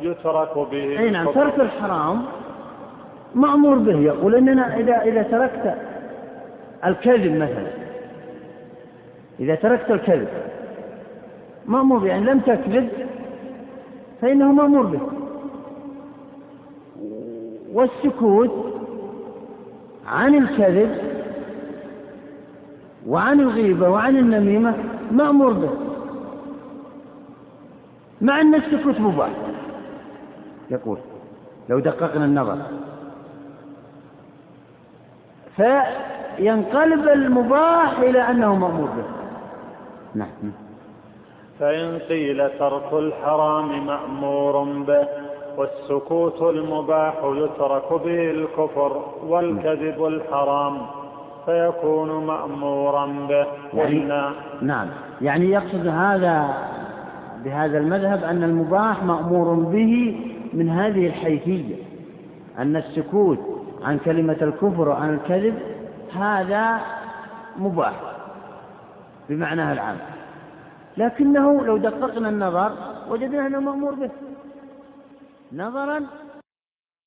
[0.00, 2.22] يترك به أي نعم ترك الحرام
[3.34, 3.98] مأمور به.
[3.98, 5.74] يقول إننا إذا إذا تركت
[6.84, 7.70] الكذب مثلا
[9.40, 10.28] إذا تركت الكذب
[11.66, 12.88] مأمور يعني لم تكذب
[14.20, 15.00] فإنه مأمور به.
[17.72, 18.74] والسكوت
[20.06, 20.98] عن الكذب
[23.06, 24.74] وعن الغيبة وعن النميمة
[25.10, 25.70] مأمور به
[28.20, 29.30] مع أن السكوت مباح.
[30.70, 30.98] يقول
[31.68, 32.58] لو دققنا النظر.
[35.56, 39.04] فينقلب المباح إلى أنه مأمور به.
[40.14, 40.52] نعم.
[41.60, 45.27] فإن قيل ترك الحرام مأمور به.
[45.58, 50.86] والسكوت المباح يترك به الكفر والكذب الحرام
[51.46, 53.46] فيكون مأمورا به.
[53.74, 54.28] يعني
[54.62, 54.88] نعم.
[55.20, 56.54] يعني يقصد هذا
[57.44, 60.20] بهذا المذهب أن المباح مأمور به
[60.52, 61.76] من هذه الحيثية
[62.58, 63.38] أن السكوت
[63.82, 65.54] عن كلمة الكفر وعن الكذب
[66.12, 66.80] هذا
[67.58, 68.00] مباح
[69.28, 69.96] بمعناها العام.
[70.96, 72.72] لكنه لو دققنا النظر
[73.10, 74.10] وجدنا أنه مأمور به.
[75.52, 76.00] نظرا